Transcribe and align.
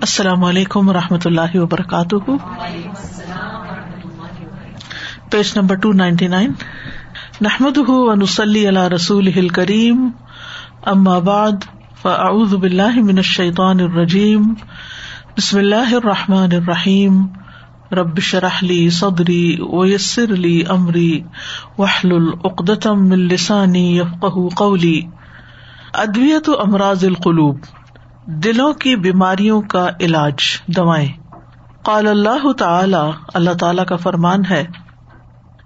السلام 0.00 0.44
علیکم 0.44 0.88
و 0.88 0.92
رحمۃ 0.92 1.18
اللہ 1.24 1.54
وبرکاتہ۔ 1.54 2.30
Page 5.30 5.52
number 5.56 5.74
two 5.74 5.92
ninety 5.92 6.26
nine 6.26 6.52
نحمد 7.40 7.78
ونسلی 7.88 8.68
علی 8.68 8.88
رسول 8.94 9.48
کریم 9.48 10.08
ام 10.82 11.08
آباد 11.08 11.64
فاعوذ 12.02 12.54
باللہ 12.54 12.92
من 12.96 13.16
الشیطان 13.16 13.80
الرجیم۔ 13.80 14.54
بسم 15.36 15.58
اللہ 15.58 15.94
الرحمٰن 15.94 16.48
الرحیم۔ 16.52 17.26
رب 17.92 18.18
شرحلی 18.18 18.90
صدری 18.90 19.56
ویسر 19.72 20.32
علی 20.32 20.62
عمری 20.62 21.22
وحل 21.78 22.12
العقدم 22.12 23.12
السانی 23.12 23.98
یفق 23.98 24.38
قولی۔ 24.56 25.02
ادویت 25.94 26.50
امراض 26.58 27.04
القلوب۔ 27.04 27.58
دلوں 28.26 28.72
کی 28.72 28.96
بیماریوں 28.96 29.62
کا 29.62 29.88
علاج 30.00 30.34
دوائیں۔ 30.66 31.08
قال 31.82 32.06
اللہ 32.06 32.52
تعالی 32.52 33.10
اللہ 33.34 33.50
تعالی 33.50 33.82
کا 33.84 33.96
فرمان 33.96 34.44
ہے، 34.50 34.64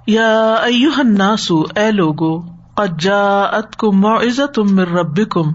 یا 0.06 0.54
الناس، 0.54 1.52
اے 1.76 1.90
لوگو، 1.90 2.40
قد 2.74 3.00
جاءتکم 3.00 4.00
معزتم 4.00 4.74
من 4.74 4.82
ربکم۔ 4.82 5.52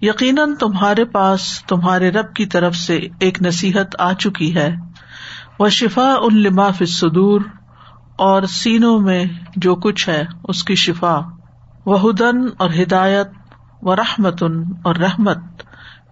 یقیناً 0.00 0.54
تمہارے 0.54 1.04
پاس، 1.04 1.64
تمہارے 1.68 2.10
رب 2.10 2.34
کی 2.34 2.46
طرف 2.46 2.76
سے 2.76 3.00
ایک 3.20 3.42
نصیحت 3.42 3.96
آ 3.98 4.12
چکی 4.12 4.54
ہے۔ 4.54 4.74
وہ 5.58 5.68
شفا 5.68 6.14
ان 6.22 6.42
لما 6.42 6.70
فی 6.70 6.84
الصدور، 6.84 7.40
اور 8.16 8.42
سینوں 8.42 9.00
میں 9.00 9.24
جو 9.56 9.74
کچھ 9.74 10.08
ہے، 10.08 10.24
اس 10.44 10.64
کی 10.64 10.74
شفا۔ 10.74 11.20
وہ 11.86 12.10
ہدن 12.10 12.46
اور 12.58 12.70
ہدایت 12.82 13.28
و 13.82 13.96
رحمتن 13.96 14.62
اور 14.84 14.94
رحمت۔ 14.96 15.38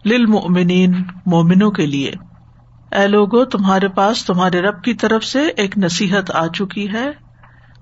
للمؤمنین 0.04 1.02
مومنوں 1.26 1.70
کے 1.70 1.86
لیے۔ 1.86 2.12
اے 2.92 3.06
لوگو، 3.06 3.44
تمہارے 3.44 3.88
پاس 3.88 4.24
تمہارے 4.24 4.60
رب 4.60 4.82
کی 4.82 4.94
طرف 4.94 5.24
سے 5.24 5.42
ایک 5.56 5.78
نصیحت 5.78 6.30
آ 6.34 6.46
چکی 6.46 6.92
ہے، 6.92 7.10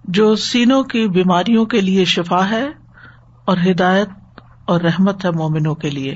جو 0.04 0.34
سینوں 0.34 0.82
کی 0.82 1.08
بیماریوں 1.08 1.64
کے 1.64 1.80
لیے 1.80 2.04
شفا 2.04 2.50
ہے 2.50 2.66
اور 3.44 3.56
ہدایت 3.70 4.08
اور 4.66 4.80
رحمت 4.80 5.24
ہے 5.24 5.30
مومنوں 5.30 5.74
کے 5.74 5.90
لیے۔ 5.90 6.14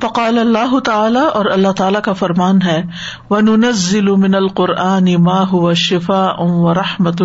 فقال 0.00 0.38
اللہ 0.38 0.78
تعالی 0.80 1.20
اور 1.34 1.44
اللہ 1.44 1.72
تعالیٰ 1.72 2.00
کا 2.00 2.12
فرمان 2.12 2.62
ہے 2.62 2.82
و 3.30 3.40
نزل 3.40 4.10
من 4.16 4.34
القرآن 4.34 5.14
ما 5.18 5.42
هو 5.42 5.74
شفاء 5.74 6.36
و 6.38 6.74
رحمت 6.74 7.22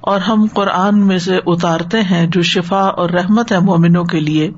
اور 0.00 0.20
ہم 0.20 0.46
قرآن 0.54 1.06
میں 1.06 1.18
سے 1.18 1.38
اتارتے 1.46 2.00
ہیں 2.00 2.26
جو 2.26 2.42
شفا 2.42 2.80
اور 2.80 3.10
رحمت 3.10 3.52
ہے 3.52 3.58
مومنوں 3.58 4.04
کے 4.04 4.20
لیے۔ 4.20 4.50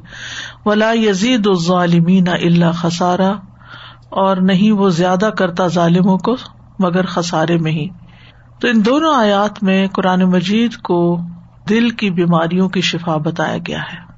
ولا 0.64 0.92
یزید 0.92 1.46
الظالمین 1.46 2.28
اللہ 2.28 2.72
خسارہ 2.74 3.32
اور 4.12 4.36
نہیں 4.36 4.72
وہ 4.72 4.90
زیادہ 4.90 5.30
کرتا 5.38 5.66
ظالموں 5.66 6.18
کو 6.18 6.36
مگر 6.78 7.06
خسارے 7.06 7.58
میں 7.58 7.72
ہی۔ 7.72 7.88
تو 8.60 8.68
ان 8.68 8.84
دونوں 8.84 9.14
آیات 9.14 9.62
میں 9.62 9.88
قرآن 9.88 10.22
مجید 10.22 10.76
کو 10.76 11.18
دل 11.68 11.90
کی 11.90 12.10
بیماریوں 12.10 12.68
کی 12.68 12.80
شفا 12.80 13.16
بتایا 13.16 13.56
گیا 13.66 13.78
ہے۔ 13.78 14.12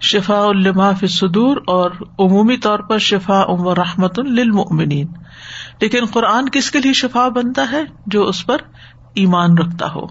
شفا 0.00 0.40
الما 0.44 0.90
صدور 1.08 1.56
اور 1.66 1.90
عمومی 2.18 2.56
طور 2.56 2.78
پر 2.78 2.98
شفا 2.98 3.40
ام 3.40 3.66
و 3.66 3.74
رحمت 3.74 4.18
للمؤمنین۔ 4.18 5.06
لیکن 5.80 6.04
قرآن 6.12 6.48
کس 6.48 6.70
کے 6.70 6.78
لیے 6.78 6.92
شفا 6.92 7.28
بنتا 7.28 7.64
ہے؟ 7.72 7.82
جو 8.06 8.24
اس 8.24 8.46
پر 8.46 8.56
ایمان 9.14 9.58
رکھتا 9.58 9.86
ہو۔ 9.94 10.06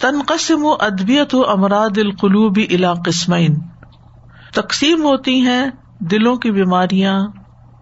تنقسم 0.00 0.64
و 0.64 0.72
ادبیت 0.80 1.34
و 1.34 1.50
امراد 1.50 1.98
القلوبی 1.98 2.66
الا 2.70 2.94
قسمین۔ 2.94 3.58
تقسیم 4.54 5.02
ہوتی 5.02 5.40
ہیں 5.40 5.66
دلوں 6.00 6.36
کی 6.36 6.50
بیماریاں 6.50 7.26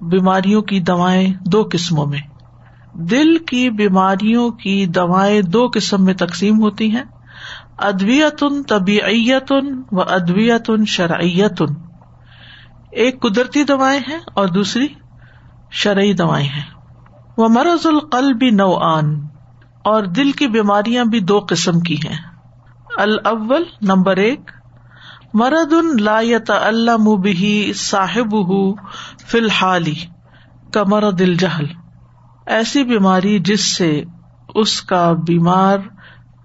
بیماریوں 0.02 0.62
کی 0.62 0.80
دوائیں 0.80 1.32
دو 1.46 1.68
قسموں 1.72 2.06
میں۔ 2.06 2.20
دل 2.94 3.38
کی 3.38 3.70
بیماریوں 3.70 4.50
کی 4.50 4.86
دوائیں 4.86 5.42
دو 5.42 5.68
قسم 5.74 6.04
میں 6.04 6.14
تقسیم 6.14 6.62
ہوتی 6.62 6.90
ہیں۔ 6.90 7.04
ادویتن 7.78 8.62
طبیعتن 8.62 9.82
و 9.92 10.00
ادویتن 10.00 10.84
شرعیتن۔ 10.84 11.74
ایک 12.90 13.22
قدرتی 13.22 13.64
دوائیں 13.64 14.00
ہیں 14.08 14.18
اور 14.34 14.46
دوسری 14.46 14.86
شرعی 15.70 16.12
دوائیں 16.12 16.48
ہیں۔ 16.48 16.62
وہ 17.36 17.48
مرض 17.48 17.86
القل 17.86 18.32
بھی 18.32 18.50
اور 19.84 20.02
دل 20.02 20.32
کی 20.32 20.46
بیماریاں 20.46 21.04
بھی 21.04 21.20
دو 21.20 21.40
قسم 21.48 21.80
کی 21.80 21.94
ہیں۔ 21.94 22.18
الاول 22.96 23.62
نمبر 23.82 24.16
ایک 24.16 24.50
مرد 25.34 25.72
ان 25.72 26.02
لا 26.02 26.20
اللہ 26.48 27.16
بھی 27.16 27.72
صاحب 27.72 28.34
فی 29.26 29.38
الحال 29.38 29.84
کا 30.72 30.82
مرد 30.86 31.20
الجہل 31.20 31.64
ایسی 32.46 32.84
بیماری 32.84 33.38
جس 33.38 33.76
سے 33.76 34.02
اس 34.54 34.82
کا 34.82 35.12
بیمار 35.12 35.78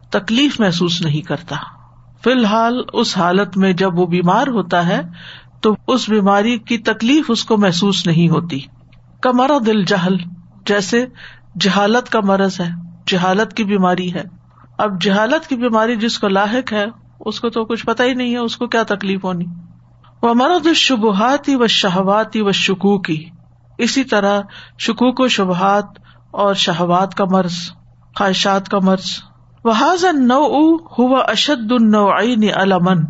تکلیف 0.09 0.59
محسوس 0.59 1.01
نہیں 1.01 1.21
کرتا۔ 1.21 1.55
فی 2.23 2.31
الحال 2.31 2.81
اس 2.93 3.17
حالت 3.17 3.57
میں 3.57 3.73
جب 3.73 3.99
وہ 3.99 4.05
بیمار 4.05 4.47
ہوتا 4.47 4.87
ہے 4.87 5.01
تو 5.61 5.75
اس 5.87 6.09
بیماری 6.09 6.57
کی 6.59 6.77
تکلیف 6.77 7.25
اس 7.29 7.43
کو 7.43 7.57
محسوس 7.57 8.07
نہیں 8.07 8.29
ہوتی۔ 8.29 8.59
کمرا 9.21 9.57
دل 9.65 9.83
جہل 9.83 10.17
جیسے 10.65 11.05
جہالت 11.59 12.09
کا 12.09 12.19
مرض 12.23 12.59
ہے، 12.59 12.69
جہالت 13.07 13.53
کی 13.53 13.63
بیماری 13.63 14.13
ہے۔ 14.13 14.23
اب 14.77 15.01
جہالت 15.01 15.47
کی 15.47 15.55
بیماری 15.55 15.95
جس 15.95 16.19
کو 16.19 16.27
لاحق 16.27 16.73
ہے 16.73 16.85
اس 17.19 17.39
کو 17.39 17.50
تو 17.50 17.66
کچھ 17.66 17.85
پتا 17.85 18.03
ہی 18.03 18.13
نہیں 18.13 18.31
ہے 18.31 18.38
اس 18.38 18.57
کو 18.57 18.67
کیا 18.67 18.83
تکلیف 18.83 19.23
ہونی۔ 19.23 19.45
وہ 20.22 20.33
مرد 20.33 20.67
شبہات 20.75 21.50
و 21.53 21.67
شہواتی 21.67 22.41
و 22.41 22.51
شکو 22.51 23.00
کی 23.00 23.29
اسی 23.78 24.03
طرح 24.03 24.41
شکوک 24.79 25.19
و 25.19 25.28
شبہات 25.28 25.85
اور 26.31 26.53
شہوات 26.53 27.16
کا 27.16 27.25
مرض، 27.25 27.53
خواہشات 28.17 28.69
کا 28.69 28.79
مرض۔ 28.79 29.05
وہاز 29.66 30.03
نو 30.03 30.75
ہوا 30.75 31.19
اشد 31.19 31.72
النوعین 31.72 32.44
علمن 32.55 33.03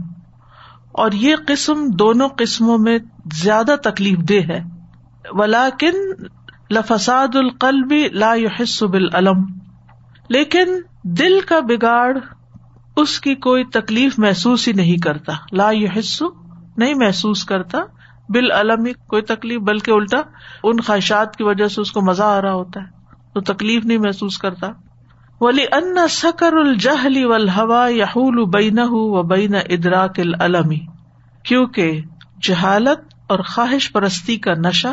اور 0.92 1.12
یہ 1.12 1.36
قسم 1.48 1.88
دونوں 1.88 2.30
قسموں 2.38 2.78
میں 2.78 2.98
زیادہ 3.34 3.76
تکلیف 3.84 4.18
دہ 4.18 4.52
ہے۔ 4.52 4.60
ولاکن 5.32 6.24
لفساد 6.72 7.36
القلب 7.36 7.94
لا 8.12 8.36
يحس 8.36 8.84
بالعلم 8.84 9.46
لیکن 10.30 10.82
دل 11.04 11.40
کا 11.42 11.60
بگاڑ 11.60 12.18
اس 12.98 13.20
کی 13.20 13.36
کوئی 13.36 13.64
تکلیف 13.64 14.20
محسوس 14.20 14.68
ہی 14.68 14.74
نہیں 14.74 14.98
کرتا۔ 14.98 15.34
لا 15.52 15.72
يحس 15.72 16.24
نہیں 16.78 16.94
محسوس 16.94 17.44
کرتا۔ 17.44 17.78
بال 18.30 18.52
علم 18.52 18.84
کوئی 19.08 19.22
تکلیف، 19.22 19.62
بلکہ 19.62 19.92
الٹا 19.92 20.18
ان 20.64 20.80
خواہشات 20.80 21.36
کی 21.36 21.44
وجہ 21.44 21.68
سے 21.68 21.82
اس 21.82 21.92
کو 21.92 22.02
مزہ 22.02 22.24
آ 22.24 22.42
رہا 22.42 22.54
ہوتا 22.54 22.80
ہے۔ 22.82 22.86
تو 23.34 23.42
تکلیف 23.42 23.86
نہیں 23.86 23.98
محسوس 23.98 24.38
کرتا۔ 24.38 24.68
ولی 25.42 25.64
ان 25.64 26.08
سکر 26.10 26.54
الجہلی 26.54 27.26
والہوا 27.26 27.92
یحول 27.92 28.50
بینہ 28.50 28.90
و 28.90 29.24
بین 29.24 29.56
ادراک 29.56 30.20
العلمی 30.20 30.80
کیونکہ 31.44 32.02
جہالت 32.42 33.14
اور 33.28 33.40
خواہش 33.40 33.92
پرستی 33.92 34.38
کا 34.38 34.54
نشہ 34.54 34.88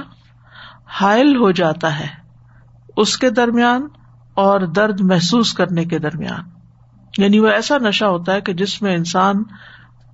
حائل 1.01 1.37
ہو 1.37 1.51
جاتا 1.51 1.99
ہے 1.99 2.07
اس 2.97 3.19
کے 3.19 3.31
درمیان 3.31 3.87
اور 4.35 4.61
درد 4.61 5.01
محسوس 5.01 5.53
کرنے 5.53 5.85
کے 5.85 5.99
درمیان۔ 5.99 6.54
یعنی 7.19 7.39
وہ 7.39 7.49
ایسا 7.49 7.79
نشہ 7.79 8.05
ہوتا 8.05 8.33
ہے 8.33 8.41
کہ 8.41 8.53
جس 8.53 8.83
میں 8.83 8.95
انسان 8.95 9.35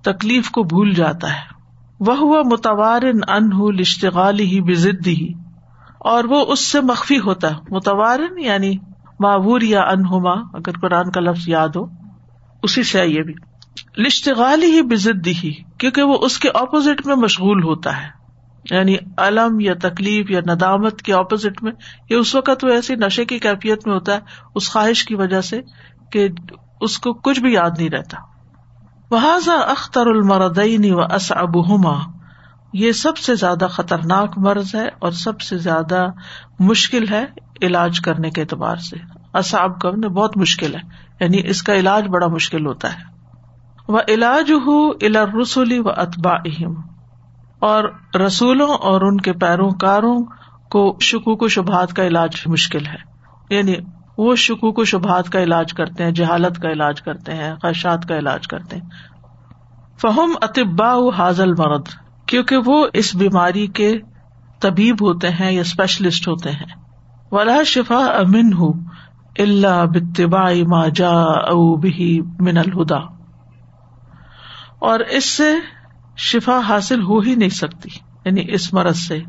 تکلیف 0.03 0.49
کو 0.49 0.63
بھول 0.63 0.93
جاتا 0.93 1.33
ہے۔ 1.33 1.61
وہ 1.99 2.17
ہوا 2.17 2.41
متوار 2.45 3.01
ان 3.01 3.75
لشتغال 3.75 4.39
ہی 4.39 4.61
بزدی 4.61 5.15
ہی 5.15 5.33
اور 5.99 6.23
وہ 6.23 6.45
اس 6.45 6.71
سے 6.71 6.81
مخفی 6.81 7.19
ہوتا 7.19 7.49
ہے۔ 7.51 7.55
متوارن 7.69 8.39
یعنی 8.39 8.77
معور 9.19 9.61
یا 9.61 9.81
انہما 9.81 10.31
اگر 10.31 10.71
قرآن 10.81 11.11
کا 11.11 11.21
لفظ 11.21 11.43
یاد 11.47 11.69
ہو۔ 11.69 11.85
اسی 12.63 12.83
سے 12.83 13.05
یہ 13.07 13.21
بھی۔ 13.21 13.33
لشتغال 13.97 14.63
ہی 14.63 14.81
بزدی 14.81 15.33
ہی 15.43 15.53
کیونکہ 15.77 16.03
وہ 16.03 16.17
اس 16.21 16.39
کے 16.39 16.49
اپوزٹ 16.49 17.07
میں 17.07 17.15
مشغول 17.15 17.63
ہوتا 17.63 18.03
ہے۔ 18.03 18.21
یعنی 18.71 18.95
علم 19.17 19.59
یا 19.59 19.73
تکلیف 19.81 20.31
یا 20.31 20.39
ندامت 20.49 21.01
کے 21.01 21.13
اپوزٹ 21.13 21.63
میں، 21.63 21.71
یہ 22.09 22.15
اس 22.15 22.35
وقت 22.35 22.63
وہ 22.63 22.69
ایسی 22.69 22.95
نشے 22.95 23.25
کی 23.25 23.39
کیفیت 23.39 23.87
میں 23.87 23.95
ہوتا 23.95 24.13
ہے، 24.15 24.19
اس 24.55 24.71
خواہش 24.71 25.05
کی 25.05 25.15
وجہ 25.15 25.41
سے 25.41 25.61
کہ 26.11 26.27
اس 26.81 26.99
کو 26.99 27.13
کچھ 27.13 27.39
بھی 27.39 27.53
یاد 27.53 27.71
نہیں 27.77 27.89
رہتا۔ 27.89 28.17
وہذا 29.11 29.53
اختر 29.53 30.05
المردعین 30.05 30.93
و 30.93 31.01
اسبما 31.01 31.97
یہ 32.73 32.91
سب 32.91 33.17
سے 33.17 33.35
زیادہ 33.35 33.67
خطرناک 33.69 34.33
مرض 34.37 34.75
ہے 34.75 34.87
اور 34.99 35.11
سب 35.11 35.41
سے 35.41 35.57
زیادہ 35.57 36.05
مشکل 36.59 37.09
ہے 37.09 37.25
علاج 37.61 37.99
کرنے 37.99 38.29
کے 38.29 38.41
اعتبار 38.41 38.75
سے۔ 38.75 38.97
اصاب 39.33 39.81
کا 39.81 39.89
مطلب 39.89 40.11
بہت 40.11 40.37
مشکل 40.37 40.75
ہے 40.75 40.79
یعنی 41.19 41.49
اس 41.49 41.63
کا 41.63 41.73
علاج 41.73 42.07
بڑا 42.07 42.27
مشکل 42.27 42.65
ہوتا 42.65 42.93
ہے۔ 42.93 43.11
وہ 43.87 43.99
علاج 44.07 44.51
ہو 44.51 44.89
الا 44.89 45.23
رسولی 45.41 45.79
و 45.79 45.89
اتبا 45.89 46.31
اہم 46.31 46.73
اور 47.59 47.83
رسولوں 48.15 48.67
اور 48.67 49.01
ان 49.01 49.17
کے 49.17 49.33
پیروکاروں 49.33 50.19
کو 50.69 50.97
شکوک 51.01 51.41
و 51.41 51.47
شبہات 51.47 51.93
کا 51.93 52.03
علاج 52.07 52.29
مشکل 52.45 52.85
ہے۔ 52.85 53.11
یعنی 53.49 53.75
وہ 54.17 54.35
شکوک 54.35 54.79
و 54.79 54.83
شبہات 54.83 55.29
کا 55.29 55.43
علاج 55.43 55.73
کرتے 55.73 56.03
ہیں، 56.03 56.11
جہالت 56.11 56.61
کا 56.61 56.71
علاج 56.71 57.01
کرتے 57.01 57.33
ہیں 57.33 57.55
خدشات 57.55 58.05
کا 58.07 58.17
علاج 58.17 58.47
کرتے 58.47 58.75
ہیں۔ 58.75 58.89
فہم 60.01 60.33
اطبا 60.41 60.95
حاضل 61.17 61.51
مرد 61.53 61.87
کیونکہ 62.25 62.57
وہ 62.65 62.87
اس 62.93 63.15
بیماری 63.15 63.67
کے 63.67 63.97
طبیب 64.59 64.95
ہوتے 65.01 65.29
ہیں 65.29 65.51
یا 65.51 65.61
اسپیشلسٹ 65.61 66.27
ہوتے 66.27 66.51
ہیں۔ 66.51 66.81
ولا 67.31 67.63
شفا 67.65 68.05
امن 68.05 68.53
ہوں 68.53 68.73
اللہ 69.39 69.85
بتبا 69.85 70.51
ما 70.67 70.87
جا 70.87 71.11
او 71.23 71.75
بھی 71.75 72.21
من 72.39 72.57
الہدا 72.57 72.97
اور 74.79 74.99
اس 74.99 75.25
سے 75.25 75.53
شفا 76.17 76.59
حاصل 76.67 77.01
ہو 77.01 77.19
ہی 77.19 77.35
نہیں 77.35 77.49
سکتی 77.49 77.89
یعنی 78.25 78.53
اس 78.53 78.73
مرض 78.73 78.97
سے 78.97 79.19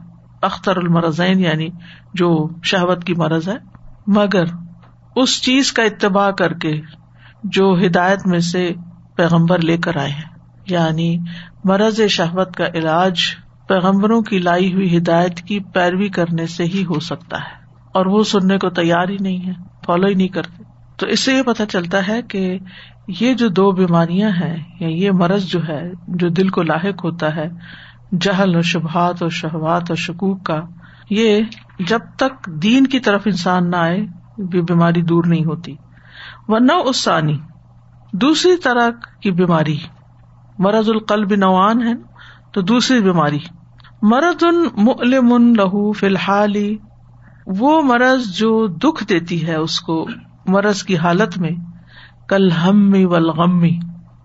اختر 0.43 0.76
المرزین 0.76 1.40
یعنی 1.40 1.69
جو 2.14 2.49
شہوت 2.64 3.05
کی 3.05 3.14
مرض 3.14 3.49
ہے۔ 3.49 3.56
مگر 4.06 4.44
اس 5.16 5.42
چیز 5.42 5.72
کا 5.72 5.82
اتباع 5.82 6.30
کر 6.30 6.52
کے 6.52 6.80
جو 7.44 7.76
ہدایت 7.86 8.26
میں 8.26 8.40
سے 8.40 8.70
پیغمبر 9.16 9.58
لے 9.58 9.76
کر 9.76 9.96
آئے 9.96 10.10
ہیں۔ 10.10 10.32
یعنی 10.66 11.18
مرض 11.64 12.00
شہوت 12.10 12.56
کا 12.56 12.66
علاج 12.74 13.20
پیغمبروں 13.68 14.22
کی 14.22 14.38
لائی 14.38 14.74
ہوئی 14.74 14.96
ہدایت 14.96 15.40
کی 15.40 15.60
پیروی 15.60 16.08
کرنے 16.08 16.46
سے 16.46 16.64
ہی 16.64 16.84
ہو 16.84 17.00
سکتا 17.00 17.36
ہے۔ 17.36 17.62
اور 17.94 18.06
وہ 18.06 18.24
سننے 18.24 18.58
کو 18.58 18.70
تیار 18.70 19.08
ہی 19.08 19.16
نہیں 19.20 19.46
ہے، 19.46 19.52
فالو 19.86 20.06
ہی 20.06 20.14
نہیں 20.14 20.28
کرتے۔ 20.28 20.62
تو 20.96 21.06
اس 21.06 21.20
سے 21.20 21.34
یہ 21.34 21.42
پتا 21.42 21.66
چلتا 21.66 22.08
ہے 22.08 22.22
کہ 22.22 22.58
یہ 23.08 23.34
جو 23.34 23.48
دو 23.48 23.70
بیماریاں 23.70 24.30
ہیں، 24.30 24.56
یا 24.80 24.88
یہ 24.88 25.10
مرض 25.10 25.44
جو 25.44 25.68
ہے، 25.68 25.82
جو 26.08 26.28
دل 26.28 26.48
کو 26.48 26.62
لاحق 26.62 27.04
ہوتا 27.04 27.36
ہے، 27.36 27.48
جہل 28.20 28.56
و 28.56 28.62
شبہات 28.62 29.22
اور 29.22 29.30
شہوات 29.30 29.82
اور 29.88 29.96
شکوک 29.96 30.46
کا، 30.46 30.60
یہ 31.10 31.40
جب 31.80 31.98
تک 32.16 32.46
دین 32.46 32.86
کی 32.86 33.00
طرف 33.00 33.22
انسان 33.24 33.70
نہ 33.70 33.76
آئے 33.76 34.21
یہ 34.38 34.61
بیماری 34.62 35.02
دور 35.02 35.25
نہیں 35.25 35.44
ہوتی۔ 35.44 35.76
ورنہ 36.49 36.73
اس 36.73 37.05
ثانی 37.05 37.38
دوسری 38.12 38.56
طرح 38.56 38.90
کی 39.23 39.31
بیماری۔ 39.31 39.79
مرض 40.58 40.88
القلب 40.88 41.32
نوان 41.34 41.82
ہے 41.82 41.93
تو 42.52 42.61
دوسری 42.61 43.00
بیماری۔ 43.00 43.38
مرض 44.02 44.44
ان 44.44 44.69
ملم 44.76 45.55
لہو 45.55 45.93
فی 45.93 46.06
الحال، 46.06 46.56
وہ 47.46 47.82
مرض 47.82 48.37
جو 48.37 48.67
دکھ 48.67 49.05
دیتی 49.05 49.46
ہے 49.46 49.55
اس 49.55 49.81
کو، 49.81 50.06
مرض 50.46 50.82
کی 50.82 50.96
حالت 50.96 51.38
میں، 51.38 51.50
کل 52.29 52.50
ہم 52.50 52.93
غمی 53.31 53.79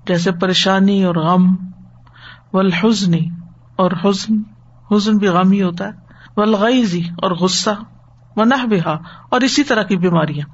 جیسے 0.07 0.31
پریشانی 0.31 1.03
اور 1.03 1.15
غم 1.15 1.55
ولحزنی 2.53 3.29
اور 3.75 3.91
حزن۔ 4.03 4.35
حزن 4.91 5.17
بھی 5.17 5.27
غم 5.27 5.51
ہی 5.51 5.63
ہوتا 5.63 5.85
ہے۔ 5.85 5.91
ولغیزی 6.37 7.01
اور 7.17 7.31
غصہ۔ 7.31 7.69
و 8.37 8.43
نہ 8.43 8.65
بہا 8.65 8.97
اور 9.29 9.41
اسی 9.41 9.63
طرح 9.63 9.83
کی 9.83 9.97
بیماریاں۔ 9.97 10.45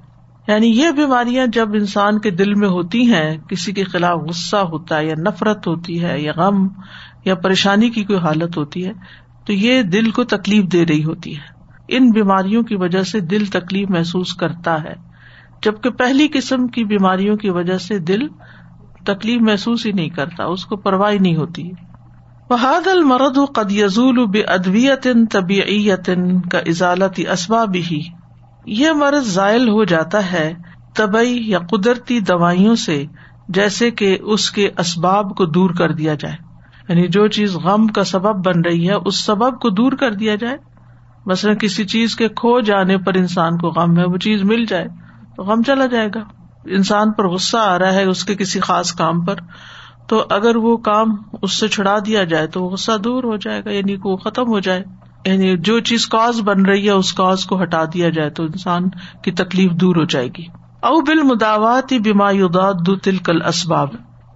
یعنی 0.48 0.68
یہ 0.68 0.92
بیماریاں 0.92 1.48
جب 1.48 1.70
انسان 1.74 2.20
کے 2.20 2.30
دل 2.30 2.54
میں 2.54 2.70
ہوتی 2.70 3.14
ہیں، 3.14 3.38
کسی 3.38 3.72
کے 3.72 3.84
خلاف 3.84 4.20
غصہ 4.20 4.56
ہوتا 4.56 4.98
ہے، 4.98 5.06
یا 5.06 5.16
نفرت 5.18 5.68
ہوتی 5.68 6.04
ہے، 6.04 6.22
یا 6.22 6.32
غم، 6.36 6.68
یا 7.26 7.36
پریشانی 7.36 7.90
کی 7.90 8.04
کوئی 8.04 8.20
حالت 8.20 8.58
ہوتی 8.58 8.86
ہے، 8.88 8.92
تو 9.46 9.54
یہ 9.54 9.82
دل 9.82 10.12
کو 10.12 10.24
تکلیف 10.24 10.64
دے 10.72 10.86
رہی 10.86 11.04
ہوتی 11.04 11.36
ہے۔ 11.36 11.42
ان 11.88 12.10
بیماریوں 12.10 12.64
کی 12.64 12.76
وجہ 12.76 13.02
سے 13.02 13.20
دل 13.20 13.46
تکلیف 13.46 13.90
محسوس 13.90 14.34
کرتا 14.34 14.84
ہے۔ 14.84 14.94
جبکہ 15.64 15.90
پہلی 15.90 16.28
قسم 16.34 16.68
کی 16.68 16.84
بیماریوں 16.84 17.36
کی 17.36 17.50
وجہ 17.50 17.78
سے 17.78 18.00
دل 18.00 18.28
تکلیف 19.06 19.42
محسوس 19.42 19.86
ہی 19.86 19.92
نہیں 19.92 20.10
کرتا، 20.10 20.44
اس 20.44 20.66
کو 20.66 20.76
پرواہ 20.76 21.12
نہیں 21.12 21.36
ہوتی۔ 21.36 21.72
بحاد 22.50 22.88
المرد 22.88 23.38
قد 23.56 23.72
یزول 23.72 24.26
بے 24.26 24.42
ادویت 24.42 25.08
طبیعت 25.32 26.10
کا 26.52 26.60
ازالت 26.60 27.20
اسباب 27.32 27.76
ہی 27.76 28.02
یہ 28.66 28.92
مرض 28.92 29.34
ذائل 29.34 29.70
ہو 29.70 29.84
جاتا 29.84 30.32
ہے 30.32 30.54
طبی 30.96 31.50
یا 31.50 31.60
قدرتی 31.60 32.20
دوائیوں 32.20 32.76
سے، 32.76 33.06
جیسے 33.50 33.92
کہ 33.92 34.18
اس 34.22 34.52
کے 34.52 34.70
اسباب 34.78 35.36
کو 35.36 35.46
دور 35.46 35.70
کر 35.70 35.92
دیا 35.92 36.14
جائے۔ 36.14 36.36
یعنی 36.90 37.08
جو 37.08 37.28
چیز 37.28 37.56
غم 37.56 37.88
کا 37.88 38.04
سبب 38.04 38.46
بن 38.46 38.62
رہی 38.62 38.90
ہے، 38.90 38.94
اس 38.94 39.26
سبب 39.26 39.60
کو 39.60 39.70
دور 39.70 39.92
کر 39.92 40.12
دیا 40.12 40.36
جائے۔ 40.36 40.58
مثلاً 41.26 41.58
کسی 41.58 41.86
چیز 41.86 42.16
کے 42.16 42.30
کھو 42.30 42.60
جانے 42.60 42.98
پر 42.98 43.14
انسان 43.14 43.58
کو 43.58 43.70
غم 43.70 44.00
ہے، 44.00 44.04
وہ 44.04 44.18
چیز 44.18 44.44
مل 44.44 44.66
جائے 44.66 44.86
تو 45.36 45.44
غم 45.44 45.62
چلا 45.62 45.86
جائے 45.86 46.08
گا۔ 46.16 46.22
انسان 46.66 47.12
پر 47.12 47.28
غصہ 47.28 47.58
آ 47.58 47.80
رہا 47.80 47.94
ہے 47.94 48.04
اس 48.04 48.24
کے 48.24 48.36
کسی 48.36 48.60
خاص 48.60 48.94
کام 48.94 49.26
پر۔ 49.26 49.36
تو 50.08 50.26
اگر 50.30 50.56
وہ 50.56 50.78
کام 50.78 51.16
اس 51.42 51.60
سے 51.60 51.68
چھڑا 51.68 51.98
دیا 52.06 52.24
جائے 52.24 52.48
تو 52.48 52.66
غصہ 52.66 52.98
دور 52.98 53.24
ہو 53.24 53.36
جائے 53.38 53.66
گا 53.66 53.72
یعنی 53.72 53.96
وہ 54.04 54.18
ختم 54.18 54.48
ہو 54.48 54.60
جائے۔ 54.60 54.84
یعنی 55.26 55.58
جو 55.58 55.80
چیز 55.80 56.08
کاز 56.08 56.42
بن 56.42 56.66
رہی 56.66 56.86
ہے، 56.86 56.92
اس 56.92 57.14
کاز 57.14 57.46
کو 57.46 57.62
ہٹا 57.62 57.86
دیا 57.94 58.10
جائے 58.10 58.30
تو 58.30 58.44
انسان 58.44 58.90
کی 59.24 59.32
تکلیف 59.32 59.72
دور 59.72 59.96
ہو 59.96 60.04
جائے 60.04 60.28
گی۔ 60.28 60.44
او 60.82 61.02
بال 61.02 61.24
مداوات 61.24 61.92
ہی 61.92 61.98
دو 62.86 62.96
تلکل 62.96 63.42
اسباب 63.42 63.90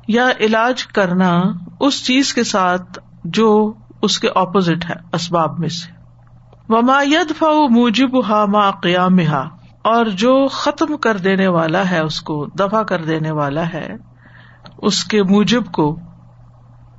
یا 0.07 0.29
علاج 0.39 0.87
کرنا 0.87 1.41
اس 1.79 2.05
چیز 2.05 2.33
کے 2.33 2.43
ساتھ 2.43 2.99
جو 3.23 3.73
اس 4.01 4.19
کے 4.19 4.27
اپوزٹ 4.35 4.89
ہے، 4.89 4.95
اسباب 5.13 5.59
میں 5.59 5.69
سے۔ 5.69 5.91
وما 6.69 7.01
ید 7.05 7.31
فا 7.37 7.51
موجب 7.51 8.29
ہا 8.29 8.45
ما 8.45 8.71
قیام 8.71 9.19
ہا 9.19 9.49
اور 9.83 10.05
جو 10.05 10.47
ختم 10.47 10.97
کر 10.97 11.17
دینے 11.17 11.47
والا 11.47 11.91
ہے، 11.91 11.99
اس 11.99 12.21
کو 12.21 12.45
دفاع 12.45 12.83
کر 12.83 13.03
دینے 13.03 13.31
والا 13.31 13.67
ہے 13.73 14.16
اس 14.77 15.03
کے 15.03 15.23
موجب 15.23 15.65
کو 15.65 15.99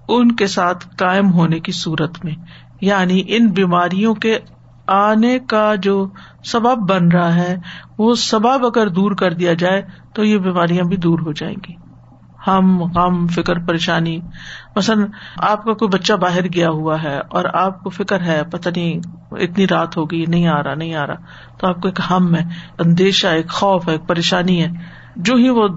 ان 0.08 0.32
کے 0.32 0.46
ساتھ 0.46 0.86
قائم 0.96 1.32
ہونے 1.32 1.60
کی 1.60 1.72
صورت 1.72 2.24
میں 2.24 2.34
یعنی 2.80 3.22
ان 3.26 3.48
بیماریوں 3.48 4.14
کے 4.14 4.38
آنے 4.86 5.38
کا 5.38 5.74
جو 5.74 6.08
سبب 6.44 6.90
بن 6.90 7.08
رہا 7.08 7.34
ہے، 7.34 7.56
وہ 7.98 8.14
سبب 8.14 8.66
اگر 8.66 8.88
دور 8.88 9.12
کر 9.12 9.32
دیا 9.32 9.52
جائے 9.52 9.82
تو 10.14 10.24
یہ 10.24 10.38
بیماریاں 10.38 10.84
بھی 10.84 10.96
دور 10.96 11.18
ہو 11.18 11.32
جائیں 11.32 11.56
گی۔ 11.68 11.74
ہم 12.46 12.82
غم، 12.82 13.26
فکر، 13.26 13.58
پریشانی، 13.58 14.20
مثلاً 14.76 15.04
آپ 15.36 15.64
کا 15.64 15.72
کوئی 15.72 15.88
بچہ 15.88 16.12
باہر 16.12 16.44
گیا 16.54 16.68
ہوا 16.68 17.02
ہے 17.02 17.18
اور 17.30 17.44
آپ 17.52 17.82
کو 17.82 17.90
فکر 17.90 18.20
ہے، 18.20 18.42
پتہ 18.50 18.68
نہیں 18.76 19.00
اتنی 19.30 19.66
رات 19.68 19.96
ہوگی 19.96 20.24
نہیں 20.26 20.46
آ 20.46 20.62
رہا، 20.62 20.74
نہیں 20.74 20.94
آ 20.94 21.06
رہا، 21.06 21.14
تو 21.58 21.66
آپ 21.66 21.80
کو 21.80 21.88
ایک 21.88 22.00
ہم 22.10 22.34
ہے، 22.34 22.42
اندیشہ، 22.78 23.26
ایک 23.26 23.48
خوف 23.48 23.88
ہے، 23.88 23.92
ایک 23.92 24.08
پریشانی 24.08 24.62
ہے، 24.62 24.68
جو 25.16 25.34
ہی 25.34 25.48
وہ 25.48 25.68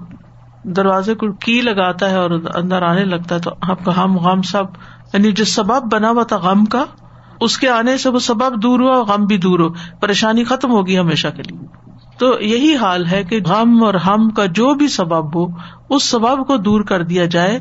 دروازے 0.64 1.14
کو 1.14 1.32
کی 1.32 1.60
لگاتا 1.60 2.10
ہے 2.10 2.16
اور 2.16 2.30
اندر 2.54 2.82
آنے 2.82 3.04
لگتا 3.04 3.34
ہے 3.34 3.40
تو 3.40 3.50
آپ 3.60 3.84
کا 3.84 4.04
ہم 4.04 4.18
غم 4.18 4.42
سب 4.42 4.64
یعنی 5.12 5.32
جو 5.32 5.44
سبب 5.44 5.92
بنا 5.92 6.10
ہوا 6.10 6.22
تھا 6.22 6.36
غم 6.36 6.64
کا، 6.64 6.84
اس 7.40 7.58
کے 7.58 7.68
آنے 7.68 7.98
سے 7.98 8.08
وہ 8.08 8.18
سبب 8.18 8.62
دور 8.62 8.80
ہوا 8.80 8.96
اور 8.96 9.06
غم 9.06 9.26
بھی 9.26 9.38
دور 9.38 9.60
ہو، 9.60 9.68
پریشانی 10.00 10.44
ختم 10.44 10.70
ہوگی 10.70 10.98
ہمیشہ 10.98 11.28
کے 11.28 11.42
لیے۔ 11.42 11.58
تو 12.18 12.40
یہی 12.40 12.76
حال 12.76 13.06
ہے 13.06 13.24
کہ 13.24 13.40
غم 13.46 13.84
اور 13.84 13.94
ہم 13.94 14.30
کا 14.30 14.46
جو 14.46 14.74
بھی 14.74 14.88
سبب 14.88 15.36
ہو، 15.36 15.56
اس 15.90 16.04
سبب 16.04 16.46
کو 16.46 16.56
دور 16.56 16.80
کر 16.80 17.02
دیا 17.02 17.24
جائے 17.24 17.58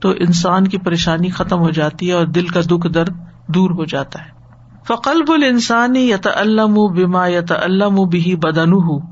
تو 0.00 0.10
انسان 0.10 0.68
کی 0.68 0.78
پریشانی 0.78 1.28
ختم 1.28 1.58
ہو 1.58 1.70
جاتی 1.70 2.08
ہے 2.08 2.12
اور 2.12 2.26
دل 2.26 2.46
کا 2.46 2.60
دکھ 2.60 2.86
درد 2.86 3.10
دور 3.48 3.70
ہو 3.70 3.84
جاتا 3.84 4.24
ہے۔ 4.24 4.42
فقلب 4.88 5.30
السانی 5.30 6.10
یت 6.10 6.28
الم 6.34 6.74
بیما 6.74 7.26
یت 7.26 7.52
الم 7.62 7.94
بھی 7.94 8.36
بدن 8.36 8.72
ہوں 8.72 9.11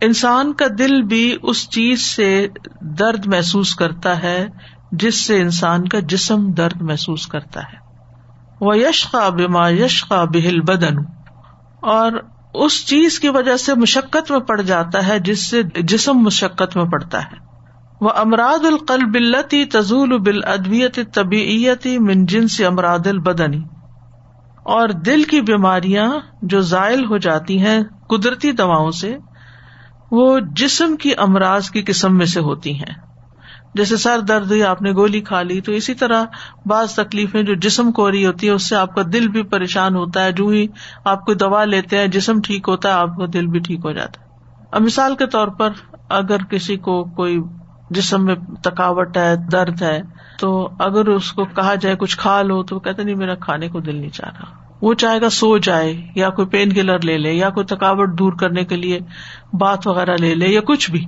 انسان 0.00 0.52
کا 0.52 0.64
دل 0.78 1.02
بھی 1.02 1.36
اس 1.42 1.70
چیز 1.70 2.00
سے 2.00 2.46
درد 2.80 3.26
محسوس 3.26 3.74
کرتا 3.74 4.22
ہے 4.22 4.48
جس 4.92 5.26
سے 5.26 5.40
انسان 5.40 5.88
کا 5.88 5.98
جسم 5.98 6.52
درد 6.52 6.82
محسوس 6.82 7.26
کرتا 7.26 7.60
ہے۔ 7.60 7.78
وہ 8.60 8.78
یشقا 8.78 9.28
بیما 9.28 9.68
یشقا 9.68 10.24
بہل 10.24 10.60
بدن 10.60 10.98
اور 11.82 12.12
اس 12.54 12.86
چیز 12.86 13.20
کی 13.20 13.28
وجہ 13.28 13.56
سے 13.56 13.74
مشقت 13.74 14.30
میں 14.30 14.40
پڑ 14.40 14.60
جاتا 14.60 15.06
ہے 15.06 15.18
جس 15.18 15.50
سے 15.50 15.62
جسم 15.62 16.18
مشقت 16.18 16.76
میں 16.76 16.84
پڑتا 16.84 17.22
ہے۔ 17.22 17.50
وہ 18.00 18.10
امراد 18.16 18.66
القلب 18.66 19.14
التی 19.14 19.64
تزول 19.64 20.18
بال 20.18 20.40
ادویت 20.44 20.98
طبیعتی 21.14 21.98
من 21.98 22.26
جنس 22.26 22.60
امراد 22.60 23.06
البدنی 23.06 23.62
اور 24.64 24.88
دل 24.88 25.22
کی 25.22 25.40
بیماریاں 25.40 26.10
جو 26.42 26.60
زائل 26.60 27.04
ہو 27.04 27.18
جاتی 27.18 27.58
ہیں 27.58 27.80
قدرتی 28.10 28.52
دواؤں 28.52 28.90
سے 28.90 29.16
وہ 30.10 30.40
جسم 30.40 30.96
کی 30.96 31.10
امراض 31.18 31.70
کی 31.70 31.82
قسم 31.82 32.18
میں 32.18 32.26
سے 32.26 32.40
ہوتی 32.40 32.74
ہیں۔ 32.74 33.10
جیسے 33.74 33.96
سر 33.96 34.20
درد 34.20 34.50
ہوئی 34.50 34.64
آپ 34.64 34.82
نے 34.82 34.92
گولی 34.92 35.20
کھا 35.20 35.42
لی، 35.42 35.60
تو 35.60 35.72
اسی 35.72 35.94
طرح 35.94 36.24
بعض 36.66 36.94
تکلیفیں 36.94 37.42
جو 37.42 37.54
جسم 37.54 37.92
کو 37.92 38.10
رہی 38.10 38.26
ہوتی 38.26 38.46
ہے 38.46 38.52
اس 38.52 38.68
سے 38.68 38.76
آپ 38.76 38.94
کا 38.94 39.02
دل 39.12 39.28
بھی 39.28 39.42
پریشان 39.42 39.94
ہوتا 39.96 40.24
ہے۔ 40.24 40.32
جو 40.32 40.46
ہی 40.46 40.66
آپ 41.04 41.26
کو 41.26 41.34
دوا 41.34 41.64
لیتے 41.64 41.98
ہیں، 41.98 42.06
جسم 42.06 42.40
ٹھیک 42.40 42.68
ہوتا 42.68 42.88
ہے، 42.88 42.94
آپ 42.94 43.16
کا 43.16 43.24
دل 43.32 43.46
بھی 43.46 43.58
ٹھیک 43.58 43.80
ہو 43.84 43.92
جاتا 43.92 44.20
ہے۔ 44.20 44.26
اب 44.72 44.82
مثال 44.82 45.16
کے 45.16 45.26
طور 45.26 45.48
پر 45.48 45.70
اگر 46.08 46.44
کسی 46.44 46.76
کو 46.76 47.04
کوئی 47.04 47.40
جسم 47.90 48.24
میں 48.24 48.34
تھکاوٹ 48.62 49.16
ہے، 49.16 49.36
درد 49.52 49.82
ہے، 49.82 50.02
تو 50.38 50.70
اگر 50.78 51.08
اس 51.08 51.32
کو 51.32 51.44
کہا 51.44 51.74
جائے 51.74 51.96
کچھ 51.96 52.18
کھا 52.18 52.42
لو، 52.42 52.62
تو 52.62 52.78
کہتے 52.78 53.02
نہیں، 53.02 53.14
میرا 53.14 53.34
کھانے 53.34 53.68
کو 53.68 53.80
دل 53.80 53.96
نہیں 53.96 54.10
چاہ 54.10 54.30
رہا۔ 54.30 54.59
وہ 54.82 54.94
چاہے 54.94 55.20
گا 55.20 55.28
سو 55.30 55.56
جائے 55.58 55.94
یا 56.14 56.30
کوئی 56.30 56.48
پین 56.48 56.72
کلر 56.72 57.00
لے 57.00 57.16
لے 57.18 57.32
یا 57.32 57.50
کوئی 57.50 57.66
تھکاوٹ 57.66 58.18
دور 58.18 58.32
کرنے 58.32 58.64
کے 58.64 58.76
لیے 58.76 58.98
بات 59.52 59.86
وغیرہ 59.86 60.16
لے 60.20 60.34
لے 60.34 60.48
یا 60.48 60.60
کچھ 60.60 60.90
بھی، 60.90 61.04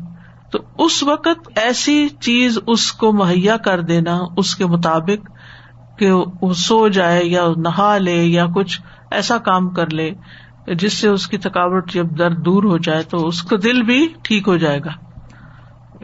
تو 0.53 0.59
اس 0.79 1.03
وقت 1.03 1.59
ایسی 1.59 2.09
چیز 2.21 2.59
اس 2.67 2.93
کو 2.93 3.13
مہیا 3.13 3.57
کر 3.57 3.81
دینا 3.81 4.19
اس 4.37 4.55
کے 4.57 4.67
مطابق 4.67 5.31
کہ 5.99 6.11
وہ 6.13 6.53
سو 6.53 6.89
جائے 6.89 7.25
یا 7.25 7.47
نہا 7.57 7.97
لے 7.99 8.17
یا 8.25 8.47
کچھ 8.55 8.81
ایسا 9.11 9.39
کام 9.39 9.71
کر 9.71 9.91
لے، 9.91 10.11
جس 10.75 10.93
سے 10.93 11.09
اس 11.09 11.27
کی 11.27 11.39
تھکاوٹ 11.39 11.93
جب 11.93 12.19
درد 12.19 12.45
دور 12.45 12.65
ہو 12.65 12.79
جائے 12.79 13.03
تو 13.03 13.27
اس 13.27 13.43
کا 13.43 13.57
دل 13.65 13.83
بھی 13.83 14.07
ٹھیک 14.23 14.49
ہو 14.49 14.57
جائے 14.57 14.81
گا۔ 14.85 14.91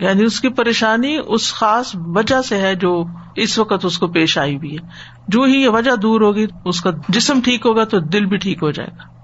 یعنی 0.00 0.22
اس 0.22 0.40
کی 0.40 0.48
پریشانی 0.48 1.18
اس 1.26 1.54
خاص 1.54 1.92
وجہ 1.94 2.42
سے 2.42 2.56
ہے 2.56 2.74
جو 2.74 3.04
اس 3.36 3.58
وقت 3.58 3.84
اس 3.84 3.98
کو 3.98 4.06
پیش 4.06 4.38
آئی 4.38 4.56
ہوئی 4.56 4.76
ہے۔ 4.78 4.88
جو 5.28 5.42
ہی 5.42 5.62
یہ 5.62 5.68
وجہ 5.68 5.96
دور 5.96 6.20
ہوگی، 6.20 6.46
اس 6.64 6.80
کا 6.80 6.90
جسم 7.08 7.40
ٹھیک 7.44 7.66
ہوگا 7.66 7.84
تو 7.84 8.00
دل 8.00 8.26
بھی 8.26 8.36
ٹھیک 8.36 8.58
ہو 8.62 8.70
جائے 8.70 8.88
گا۔ 8.88 9.18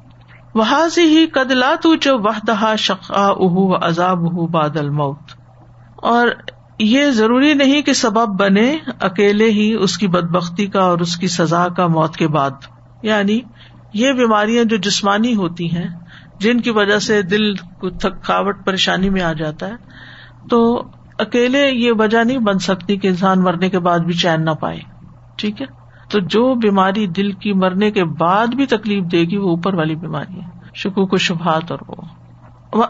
وہاں 0.54 0.88
سے 0.88 1.02
ہی 1.02 1.26
کدلا 1.26 1.75
تو 1.83 1.95
جو 1.95 2.19
وحدہ 2.19 2.75
شقا 2.78 3.26
اہ 3.26 3.87
عذاب 3.87 4.25
اہ 4.25 4.47
بادل 4.47 4.90
موت 4.90 5.19
اور 5.97 6.28
یہ 6.78 7.11
ضروری 7.11 7.54
نہیں 7.54 7.83
کہ 7.83 7.93
سبب 7.93 8.40
بنے 8.40 8.76
اکیلے 9.00 9.50
ہی 9.50 9.75
اس 9.75 9.99
کی 9.99 10.07
بد 10.07 10.31
بختی 10.31 10.66
کا 10.66 10.81
اور 10.81 10.99
اس 10.99 11.16
کی 11.16 11.28
سزا 11.28 11.69
کا 11.69 11.87
موت 11.87 12.16
کے 12.16 12.28
بعد۔ 12.28 12.50
یعنی 13.02 13.40
یہ 13.95 14.12
بیماریاں 14.12 14.64
جو 14.64 14.76
جسمانی 14.76 15.35
ہوتی 15.35 15.76
ہیں، 15.76 15.88
جن 16.40 16.61
کی 16.61 16.71
وجہ 16.71 16.99
سے 16.99 17.23
دل 17.23 17.54
کو 17.54 17.90
تھکاوٹ، 17.90 18.66
پریشانی 18.66 19.11
میں 19.11 19.23
آ 19.23 19.33
جاتا 19.33 19.69
ہے 19.69 19.75
تو 20.51 20.83
اکیلے 21.19 21.71
یہ 21.71 21.93
وجہ 21.99 22.25
نہیں 22.25 22.39
بن 22.39 22.59
سکتی 22.59 22.97
کہ 22.97 23.09
انسان 23.09 23.41
مرنے 23.43 23.69
کے 23.69 23.79
بعد 23.79 23.99
بھی 23.99 24.15
چین 24.15 24.45
نہ 24.45 24.51
پائے۔ 24.51 24.81
ٹھیک 25.37 25.63
ہے؟ 25.63 25.67
تو 26.11 26.19
جو 26.21 26.55
بیماری 26.55 27.07
دل 27.07 27.33
کی 27.33 27.53
مرنے 27.53 27.91
کے 27.91 28.05
بعد 28.05 28.47
بھی 28.47 28.67
تکلیف 28.67 29.05
دے 29.13 29.25
گی 29.25 29.37
وہ 29.37 29.51
اوپر 29.51 29.75
والی 29.75 29.95
بیماری 29.95 30.41
ہے۔ 30.41 30.49
شکو 30.75 31.07
کو 31.07 31.17
شبہات 31.17 31.73
اور 31.73 31.79
وہ۔ 31.89 31.95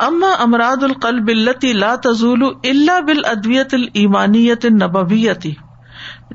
اما 0.00 0.30
امراد 0.38 0.82
القلب 0.82 1.28
التی 1.28 1.72
لا 1.72 1.94
تزول 2.02 2.42
اللہ 2.42 3.00
بال 3.00 3.24
ادویت 3.24 3.74
المانیت 3.74 4.64
نبویتی 4.64 5.54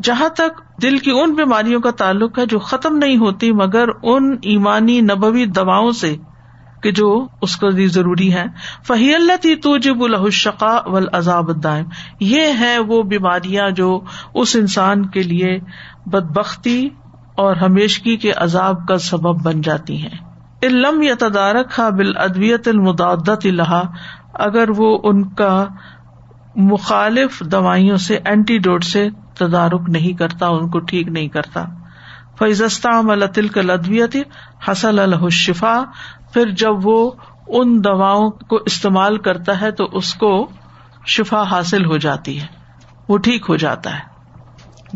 جہاں 0.04 0.30
تک 0.30 0.82
دل 0.82 0.98
کی 0.98 1.12
ان 1.12 1.34
بیماریوں 1.34 1.82
کا 1.82 1.92
تعلق 1.92 2.40
ہے 2.40 2.46
جو 2.46 2.60
ختم 2.60 2.98
نہیں 2.98 3.18
ہوتی 3.18 3.52
مگر 3.52 3.86
ان 4.04 4.36
ایمانی 4.42 5.02
نبوی 5.02 5.46
دواؤں 5.46 5.92
سے 5.92 6.16
کہ 6.84 6.92
جو 6.92 7.28
اس 7.42 7.56
کو 7.58 7.70
ضروری 7.88 8.34
ہے 8.34 8.46
فہی 8.88 9.16
اللہ 9.16 9.38
تی 9.42 9.56
تو 9.56 9.78
جب 9.78 10.04
الشقا 10.04 10.80
و 10.86 10.98
عذاب 11.14 11.48
الدائم۔ 11.48 11.86
یہ 12.20 12.46
ہے 12.60 12.80
وہ 12.80 13.04
بیماریاں 13.04 13.70
جو 13.70 14.00
اس 14.34 14.56
انسان 14.56 15.06
کے 15.06 15.24
لیے 15.24 15.60
بد 16.06 16.38
بختی 16.38 16.90
اور 17.36 17.56
ہمیشگی 17.56 18.18
کے 18.18 18.32
عذاب 18.32 18.88
کا 18.88 18.98
سبب 18.98 19.44
بن 19.44 19.62
جاتی 19.62 19.98
ہیں۔ 19.98 20.30
علم 20.64 21.02
یا 21.02 21.14
تدارک 21.20 21.80
بال 21.80 22.18
ادویت 22.18 22.68
المدادت 22.68 23.46
الحا 23.46 23.82
اگر 24.34 24.70
وہ 24.78 25.00
ان 25.04 25.24
کا 25.30 25.66
مخالف 26.56 27.40
دوائیوں 27.40 27.98
سے 27.98 28.20
اینٹی 28.26 28.58
ڈوٹ 28.58 28.84
سے 28.84 29.08
تدارک 29.38 29.82
نہیں 29.88 30.14
کرتا، 30.14 30.48
ان 30.48 30.70
کو 30.70 30.80
ٹھیک 30.80 31.08
نہیں 31.08 31.28
کرتا۔ 31.28 31.66
فیضستہ 32.40 33.02
ملتل 33.04 33.48
کا 33.48 33.62
لدویت 33.62 34.16
حسل 34.68 35.00
الشفا 35.00 35.84
پھر 36.34 36.50
جب 36.50 36.88
وہ 36.88 37.12
ان 37.48 37.84
دواؤں 37.84 38.30
کو 38.30 38.56
استعمال 38.56 39.18
کرتا 39.18 39.62
ہے 39.62 39.72
تو 39.72 39.86
اس 39.86 40.14
کو 40.14 40.50
شفا 41.08 41.44
حاصل 41.44 41.86
ہو 41.86 41.98
جاتی 41.98 42.42
ہے۔ 42.42 42.46
وہ 43.10 43.18
ٹھیک 43.18 43.46
ہو 43.50 43.56
جاتا 43.56 44.00
ہے۔ 44.00 44.10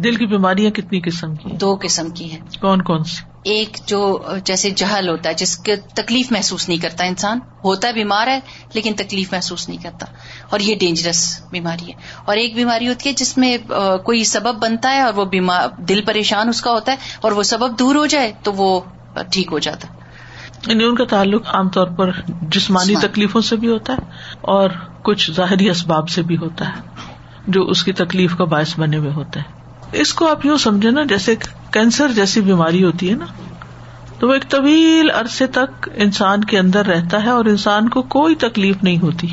دل 0.02 0.16
کی 0.16 0.26
بیماریاں 0.26 0.72
کتنی 0.72 1.02
قسم 1.02 1.36
کی 1.36 1.50
دو 1.50 1.78
قسم 1.82 2.10
کی 2.10 2.32
ہیں۔ 2.32 2.40
کون 2.62 2.82
کون 2.82 3.04
سی؟ 3.04 3.24
ایک 3.44 3.78
جو 3.88 4.20
جیسے 4.44 4.70
جہل 4.70 5.10
ہوتا 5.10 5.30
ہے 5.30 5.34
جس 5.34 5.58
کے 5.58 5.76
تکلیف 5.76 6.32
محسوس 6.32 6.70
نہیں 6.70 6.78
کرتا 6.78 7.06
انسان۔ 7.06 7.40
ہوتا 7.64 7.88
ہے 7.88 7.94
بیمار 7.94 8.28
ہے 8.28 8.40
لیکن 8.74 8.94
تکلیف 8.98 9.34
محسوس 9.34 9.70
نہیں 9.70 9.84
کرتا۔ 9.84 10.06
اور 10.50 10.60
یہ 10.60 10.76
ڈینجرس 10.76 11.44
بیماری 11.52 11.88
ہے۔ 11.88 11.94
اور 12.26 12.38
ایک 12.38 12.56
بیماری 12.56 12.88
ہوتی 12.88 13.10
ہے 13.10 13.14
جس 13.14 13.38
میں 13.38 13.58
کوئی 14.06 14.24
سبب 14.24 14.64
بنتا 14.64 14.92
ہے 14.92 15.02
اور 15.02 15.14
وہ 15.14 15.26
بیمار 15.26 15.82
دل 15.82 16.02
پریشان 16.06 16.50
اس 16.50 16.62
کا 16.62 16.72
ہوتا 16.72 16.92
ہے 16.92 16.98
اور 17.22 17.32
وہ 17.32 17.44
سبب 17.44 17.80
دور 17.80 17.96
ہو 17.96 18.06
جائے 18.06 18.32
تو 18.44 18.54
وہ 18.54 18.82
ٹھیک 19.32 19.48
ہو 19.52 19.60
جاتا 19.60 19.88
ہے۔ 19.88 20.03
یعنی 20.68 20.84
ان 20.84 20.96
کا 20.96 21.04
تعلق 21.04 21.56
عام 21.56 21.70
طور 21.70 21.88
پر 21.88 22.12
جسمانی 22.42 22.96
تکلیفوں 22.96 23.42
سے 23.42 23.56
بھی 23.56 23.68
ہوتا 23.68 23.94
ہے 23.94 23.98
اور 24.42 24.70
کچھ 25.02 25.32
ظاہری 25.32 25.70
اسباب 25.70 26.10
سے 26.10 26.22
بھی 26.22 26.38
ہوتا 26.38 26.68
ہے 26.68 26.82
جو 27.48 27.64
اس 27.64 27.84
کی 27.84 27.94
تکلیف 27.94 28.36
کا 28.38 28.44
باعث 28.44 28.80
بنے 28.80 28.98
ہوئے 28.98 29.12
ہوتے 29.12 29.40
ہیں۔ 29.40 29.62
اس 29.92 30.14
کو 30.14 30.32
آپ 30.32 30.46
یوں 30.46 30.58
سمجھے 30.58 30.92
نا 30.92 31.04
جیسے 31.04 31.36
کینسر 31.72 32.12
جیسی 32.12 32.42
بیماری 32.42 32.84
ہوتی 32.84 33.10
ہے 33.10 33.16
نا 33.16 33.26
تو 34.20 34.28
وہ 34.28 34.34
ایک 34.34 34.50
طویل 34.50 35.10
عرصے 35.10 35.48
تک 35.48 35.90
انسان 35.96 36.44
کے 36.44 36.60
اندر 36.60 36.86
رہتا 36.86 37.24
ہے 37.24 37.30
اور 37.30 37.46
انسان 37.46 37.90
کو 37.90 38.02
کوئی 38.02 38.36
تکلیف 38.36 38.84
نہیں 38.84 39.00
ہوتی۔ 39.02 39.28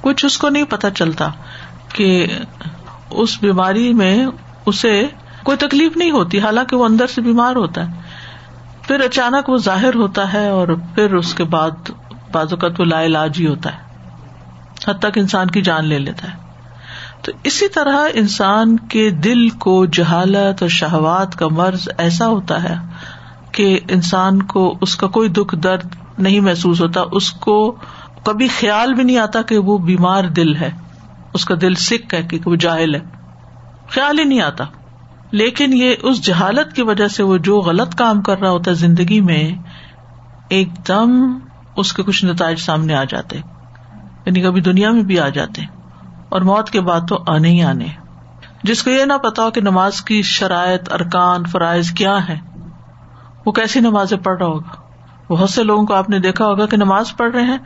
کچھ 0.00 0.26
اس 0.26 0.38
کو 0.38 0.48
نہیں 0.48 0.64
پتا 0.64 0.90
چلتا 0.90 1.28
کہ 1.92 2.26
اس 3.10 3.38
بیماری 3.40 3.92
میں 3.92 4.26
اسے 4.66 5.02
کوئی 5.42 5.56
تکلیف 5.56 5.96
نہیں 5.96 6.10
ہوتی 6.10 6.40
حالانکہ 6.40 6.76
وہ 6.76 6.84
اندر 6.84 7.06
سے 7.06 7.20
بیمار 7.20 7.56
ہوتا 7.56 7.88
ہے۔ 7.88 8.05
پھر 8.86 9.00
اچانک 9.00 9.48
وہ 9.50 9.56
ظاہر 9.58 9.94
ہوتا 9.94 10.32
ہے 10.32 10.48
اور 10.48 10.68
پھر 10.94 11.14
اس 11.14 11.34
کے 11.34 11.44
بعد 11.44 11.90
بعض 12.32 12.52
اوقات 12.52 12.80
وہ 12.80 12.84
لا 12.84 13.02
علاج 13.04 13.40
ہی 13.40 13.46
ہوتا 13.46 13.72
ہے، 13.72 13.78
حد 14.88 14.98
تک 14.98 15.18
انسان 15.18 15.50
کی 15.50 15.62
جان 15.62 15.84
لے 15.84 15.98
لیتا 15.98 16.28
ہے۔ 16.28 16.44
تو 17.22 17.32
اسی 17.44 17.68
طرح 17.68 17.98
انسان 18.14 18.76
کے 18.88 19.08
دل 19.10 19.48
کو 19.48 19.84
جہالت 19.86 20.62
اور 20.62 20.68
شہوات 20.68 21.36
کا 21.36 21.48
مرض 21.48 21.88
ایسا 21.98 22.28
ہوتا 22.28 22.62
ہے 22.62 22.74
کہ 23.52 23.78
انسان 23.88 24.42
کو 24.42 24.78
اس 24.80 24.96
کا 24.96 25.06
کوئی 25.06 25.28
دکھ 25.28 25.54
درد 25.54 25.94
نہیں 26.18 26.40
محسوس 26.40 26.80
ہوتا، 26.80 27.02
اس 27.12 27.30
کو 27.32 27.76
کبھی 28.24 28.48
خیال 28.48 28.94
بھی 28.94 29.04
نہیں 29.04 29.18
آتا 29.18 29.42
کہ 29.42 29.58
وہ 29.58 29.78
بیمار 29.78 30.24
دل 30.24 30.56
ہے، 30.56 30.70
اس 31.34 31.44
کا 31.44 31.54
دل 31.60 31.74
سکھ 31.74 32.14
ہے 32.14 32.22
کہ 32.22 32.38
وہ 32.46 32.56
جاہل 32.56 32.94
ہے، 32.94 33.00
خیال 33.88 34.18
ہی 34.18 34.24
نہیں 34.24 34.40
آتا۔ 34.40 34.64
لیکن 35.30 35.72
یہ 35.72 35.94
اس 36.02 36.26
جہالت 36.26 36.72
کی 36.72 36.82
وجہ 36.82 37.08
سے 37.08 37.22
وہ 37.22 37.36
جو 37.36 37.58
غلط 37.60 37.94
کام 37.94 38.22
کر 38.22 38.38
رہا 38.38 38.50
ہوتا 38.50 38.70
ہے 38.70 38.76
زندگی 38.76 39.20
میں، 39.20 39.52
ایک 40.48 40.68
دم 40.88 41.38
اس 41.76 41.92
کے 41.92 42.02
کچھ 42.02 42.24
نتائج 42.24 42.58
سامنے 42.58 42.94
آ 42.94 43.04
جاتے۔ 43.04 43.36
یعنی 44.26 44.42
کبھی 44.42 44.60
دنیا 44.60 44.90
میں 44.90 45.02
بھی 45.02 45.20
آ 45.20 45.28
جاتے۔ 45.28 45.62
اور 46.28 46.40
موت 46.40 46.70
کے 46.70 46.80
بعد 46.80 47.00
تو 47.08 47.24
آنے 47.26 47.48
ہی 47.48 47.62
آنے۔ 47.62 47.86
جس 48.62 48.82
کو 48.82 48.90
یہ 48.90 49.04
نہ 49.04 49.12
پتا 49.12 49.44
ہو 49.44 49.50
کہ 49.50 49.60
نماز 49.60 50.02
کی 50.02 50.22
شرائط، 50.22 50.92
ارکان، 50.92 51.44
فرائض 51.44 51.90
کیا 51.90 52.28
ہے 52.28 52.38
وہ 53.46 53.52
کیسی 53.52 53.80
نماز 53.80 54.12
پڑھ 54.22 54.38
رہا 54.38 54.46
ہوگا۔ 54.46 54.86
بہت 55.28 55.50
سے 55.50 55.62
لوگوں 55.62 55.86
کو 55.86 55.94
آپ 55.94 56.10
نے 56.10 56.18
دیکھا 56.18 56.44
ہوگا 56.44 56.66
کہ 56.66 56.76
نماز 56.76 57.16
پڑھ 57.16 57.32
رہے 57.32 57.44
ہیں 57.44 57.58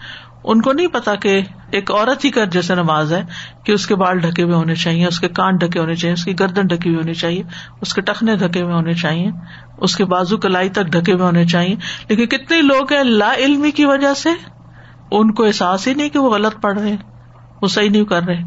ان 0.45 0.63
کو 0.63 0.73
نہیں 0.73 0.87
پتا 0.87 1.15
کہ 1.15 1.41
ایک 1.71 1.91
عورت 1.91 2.25
ہی 2.25 2.31
کر 2.31 2.47
جیسے 2.47 2.75
نماز 2.75 3.13
ہے 3.13 3.25
کہ 3.65 3.73
اس 3.73 3.87
کے 3.87 3.95
بال 3.95 4.19
ڈھکے 4.19 4.43
ہوئے 4.43 4.55
ہونے 4.55 4.75
چاہیے، 4.75 5.07
اس 5.07 5.21
کے 5.21 5.29
کان 5.29 5.57
ڈھکے 5.57 5.79
ہونے 5.79 5.95
چاہیے، 5.95 6.13
اس 6.13 6.25
کی 6.25 6.39
گردن 6.41 6.67
ڈھکی 6.67 6.89
ہوئی 6.89 7.01
ہونی 7.01 7.15
چاہیے، 7.15 7.43
اس 7.81 7.95
کے 7.95 8.01
ٹخنے 8.01 8.37
ڈھکے 8.37 8.63
ہوئے 8.63 8.75
ہونے 8.75 8.95
چاہیے، 8.95 9.31
اس 9.79 9.97
کے 9.97 10.05
بازو 10.05 10.37
کلائی 10.37 10.69
تک 10.69 10.83
ڈھکے 10.83 11.13
ہوئے 11.13 11.25
ہونے 11.25 11.47
چاہیے۔ 11.47 11.77
لیکن 12.09 12.27
کتنے 12.27 12.63
لوگ 12.63 12.93
ہیں 12.93 13.05
لا 13.05 13.35
علمی 13.35 13.71
کی 13.71 13.85
وجہ 13.85 14.15
سے؟ 14.15 14.29
ان 15.11 15.35
کو 15.35 15.45
احساس 15.45 15.89
ہی 15.89 15.95
نہیں 15.95 16.09
کہ 16.09 16.19
وہ 16.19 16.31
غلط 16.31 16.61
پڑھ 16.61 16.79
رہے 16.79 16.97
وہ 17.63 17.69
صحیح 17.69 17.91
نہیں 17.91 18.05
کر 18.05 18.23
رہے۔ 18.23 18.43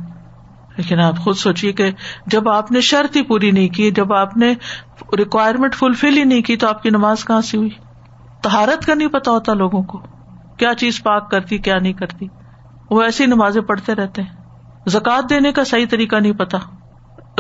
لیکن 0.77 1.00
آپ 1.00 1.17
خود 1.17 1.35
سوچیے 1.35 1.71
کہ 1.71 1.91
جب 2.27 2.50
آپ 2.50 2.71
نے 2.71 2.81
شرط 2.81 3.17
ہی 3.17 3.21
پوری 3.21 3.51
نہیں 3.51 3.69
کی، 3.69 3.91
جب 3.91 4.13
آپ 4.13 4.38
نے 4.38 4.53
ریکوائرمنٹ 5.17 5.75
فلفل 5.75 6.17
ہی 6.17 6.23
نہیں 6.23 6.41
کی، 6.41 6.55
تو 6.55 6.67
آپ 6.67 6.83
کی 6.83 6.89
نماز 6.89 7.25
کہاں 7.25 7.41
سے 7.41 7.57
ہوئی؟ 7.57 7.69
تہارت 8.43 8.85
کا 8.85 8.93
نہیں 8.93 9.07
پتا 9.07 9.31
ہوتا 9.31 9.53
لوگوں 9.53 9.83
کو۔ 9.83 10.12
کیا 10.57 10.74
چیز 10.74 11.03
پاک 11.03 11.31
کرتی، 11.31 11.57
کیا 11.57 11.77
نہیں 11.77 11.93
کرتی؟ 11.93 12.27
وہ 12.89 13.01
ایسی 13.01 13.25
نمازیں 13.25 13.62
پڑھتے 13.62 13.95
رہتے 13.95 14.22
ہیں۔ 14.22 14.29
زکات 14.88 15.29
دینے 15.29 15.51
کا 15.51 15.63
صحیح 15.63 15.86
طریقہ 15.89 16.15
نہیں 16.15 16.33
پتا۔ 16.33 16.57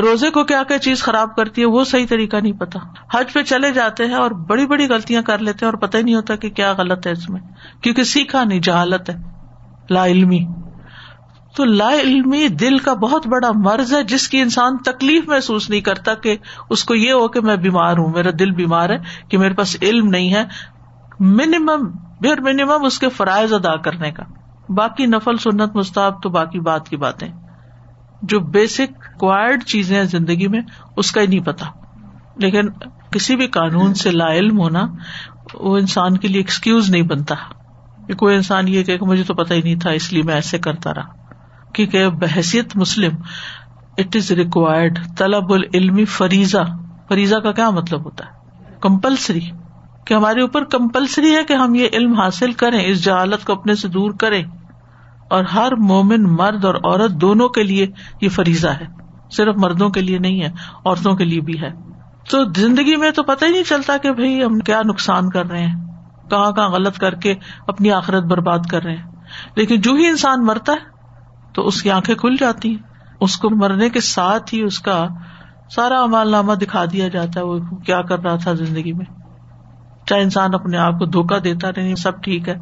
روزے 0.01 0.29
کو 0.29 0.43
کیا 0.43 0.63
کیا 0.67 0.79
چیز 0.79 1.03
خراب 1.03 1.35
کرتی 1.35 1.61
ہے، 1.61 1.65
وہ 1.65 1.83
صحیح 1.83 2.05
طریقہ 2.09 2.37
نہیں 2.37 2.53
پتا۔ 2.53 2.79
حج 3.13 3.33
پہ 3.33 3.41
چلے 3.41 3.71
جاتے 3.71 4.05
ہیں 4.05 4.13
اور 4.13 4.31
بڑی 4.31 4.67
بڑی 4.67 4.87
غلطیاں 4.89 5.21
کر 5.21 5.37
لیتے 5.37 5.65
ہیں 5.65 5.73
اور 5.73 5.81
پتہ 5.81 5.97
ہی 5.97 6.03
نہیں 6.03 6.15
ہوتا 6.15 6.35
کہ 6.35 6.49
کیا 6.49 6.73
غلط 6.73 7.07
ہے 7.07 7.11
اس 7.11 7.29
میں۔ 7.29 7.41
کیونکہ 7.81 8.03
سیکھا 8.03 8.43
نہیں، 8.43 8.59
جہالت 8.59 9.09
ہے۔ 9.09 9.15
لا 9.89 10.05
علمی۔ 10.05 10.45
تو 11.55 11.63
لا 11.63 11.89
علمی 11.93 12.47
دل 12.47 12.77
کا 12.77 12.93
بہت 12.93 13.27
بڑا 13.27 13.51
مرض 13.55 13.93
ہے، 13.93 14.03
جس 14.03 14.29
کی 14.29 14.41
انسان 14.41 14.77
تکلیف 14.77 15.27
محسوس 15.27 15.69
نہیں 15.69 15.81
کرتا 15.81 16.13
کہ 16.13 16.37
اس 16.69 16.83
کو 16.83 16.95
یہ 16.95 17.13
ہو 17.13 17.27
کہ 17.27 17.41
میں 17.41 17.55
بیمار 17.55 17.97
ہوں، 17.97 18.09
میرا 18.09 18.29
دل 18.39 18.51
بیمار 18.51 18.89
ہے، 18.89 18.97
کہ 19.29 19.37
میرے 19.37 19.53
پاس 19.53 19.77
علم 19.81 20.07
نہیں 20.07 20.33
ہے۔ 20.33 20.43
منیمم 21.19 22.02
بیر 22.21 22.41
منیمم 22.41 22.85
اس 22.85 22.99
کے 22.99 23.09
فرائض 23.09 23.53
ادا 23.53 23.75
کرنے 23.75 24.11
کا۔ 24.11 24.23
باقی 24.69 25.05
نفل 25.05 25.37
سنت 25.37 25.75
مستعب 25.75 26.23
تو 26.23 26.29
باقی 26.29 26.59
بات 26.59 26.89
کی 26.89 26.97
باتیں۔ 26.97 27.27
جو 28.21 28.39
بیسک 28.39 29.19
کوائرڈ 29.19 29.63
چیزیں 29.63 29.97
ہیں 29.97 30.03
زندگی 30.03 30.47
میں، 30.47 30.61
اس 30.97 31.11
کا 31.11 31.21
ہی 31.21 31.27
نہیں 31.27 31.39
پتا۔ 31.39 31.65
لیکن 32.35 32.69
کسی 33.11 33.35
بھی 33.35 33.47
قانون 33.47 33.93
سے 33.93 34.11
لا 34.11 34.33
علم 34.33 34.59
ہونا، 34.59 34.85
وہ 35.53 35.77
انسان 35.77 36.17
کے 36.17 36.27
لیے 36.27 36.37
ایکسکیوز 36.37 36.89
نہیں 36.89 37.01
بنتا۔ 37.01 37.35
کہ 38.07 38.13
کوئی 38.13 38.35
انسان 38.35 38.67
یہ 38.67 38.83
کہ 38.83 38.97
مجھے 39.01 39.23
تو 39.23 39.33
پتا 39.33 39.55
ہی 39.55 39.61
نہیں 39.61 39.75
تھا، 39.75 39.89
اس 39.89 40.13
لیے 40.13 40.23
میں 40.23 40.33
ایسے 40.33 40.59
کرتا 40.59 40.93
رہا۔ 40.93 41.33
کیونکہ 41.73 42.09
بحثیت 42.09 42.75
مسلم 42.75 43.15
اٹ 43.97 44.15
از 44.15 44.31
ریکوائرڈ 44.31 44.99
طلب 45.17 45.53
العلم 45.53 46.05
فریضہ۔ 46.05 46.77
فریضہ 47.07 47.35
کا 47.35 47.51
کیا 47.51 47.69
مطلب 47.69 48.05
ہوتا 48.05 48.25
ہے؟ 48.25 48.31
کمپلسری 48.81 49.41
کہ 50.05 50.13
ہمارے 50.13 50.41
اوپر 50.41 50.63
کمپلسری 50.63 51.35
ہے 51.35 51.43
کہ 51.43 51.53
ہم 51.53 51.75
یہ 51.75 51.87
علم 51.93 52.13
حاصل 52.13 52.51
کریں، 52.51 52.85
اس 52.85 53.03
جہالت 53.03 53.45
کو 53.45 53.53
اپنے 53.53 53.75
سے 53.75 53.87
دور 53.87 54.11
کریں۔ 54.11 54.43
اور 55.29 55.43
ہر 55.43 55.75
مومن، 55.75 56.23
مرد 56.23 56.65
اور 56.65 56.75
عورت 56.75 57.11
دونوں 57.11 57.49
کے 57.49 57.63
لیے 57.63 57.87
یہ 58.21 58.29
فریضہ 58.29 58.67
ہے۔ 58.67 58.85
صرف 59.31 59.55
مردوں 59.57 59.89
کے 59.89 60.01
لیے 60.01 60.17
نہیں 60.17 60.41
ہے، 60.41 60.49
عورتوں 60.85 61.15
کے 61.15 61.25
لیے 61.25 61.41
بھی 61.41 61.61
ہے۔ 61.61 61.69
تو 62.29 62.37
زندگی 62.55 62.95
میں 62.95 63.11
تو 63.11 63.23
پتہ 63.23 63.45
ہی 63.45 63.51
نہیں 63.51 63.63
چلتا 63.63 63.97
کہ 63.97 64.11
بھائی 64.11 64.43
ہم 64.43 64.59
کیا 64.59 64.81
نقصان 64.85 65.29
کر 65.29 65.45
رہے 65.45 65.65
ہیں۔ 65.65 65.85
کہاں 66.29 66.51
کہاں 66.51 66.69
غلط 66.69 66.97
کر 66.97 67.15
کے 67.15 67.35
اپنی 67.67 67.91
آخرت 67.91 68.23
برباد 68.23 68.59
کر 68.69 68.83
رہے 68.83 68.95
ہیں۔ 68.95 69.03
لیکن 69.55 69.81
جو 69.81 69.93
ہی 69.93 70.07
انسان 70.07 70.45
مرتا 70.45 70.73
ہے، 70.73 70.77
تو 71.53 71.67
اس 71.67 71.81
کی 71.81 71.91
آنکھیں 71.91 72.15
کھل 72.15 72.35
جاتی 72.39 72.69
ہیں۔ 72.69 72.77
اس 73.21 73.37
کو 73.37 73.49
مرنے 73.49 73.89
کے 73.89 73.99
ساتھ 73.99 74.53
ہی 74.53 74.61
اس 74.61 74.79
کا 74.79 75.07
سارا 75.75 76.01
امال 76.01 76.31
نامہ 76.31 76.53
دکھا 76.53 76.85
دیا 76.85 77.07
جاتا 77.07 77.39
ہے، 77.39 77.45
وہ 77.45 77.59
کیا 77.59 78.01
کر 78.01 78.19
رہا 78.19 78.35
تھا 78.35 78.53
زندگی 78.53 78.93
میں۔ 78.93 79.22
چاہے 80.05 80.21
انسان 80.21 80.53
اپنے 80.53 80.77
آپ 80.77 80.99
کو 80.99 81.05
دھوکا 81.05 81.37
دیتا 81.43 81.69
رہے 81.69 81.95
سب 81.95 82.23
ٹھیک 82.23 82.49
ہے، 82.49 82.55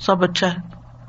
سب 0.00 0.24
اچھا 0.24 0.46
ہے۔ 0.46 0.56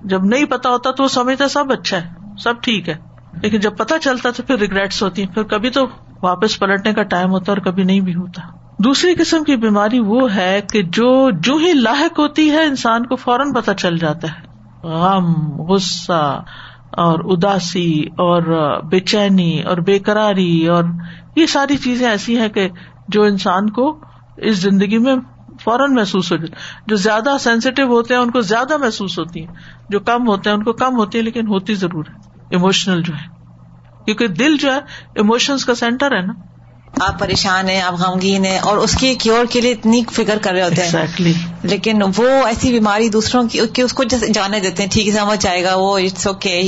جب 0.03 0.25
نہیں 0.25 0.45
پتا 0.45 0.69
ہوتا 0.69 0.91
تو 0.91 1.03
وہ 1.03 1.07
سمجھتا 1.07 1.47
سب 1.47 1.71
اچھا 1.71 1.97
ہے، 1.97 2.09
سب 2.37 2.53
ٹھیک 2.61 2.89
ہے۔ 2.89 2.95
لیکن 3.41 3.59
جب 3.59 3.77
پتا 3.77 3.99
چلتا 3.99 4.29
تو 4.31 4.43
پھر 4.43 4.57
ریگریٹس 4.57 5.03
ہوتی 5.03 5.23
ہیں۔ 5.23 5.33
پھر 5.33 5.43
کبھی 5.43 5.69
تو 5.69 5.87
واپس 6.21 6.59
پلٹنے 6.59 6.93
کا 6.93 7.03
ٹائم 7.03 7.31
ہوتا 7.31 7.51
ہے 7.51 7.57
اور 7.57 7.71
کبھی 7.71 7.83
نہیں 7.83 7.99
بھی 7.99 8.15
ہوتا۔ 8.15 8.41
دوسری 8.79 9.15
قسم 9.15 9.43
کی 9.43 9.55
بیماری 9.55 9.99
وہ 9.99 10.35
ہے 10.35 10.61
کہ 10.71 10.83
جو 10.83 11.31
جو 11.31 11.55
ہی 11.55 11.73
لاحق 11.73 12.19
ہوتی 12.19 12.51
ہے، 12.51 12.63
انسان 12.63 13.05
کو 13.05 13.15
فوراً 13.15 13.53
پتا 13.53 13.73
چل 13.73 13.97
جاتا 13.97 14.27
ہے۔ 14.27 14.53
غم، 14.87 15.33
غصہ 15.61 16.43
اور 16.91 17.19
اداسی 17.19 18.03
اور 18.05 18.41
بے 18.83 18.99
چینی 18.99 19.61
اور 19.61 19.77
بے 19.77 19.99
قراری 19.99 20.67
اور 20.67 20.83
یہ 21.35 21.45
ساری 21.45 21.77
چیزیں 21.77 22.09
ایسی 22.09 22.37
ہیں 22.37 22.49
کہ 22.49 22.69
جو 23.07 23.23
انسان 23.23 23.69
کو 23.69 23.99
اس 24.37 24.57
زندگی 24.57 24.97
میں 24.97 25.15
فوراً 25.63 25.93
محسوس 25.93 26.31
ہو 26.31 26.37
جاتی 26.37 26.53
جو 26.87 26.95
زیادہ 26.95 27.37
سینسیٹیو 27.39 27.87
ہوتے 27.87 28.13
ہیں 28.13 28.21
ان 28.21 28.31
کو 28.31 28.41
زیادہ 28.41 28.77
محسوس 28.77 29.19
ہوتی 29.19 29.39
ہیں۔ 29.39 29.53
جو 29.89 29.99
کم 29.99 30.27
ہوتے 30.27 30.49
ہیں 30.49 30.57
ان 30.57 30.63
کو 30.63 30.73
کم 30.73 30.95
ہوتی 30.95 31.17
ہے 31.17 31.23
لیکن 31.23 31.47
ہوتی 31.47 31.73
ضرور 31.75 32.05
ہے۔ 32.09 32.15
اموشنل 32.55 33.01
جو 33.01 33.13
ہے۔ 33.13 33.43
کیونکہ 34.05 34.27
دل 34.27 34.57
جو 34.57 34.73
ہے 34.73 34.77
اموشنس 35.19 35.65
کا 35.65 35.75
سینٹر 35.75 36.15
ہے 36.15 36.21
نا۔ 36.21 36.33
آپ 37.01 37.19
پریشان 37.19 37.69
ہیں 37.69 37.81
آپ 37.81 37.93
غمگین 37.93 38.45
ہیں 38.45 38.59
اور 38.59 38.77
اس 38.77 38.95
کی 38.95 39.15
کیور 39.15 39.45
کے 39.49 39.61
لیے 39.61 39.71
اتنی 39.71 40.01
فکر 40.11 40.37
کر 40.41 40.51
رہے 40.51 40.63
ہوتے 40.63 40.83
ہیں۔ 40.83 40.89
Exactly. 40.89 41.31
لیکن 41.63 42.01
وہ 42.17 42.27
ایسی 42.27 42.71
بیماری 42.71 43.09
دوسروں 43.09 43.47
کی 43.73 43.81
اس 43.81 43.93
کو 43.93 44.03
جانے 44.33 44.59
دیتے 44.59 44.83
ہیں۔ 44.83 44.89
ٹھیک 44.89 45.13
سمجھ 45.13 45.39
جائے 45.39 45.63
گا 45.63 45.75
وہ 45.75 45.97
اٹس 45.97 46.27
اوکے 46.27 46.61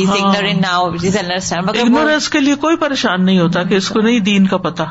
اگنورینس 1.68 2.30
کے 2.30 2.40
لیے 2.40 2.56
کوئی 2.56 2.76
پریشان 2.76 3.26
نہیں 3.26 3.40
ہوتا 3.40 3.64
کہ 3.64 3.76
اس 3.76 3.90
کو 3.90 4.02
نہیں 4.02 4.20
دین 4.20 4.48
کا 4.48 4.58
پتا۔ 4.58 4.84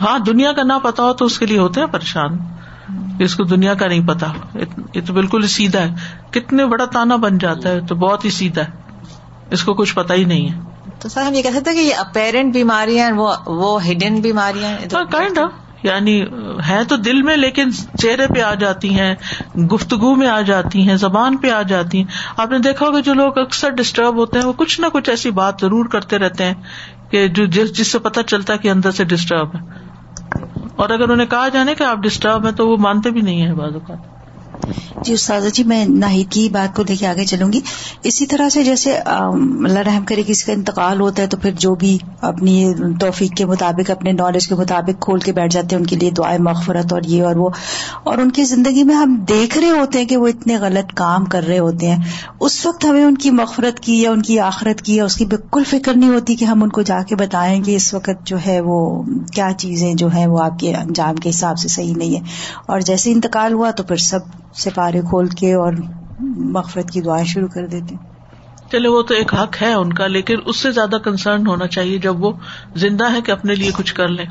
ہاں 0.00 0.18
دنیا 0.18 0.52
کا 0.52 0.62
نہ 0.62 0.78
پتا 0.82 1.02
ہو 1.02 1.12
تو 1.12 1.24
اس 1.24 1.38
کے 1.38 1.46
لیے 1.46 1.58
ہوتے 1.58 1.80
ہیں 1.80 1.86
پریشان۔ 1.86 2.53
اس 3.18 3.34
کو 3.34 3.44
دنیا 3.44 3.74
کا 3.74 3.86
نہیں 3.88 4.08
پتا۔ 4.08 4.26
یہ 4.94 5.00
تو 5.06 5.12
بالکل 5.12 5.42
ہی 5.42 5.48
سیدھا 5.48 5.82
ہے۔ 5.82 5.94
کتنے 6.30 6.66
بڑا 6.66 6.84
تانا 6.84 7.16
بن 7.16 7.38
جاتا 7.38 7.68
ہے 7.68 7.80
تو 7.80 7.94
بہت 7.94 8.24
ہی 8.24 8.30
سیدھا 8.30 8.62
ہے۔ 8.62 8.70
اس 9.50 9.64
کو 9.64 9.74
کچھ 9.74 9.94
پتا 9.94 10.14
ہی 10.14 10.24
نہیں 10.24 10.50
ہے۔ 10.50 10.60
تو 10.98 11.08
سر 11.08 11.22
ہم 11.22 11.34
یہ 11.34 11.42
کہہ 11.42 11.50
سکتے 11.50 11.74
کہ 11.74 11.80
یہ 11.80 11.94
اپیرنٹ 11.94 12.54
بیماریاں 12.54 13.10
وہ 13.46 13.90
ہڈن 13.90 14.20
بیماریاں 14.20 14.94
کائنڈ 15.10 15.38
آف 15.38 15.50
یعنی 15.82 16.22
ہے 16.68 16.84
تو 16.88 16.96
دل 16.96 17.22
میں 17.22 17.36
لیکن 17.36 17.72
چہرے 17.72 18.26
پہ 18.26 18.40
آ 18.40 18.54
جاتی 18.54 18.98
ہیں 19.00 19.14
گفتگو 19.72 20.14
میں 20.14 20.28
آ 20.28 20.40
جاتی 20.40 20.88
ہیں 20.88 20.96
زبان 20.96 21.36
پہ 21.36 21.50
آ 21.50 21.62
جاتی 21.62 21.98
ہیں۔ 21.98 22.04
آپ 22.36 22.50
نے 22.50 22.58
دیکھا 22.58 22.86
ہوگا 22.86 23.00
جو 23.00 23.14
لوگ 23.14 23.38
اکثر 23.38 23.70
ڈسٹرب 23.70 24.16
ہوتے 24.16 24.38
ہیں 24.38 24.46
وہ 24.46 24.52
کچھ 24.56 24.80
نہ 24.80 24.86
کچھ 24.92 25.10
ایسی 25.10 25.30
بات 25.30 25.54
ضرور 25.60 25.84
کرتے 25.84 26.18
رہتے 26.18 26.44
ہیں 26.44 26.54
کہ 27.10 27.28
جو 27.28 27.46
جس 27.46 27.72
جس 27.72 27.92
سے 27.92 27.98
پتا 27.98 28.22
چلتا 28.22 28.52
ہے 28.52 28.58
کہ 28.58 28.70
اندر 28.70 28.90
سے 28.90 29.04
ڈسٹرب 29.04 29.54
ہے۔ 29.54 29.83
اور 30.76 30.90
اگر 30.90 31.08
انہیں 31.08 31.26
کہا 31.26 31.48
جانے 31.48 31.74
کہ 31.74 31.82
آپ 31.82 31.98
ڈسٹرب 31.98 32.46
ہیں 32.46 32.52
تو 32.52 32.68
وہ 32.68 32.76
مانتے 32.76 33.10
بھی 33.10 33.20
نہیں 33.20 33.46
ہے 33.46 33.54
بعض 33.54 33.74
اوقات۔ 33.74 34.13
جی 35.02 35.12
استاذہ 35.12 35.48
جی 35.48 35.64
میں 35.64 35.84
ناہید 35.84 36.30
کی 36.30 36.48
بات 36.48 36.76
کو 36.76 36.82
لے 36.88 36.96
کے 36.96 37.06
آگے 37.06 37.24
چلوں 37.24 37.52
گی۔ 37.52 37.60
اسی 38.02 38.26
طرح 38.26 38.48
سے 38.48 38.64
جیسے 38.64 38.98
اللہ 38.98 39.78
رحم 39.78 40.04
کرے 40.04 40.22
کسی 40.26 40.44
کا 40.44 40.52
انتقال 40.52 41.00
ہوتا 41.00 41.22
ہے 41.22 41.26
تو 41.26 41.36
پھر 41.36 41.50
جو 41.50 41.74
بھی 41.74 41.98
اپنی 42.20 42.72
توفیق 43.00 43.32
کے 43.36 43.46
مطابق، 43.46 43.90
اپنے 43.90 44.12
نالج 44.12 44.48
کے 44.48 44.54
مطابق 44.54 45.02
کھول 45.02 45.20
کے 45.20 45.32
بیٹھ 45.32 45.54
جاتے 45.54 45.68
ہیں، 45.72 45.80
ان 45.80 45.86
کے 45.86 45.96
لیے 45.96 46.10
دعائیں 46.10 46.38
مغفرت 46.38 46.92
اور 46.92 47.02
یہ 47.06 47.22
اور 47.22 47.36
وہ۔ 47.36 47.50
اور 48.04 48.18
ان 48.18 48.30
کی 48.30 48.44
زندگی 48.44 48.84
میں 48.84 48.94
ہم 48.94 49.24
دیکھ 49.28 49.58
رہے 49.58 49.70
ہوتے 49.70 49.98
ہیں 49.98 50.06
کہ 50.06 50.16
وہ 50.16 50.26
اتنے 50.26 50.56
غلط 50.56 50.94
کام 50.94 51.24
کر 51.24 51.46
رہے 51.46 51.58
ہوتے 51.58 51.90
ہیں۔ 51.90 52.02
اس 52.40 52.66
وقت 52.66 52.84
ہمیں 52.84 53.04
ان 53.04 53.14
کی 53.14 53.30
مغفرت 53.30 53.80
کی 53.80 54.02
یا 54.02 54.10
ان 54.10 54.22
کی 54.22 54.40
آخرت 54.40 54.82
کی 54.82 54.96
یا 54.96 55.04
اس 55.04 55.16
کی 55.16 55.26
بالکل 55.26 55.64
فکر 55.64 55.94
نہیں 55.94 56.10
ہوتی 56.10 56.34
کہ 56.34 56.44
ہم 56.44 56.62
ان 56.62 56.68
کو 56.68 56.82
جا 56.82 57.00
کے 57.08 57.16
بتائیں 57.16 57.62
کہ 57.62 57.76
اس 57.76 57.94
وقت 57.94 58.26
جو 58.26 58.36
ہے 58.46 58.60
وہ 58.60 59.02
کیا 59.32 59.50
چیزیں 59.58 59.94
جو 59.94 60.14
ہے 60.14 60.26
وہ 60.26 60.40
آپ 60.40 60.58
کے 60.58 60.74
انجام 60.74 61.16
کے 61.16 61.30
حساب 61.30 61.58
سے 61.58 61.68
صحیح 61.68 61.94
نہیں 61.96 62.14
ہے 62.14 62.20
اور 62.66 62.80
جیسے 62.80 63.12
انتقال 63.12 63.52
ہوا 63.52 63.70
تو 63.70 63.82
پھر 63.82 63.96
سب 63.96 64.18
سپارے 64.54 65.00
کھول 65.00 65.28
کے 65.28 65.54
اور 65.54 65.72
مغفرت 66.36 66.90
کی 66.90 67.00
دعائیں 67.00 67.24
شروع 67.24 67.48
کر 67.48 67.66
دیتے 67.66 67.94
چلے 68.70 68.88
وہ 68.88 69.02
تو 69.02 69.14
ایک 69.14 69.34
حق 69.34 69.62
ہے 69.62 69.72
ان 69.72 69.92
کا 69.92 70.06
لیکن 70.06 70.36
اس 70.46 70.56
سے 70.56 70.72
زیادہ 70.72 70.96
کنسرن 71.04 71.46
ہونا 71.46 71.66
چاہیے 71.66 71.98
جب 71.98 72.24
وہ 72.24 72.32
زندہ 72.74 73.12
ہے 73.12 73.20
کہ 73.20 73.32
اپنے 73.32 73.54
لیے 73.54 73.70
کچھ 73.76 73.94
کر 73.94 74.08
لیں۔ 74.08 74.26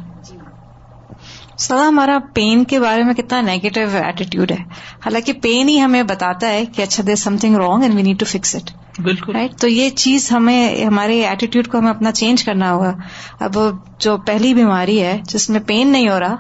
سدا 1.58 1.88
ہمارا 1.88 2.18
پین 2.34 2.64
کے 2.64 2.80
بارے 2.80 3.04
میں 3.04 3.14
کتنا 3.14 3.42
نیگیٹو 3.42 3.82
ایٹیٹیوڈ 4.04 4.52
ہے۔ 4.52 4.64
حالانکہ 5.06 5.34
پین 5.34 5.70
ہی 5.70 5.82
ہمیں 5.82 6.04
بتاتا 6.04 6.48
ہے 6.48 6.66
کہ 6.66 6.82
اچھا 6.82 7.04
there 7.08 7.16
something 7.38 7.56
wrong 7.56 7.84
and 7.84 7.96
we 7.96 8.02
need 8.02 8.20
to 8.20 8.26
fix 8.26 8.56
it 8.56 8.72
بالکل۔ 9.02 9.36
رائٹ 9.36 9.60
تو 9.60 9.68
یہ 9.68 9.90
چیز 9.90 10.32
ہمیں 10.32 10.86
ہمارے 10.86 11.22
ایٹیٹیوڈ 11.26 11.68
کو 11.68 11.78
ہمیں 11.78 11.90
اپنا 11.90 12.12
چینج 12.12 12.44
کرنا 12.44 12.72
ہوگا۔ 12.74 12.94
اب 13.40 13.58
جو 14.00 14.18
پہلی 14.18 14.54
بیماری 14.54 15.02
ہے 15.02 15.22
جس 15.28 15.50
میں 15.50 15.60
پین 15.60 15.92
نہیں 15.92 16.10
ہو 16.10 16.20
رہا 16.20 16.36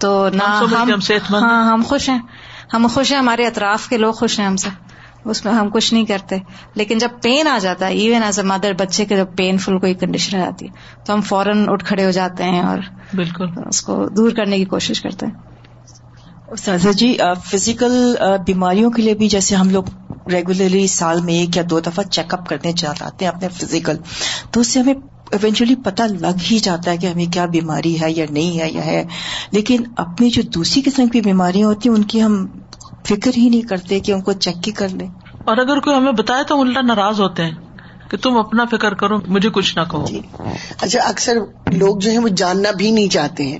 تو 0.00 0.28
نہ 0.34 0.42
ہم 0.42 0.90
ہاں 1.30 1.72
ہم 1.72 1.82
خوش 1.84 2.08
ہیں۔ 2.08 2.18
ہم 2.74 2.86
خوش 2.90 3.12
ہیں 3.12 3.18
ہمارے 3.18 3.46
اطراف 3.46 3.88
کے 3.88 3.98
لوگ 3.98 4.12
خوش 4.12 4.38
ہیں 4.38 4.46
ہم 4.46 4.56
سے۔ 4.56 4.68
اس 5.24 5.44
میں 5.44 5.52
ہم 5.52 5.70
کچھ 5.70 5.94
نہیں 5.94 6.04
کرتے۔ 6.04 6.36
لیکن 6.74 6.98
جب 6.98 7.08
پین 7.22 7.48
آ 7.48 7.58
جاتا 7.58 7.86
ہے 7.86 7.92
ایون 7.92 8.22
ایز 8.22 8.38
اے 8.38 8.44
مدر 8.44 8.72
بچے 8.72 9.04
کے 9.04 9.16
جب 9.16 9.26
پین 9.36 9.58
فل 9.58 9.78
کوئی 9.78 9.94
کنڈیشن 9.94 10.40
آ 10.40 10.44
جاتی 10.44 10.66
ہے 10.66 10.72
تو 11.04 11.14
ہم 11.14 11.20
فوراً 11.20 11.64
اٹھ 11.68 11.84
کھڑے 11.84 12.04
ہو 12.04 12.10
جاتے 12.10 12.44
ہیں 12.44 12.62
اور 12.62 12.78
بالکل۔ 13.14 13.44
اس 13.68 13.82
کو 13.82 14.08
دور 14.16 14.30
کرنے 14.30 14.58
کی 14.58 14.64
کوشش 14.64 15.00
کرتے 15.00 15.26
ہیں۔ 15.26 15.32
استاذہ 16.48 16.88
جی 16.88 17.18
فزیکل 17.50 18.14
بیماریوں 18.46 18.90
کے 18.90 19.02
لیے 19.02 19.14
بھی 19.14 19.28
جیسے 19.28 19.56
ہم 19.56 19.70
لوگ 19.70 19.84
ریگولرلی 20.30 20.86
سال 20.86 21.20
میں 21.20 21.34
ایک 21.34 21.56
یا 21.56 21.62
دو 21.70 21.80
دفعہ 21.80 22.04
چیک 22.04 22.34
اپ 22.34 22.48
کرنے 22.48 22.72
چاہتے 22.72 23.24
ہیں 23.24 23.32
اپنے 23.32 23.48
فزیکل 23.48 23.96
تو 24.50 24.60
اس 24.60 24.72
سے 24.72 24.80
ہمیں 24.80 24.94
ایونچولی 25.30 25.74
پتا 25.74 26.06
لگ 26.06 26.36
ہی 26.50 26.58
جاتا 26.58 26.90
ہے 26.90 26.96
کہ 26.96 27.06
ہمیں 27.06 27.32
کیا 27.32 27.46
بیماری 27.46 28.00
ہے 28.00 28.12
یا 28.12 28.26
نہیں 28.30 28.60
ہے 28.60 28.70
یا 28.70 28.86
ہے۔ 28.86 29.04
لیکن 29.50 29.82
اپنی 29.96 30.30
جو 30.30 30.42
دوسری 30.42 30.82
قسم 30.82 31.06
کی 31.06 31.20
بیماریاں 31.20 31.68
ہوتی 31.68 31.88
ہیں 31.88 31.96
ان 31.96 32.02
کی 32.02 32.22
ہم 32.22 32.46
فکر 33.08 33.30
ہی 33.36 33.48
نہیں 33.48 33.62
کرتے 33.62 34.00
کہ 34.00 34.12
ان 34.12 34.20
کو 34.20 34.32
چیک 34.32 34.68
ہی 34.68 34.72
کر 34.72 34.88
لیں۔ 34.88 35.08
اور 35.44 35.56
اگر 35.56 35.80
کوئی 35.80 35.96
ہمیں 35.96 36.12
بتائے 36.12 36.44
تو 36.44 36.60
الٹا 36.60 36.80
ناراض 36.80 37.20
ہوتے 37.20 37.42
ہیں 37.42 37.50
کہ 38.10 38.16
تم 38.16 38.36
اپنا 38.36 38.64
فکر 38.64 38.94
کرو 38.94 39.18
مجھے 39.28 39.50
کچھ 39.50 39.78
نہ 39.78 39.84
کہو۔ 39.90 40.06
جی۔ 40.06 40.20
اچھا 40.80 41.00
اکثر 41.00 41.32
لوگ 41.72 41.98
جو 41.98 42.10
ہے 42.10 42.18
وہ 42.18 42.28
جاننا 42.28 42.70
بھی 42.70 42.90
نہیں 42.90 43.08
چاہتے 43.08 43.46
ہیں۔ 43.46 43.58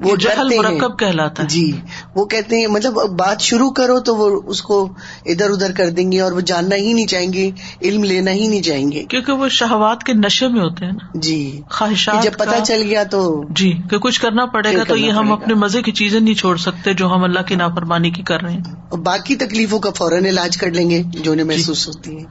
وہ 0.00 0.16
جہل 0.16 0.48
مرکب 0.58 0.98
کہلاتا 0.98 1.42
ہے۔ 1.42 1.48
جی 1.48 1.72
وہ 2.14 2.24
کہتے 2.24 2.56
ہیں 2.56 2.66
مطلب 2.66 2.94
بات 3.18 3.40
شروع 3.40 3.70
کرو 3.70 4.00
تو 4.00 4.16
وہ 4.16 4.40
اس 4.46 4.62
کو 4.62 4.88
ادھر 5.26 5.50
ادھر 5.50 5.72
کر 5.72 5.90
دیں 5.90 6.12
گے 6.12 6.20
اور 6.20 6.32
وہ 6.32 6.40
جاننا 6.40 6.76
ہی 6.76 6.92
نہیں 6.92 7.06
چاہیں 7.06 7.32
گے 7.32 7.50
علم 7.82 8.04
لینا 8.04 8.30
ہی 8.30 8.48
نہیں 8.48 8.62
چاہیں 8.62 8.92
گے۔ 8.92 9.04
کیونکہ 9.04 9.32
وہ 9.32 9.48
شہوات 9.48 10.04
کے 10.04 10.12
نشے 10.12 10.48
میں 10.48 10.60
ہوتے 10.60 10.84
ہیں 10.84 10.92
نا۔ 10.92 11.10
جی 11.14 11.60
خواہشات 11.70 12.22
جب 12.24 12.32
پتا 12.38 12.60
چل 12.64 12.82
گیا 12.82 13.02
تو 13.04 13.44
جی 13.50 13.72
کہ 13.90 13.98
کچھ 13.98 14.20
کرنا 14.20 14.46
پڑے 14.46 14.76
گا 14.76 14.84
تو 14.84 14.96
یہ 14.96 15.10
ہم 15.10 15.32
اپنے 15.32 15.54
مزے 15.54 15.82
کی 15.82 15.92
چیزیں 15.92 16.20
نہیں 16.20 16.34
چھوڑ 16.34 16.56
سکتے 16.56 16.94
جو 16.94 17.06
ہم 17.06 17.24
اللہ 17.24 17.42
کی 17.46 17.54
نافرمانی 17.54 18.10
کی 18.10 18.22
کر 18.22 18.42
رہے 18.42 18.52
ہیں۔ 18.52 18.96
باقی 18.96 19.36
تکلیفوں 19.36 19.78
کا 19.78 19.90
فوراً 19.90 20.24
علاج 20.24 20.56
کر 20.56 20.70
لیں 20.70 20.90
گے 20.90 21.02
جو 21.02 21.32
انہیں 21.32 21.44
جی۔ 21.44 21.56
محسوس 21.56 21.88
ہوتی 21.88 22.16
ہے 22.18 22.24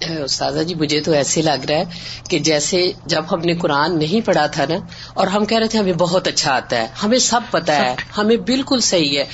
استاذہ 0.00 0.62
جی 0.62 0.74
مجھے 0.74 1.00
تو 1.00 1.12
ایسے 1.12 1.42
لگ 1.42 1.64
رہا 1.68 1.76
ہے 1.76 1.84
کہ 2.30 2.38
جیسے 2.38 2.92
جب 3.06 3.24
ہم 3.30 3.40
نے 3.40 3.54
قرآن 3.54 3.98
نہیں 3.98 4.26
پڑھا 4.26 4.46
تھا 4.46 4.64
نا 4.68 4.74
اور 5.14 5.26
ہم 5.26 5.44
کہہ 5.44 5.58
رہے 5.58 5.68
تھے 5.68 5.78
ہمیں 5.78 5.92
بہت 5.92 6.28
اچھا 6.28 6.54
آتا 6.54 6.76
ہے 6.76 6.86
ہمیں 7.04 7.18
سب 7.18 7.40
پتا 7.50 7.76
ہے 7.76 7.94
ہمیں 8.18 8.36
بالکل 8.36 8.80
صحیح 8.80 9.18
ہے۔ 9.18 9.24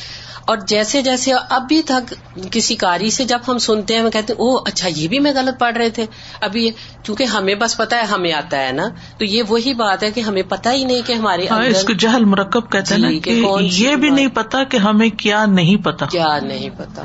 اور 0.45 0.57
جیسے 0.67 1.03
جیسے 1.03 1.33
ابھی 1.51 1.83
تک 1.83 2.15
کسی 2.51 2.77
کاری 2.77 3.11
سے 3.11 3.25
جب 3.25 3.39
ہم 3.49 3.59
سنتے 3.59 3.95
ہیں 3.95 4.11
کہتے 4.11 4.33
ہیں 4.33 4.41
او 4.41 4.57
اچھا 4.57 4.89
یہ 4.97 5.09
بھی 5.09 5.19
میں 5.19 5.33
غلط 5.35 5.59
پڑھ 5.59 5.77
رہے 5.77 5.91
تھے۔ 5.91 6.07
ابھی 6.41 6.71
کیونکہ 7.03 7.25
ہمیں 7.25 7.55
بس 7.55 7.77
پتا 7.77 7.97
ہے 7.97 8.03
ہمیں 8.03 8.33
آتا 8.33 8.67
ہے 8.67 8.73
نا۔ 8.73 8.89
تو 9.19 9.25
یہ 9.25 9.43
وہی 9.49 9.75
بات 9.75 10.03
ہے 10.03 10.11
کہ 10.11 10.21
ہمیں 10.21 10.43
پتا 10.49 10.73
ہی 10.73 10.85
نہیں 10.85 11.03
کہ 11.07 11.13
ہمارے 11.13 11.47
ہاں 11.51 11.65
اس 11.65 11.85
کو 11.85 11.93
جہل 11.93 12.25
مرکب 12.25 12.73
کہتے 12.73 12.95
ہیں 12.95 13.21
جی، 13.21 13.85
یہ 13.85 13.97
بھی 13.97 14.11
نہیں 14.11 14.29
پتا 14.29 14.65
کہ 14.65 14.77
ہمیں 14.77 15.09
کیا 15.09 15.47
نہیں 15.47 15.77
پتا 15.77 16.07
کیا 16.07 16.39
نہیں 16.43 16.71
پتا 16.77 17.03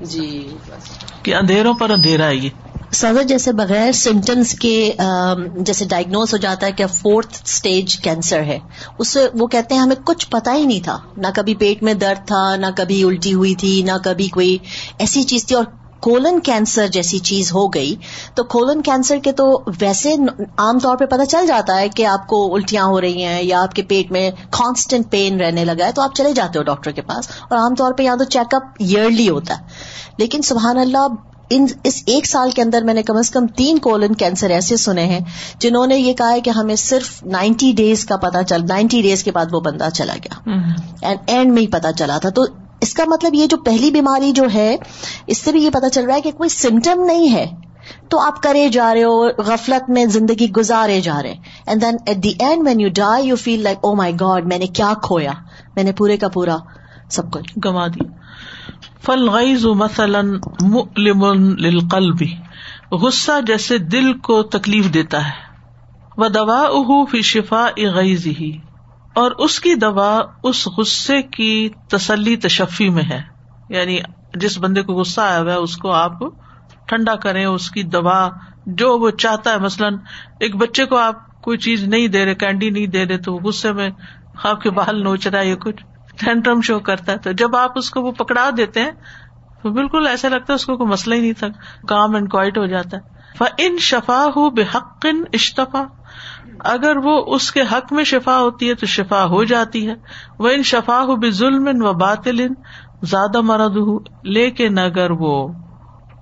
جی۔ 0.00 0.56
کہ 1.22 1.34
اندھیروں 1.34 1.74
پر 1.74 1.90
اندھیرا 1.90 2.26
ہے 2.26 2.36
یہ۔ 2.36 2.48
سر 2.92 3.22
جیسے 3.22 3.52
بغیر 3.52 3.92
سمٹمس 3.92 4.54
کے 4.54 4.92
جیسے 5.56 5.84
ڈائگنوز 5.84 6.32
ہو 6.32 6.38
جاتا 6.38 6.66
ہے 6.66 6.72
کہ 6.72 6.86
فورتھ 6.86 7.42
اسٹیج 7.44 7.96
کینسر 7.96 8.42
ہے۔ 8.42 8.58
اس 8.98 9.08
سے 9.08 9.28
وہ 9.34 9.46
کہتے 9.46 9.74
ہیں، 9.74 9.82
ہمیں 9.82 9.96
کچھ 10.04 10.30
پتا 10.30 10.54
ہی 10.54 10.64
نہیں 10.64 10.80
تھا۔ 10.84 10.98
نہ 11.16 11.26
کبھی 11.34 11.54
پیٹ 11.54 11.82
میں 11.82 11.94
درد 11.94 12.26
تھا، 12.26 12.56
نہ 12.56 12.66
کبھی 12.76 13.04
الٹی 13.04 13.34
ہوئی 13.34 13.54
تھی، 13.54 13.82
نہ 13.82 13.92
کبھی 14.04 14.28
کوئی 14.28 14.58
ایسی 14.98 15.22
چیز 15.22 15.46
تھی۔ 15.46 15.56
اور 15.56 15.64
کولن 16.00 16.40
کینسر 16.40 16.86
جیسی 16.86 17.18
چیز 17.18 17.52
ہو 17.52 17.68
گئی۔ 17.68 17.96
تو 18.34 18.44
کولن 18.44 18.82
کینسر 18.82 19.18
کے 19.18 19.32
تو 19.32 19.62
ویسے 19.80 20.16
عام 20.58 20.78
طور 20.78 20.96
پہ 20.96 21.04
پتہ 21.04 21.24
چل 21.24 21.46
جاتا 21.46 21.80
ہے 21.80 21.88
کہ 21.88 22.06
آپ 22.06 22.26
کو 22.26 22.54
الٹیاں 22.54 22.84
ہو 22.84 23.00
رہی 23.00 23.24
ہیں 23.24 23.42
یا 23.42 23.62
آپ 23.62 23.74
کے 23.74 23.82
پیٹ 23.82 24.12
میں 24.12 24.30
کانسٹنٹ 24.50 25.10
پین 25.10 25.40
رہنے 25.40 25.64
لگا 25.64 25.86
ہے، 25.86 25.92
تو 25.92 26.02
آپ 26.02 26.14
چلے 26.14 26.32
جاتے 26.32 26.58
ہو 26.58 26.64
ڈاکٹر 26.64 26.90
کے 26.90 27.02
پاس۔ 27.02 27.28
اور 27.50 27.58
عام 27.58 27.74
طور 27.74 27.92
پہ 27.92 28.02
یہاں 28.02 28.16
تو 28.16 28.24
چیک 28.24 28.54
اپ 28.54 28.62
ایئرلی 28.78 29.28
ہوتا 29.28 29.58
ہے۔ 29.58 29.64
لیکن 30.18 30.42
سبحان 30.42 30.78
اللہ 30.78 31.06
ان 31.54 31.66
اس 31.84 32.02
ایک 32.06 32.26
سال 32.26 32.50
کے 32.50 32.62
اندر 32.62 32.82
میں 32.82 32.94
نے 32.94 33.02
کم 33.02 33.16
از 33.16 33.30
کم 33.30 33.46
تین 33.46 33.78
کولن 33.78 34.14
کینسر 34.14 34.50
ایسے 34.50 34.76
سنے 34.76 35.04
ہیں 35.04 35.20
جنہوں 35.58 35.86
نے 35.86 35.96
یہ 35.96 36.12
کہا 36.12 36.32
ہے 36.32 36.40
کہ 36.40 36.50
ہمیں 36.50 36.76
صرف 36.76 37.24
نائنٹی 37.24 37.72
ڈیز 37.72 38.04
کا 38.04 38.16
پتا 38.16 38.42
چل 38.42 38.60
نائنٹی 38.68 39.02
ڈیز 39.02 39.24
کے 39.24 39.32
بعد 39.32 39.46
وہ 39.52 39.60
بندہ 39.60 39.88
چلا 39.94 40.14
گیا۔ 40.24 40.50
اینڈ 41.02 41.18
اینڈ 41.26 41.52
میں 41.52 41.62
ہی 41.62 41.66
پتا 41.66 41.92
چلا 41.92 42.18
تھا۔ 42.18 42.28
تو 42.28 42.44
اس 42.80 42.94
کا 42.94 43.04
مطلب 43.06 43.34
یہ 43.34 43.46
جو 43.46 43.56
پہلی 43.56 43.90
بیماری 43.90 44.32
جو 44.32 44.44
ہے 44.54 44.76
اس 45.26 45.38
سے 45.38 45.52
بھی 45.52 45.64
یہ 45.64 45.70
پتا 45.70 45.90
چل 45.90 46.04
رہا 46.04 46.14
ہے 46.14 46.20
کہ 46.20 46.30
کوئی 46.30 46.48
سمٹم 46.48 47.04
نہیں 47.04 47.32
ہے۔ 47.32 47.46
تو 48.08 48.20
آپ 48.20 48.42
کرے 48.42 48.68
جا 48.68 48.94
رہے 48.94 49.04
ہو 49.04 49.28
غفلت 49.38 49.90
میں 49.90 50.04
زندگی 50.04 50.50
گزارے 50.50 51.00
جا 51.00 51.22
رہے۔ 51.22 51.34
And 51.66 51.82
then 51.82 51.96
at 52.06 52.16
the 52.16 52.32
end 52.38 52.66
when 52.66 52.80
you 52.80 52.88
die 52.94 53.26
you 53.26 53.36
feel 53.36 53.62
like 53.62 53.78
oh 53.80 53.94
my 53.94 54.14
God 54.20 54.46
میں 54.46 54.58
نے 54.58 54.66
کیا 54.66 54.92
کھویا؟ 55.02 55.32
میں 55.76 55.84
نے 55.84 55.92
پورے 55.92 56.16
کا 56.16 56.28
پورا 56.28 56.56
سب 57.10 57.30
کچھ۔ 57.32 57.58
گوا 57.64 57.86
دیا۔ 57.86 58.21
فلغیز 59.04 59.66
مثلاً 59.66 60.38
للقلب، 61.58 62.22
غصہ 62.90 63.40
جیسے 63.46 63.78
دل 63.78 64.18
کو 64.18 64.42
تکلیف 64.42 64.94
دیتا 64.94 65.24
ہے۔ 65.24 65.52
وہ 66.16 66.28
دوا 66.28 66.60
اہ 66.60 67.04
فی 67.10 67.22
شفا 67.22 67.68
غیز 67.94 68.26
ہی 68.26 68.58
اور 69.14 69.30
اس 69.30 69.60
کی 69.60 69.74
دوا 69.74 70.20
اس 70.42 70.66
غصے 70.66 71.22
کی 71.22 71.68
تسلی 71.88 72.36
تشفی 72.36 72.88
میں 72.88 73.02
ہے۔ 73.02 73.22
یعنی 73.68 73.98
جس 74.34 74.58
بندے 74.58 74.82
کو 74.82 74.94
غصہ 74.94 75.20
آیا 75.20 75.40
ہوا 75.40 75.52
ہے، 75.52 75.56
اس 75.56 75.76
کو 75.76 75.92
آپ 75.92 76.12
ٹھنڈا 76.88 77.14
کریں، 77.14 77.44
اس 77.44 77.70
کی 77.70 77.82
دوا 77.82 78.28
جو 78.66 78.98
وہ 78.98 79.10
چاہتا 79.10 79.52
ہے۔ 79.52 79.58
مثلاً 79.58 79.94
ایک 80.40 80.56
بچے 80.56 80.84
کو 80.84 80.96
آپ 80.96 81.42
کوئی 81.42 81.58
چیز 81.58 81.84
نہیں 81.84 82.08
دے 82.08 82.24
رہے، 82.24 82.34
کینڈی 82.34 82.70
نہیں 82.70 82.86
دے 82.86 83.06
رہے، 83.06 83.18
تو 83.18 83.34
غصے 83.34 83.72
میں 83.72 83.90
آپ 84.44 84.60
کے 84.60 84.70
بال 84.70 85.02
نوچ 85.02 85.26
رہا 85.26 85.40
ہے 85.40 85.48
یا 85.48 85.56
کچھ۔ 85.56 85.84
ٹینٹرم 86.24 86.60
شو 86.60 86.78
کرتا 86.78 87.12
ہے، 87.12 87.18
تو 87.18 87.32
جب 87.32 87.56
آپ 87.56 87.78
اس 87.78 87.90
کو 87.90 88.02
وہ 88.02 88.12
پکڑا 88.12 88.50
دیتے 88.56 88.80
ہیں، 88.80 88.90
تو 89.62 89.70
بالکل 89.70 90.06
ایسا 90.06 90.28
لگتا 90.28 90.44
ہے 90.50 90.54
اس 90.54 90.66
کو 90.66 90.76
کوئی 90.76 90.90
مسئلہ 90.90 91.14
ہی 91.14 91.20
نہیں 91.20 91.32
تھا، 91.32 91.46
کام 91.88 92.14
اینڈ 92.14 92.30
کوائٹ 92.30 92.58
ہو 92.58 92.66
جاتا 92.66 92.96
ہے۔ 92.96 93.12
ان 93.58 93.78
شفا 93.78 94.26
ہو 94.36 94.50
بے 94.50 94.62
حق 94.62 95.06
اشتفا، 95.32 95.84
اگر 96.60 96.96
وہ 96.96 97.34
اس 97.34 97.52
کے 97.52 97.60
حق 97.60 97.92
میں 97.92 98.04
شفا 98.04 98.38
ہوتی 98.38 98.68
ہے 98.68 98.74
تو 98.74 98.86
شفا 98.86 99.24
ہو 99.24 99.44
جاتی 99.44 99.88
ہے۔ 99.88 99.94
وہ 100.38 100.48
ان 100.48 100.62
شفا 100.62 101.02
ہو 101.02 101.16
بے 101.16 101.30
ظلم 101.30 101.84
و 101.84 101.92
باطل 101.92 102.46
زیادہ 103.02 103.40
مرد 103.40 103.76
ہو 103.76 103.98
لیکن 104.22 104.78
اگر 104.78 105.10
وہ 105.10 105.48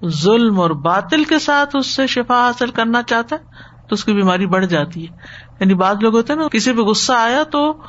ظلم 0.07 0.61
اور 0.61 0.71
باطل 0.71 1.25
کے 1.25 1.39
ساتھ 1.39 1.77
اس 1.77 1.87
سے 1.87 2.07
شفا 2.07 2.47
حاصل 2.47 2.71
کرنا 2.71 3.03
چاہتا 3.03 3.37
ہے، 3.37 3.45
تو 3.89 3.95
اس 3.95 4.05
کی 4.05 4.15
بیماری 4.15 4.47
بڑھ 4.47 4.67
جاتی 4.67 5.09
ہے۔ 5.09 5.17
یعنی 5.61 5.75
بعض 5.75 5.97
لوگ 6.01 6.17
ہوتے 6.17 6.33
ہیں 6.33 6.41
نا، 6.41 6.49
کسی 6.49 6.73
پہ 6.73 6.81
غصہ 6.81 7.13
آیا 7.13 7.43
تو 7.43 7.83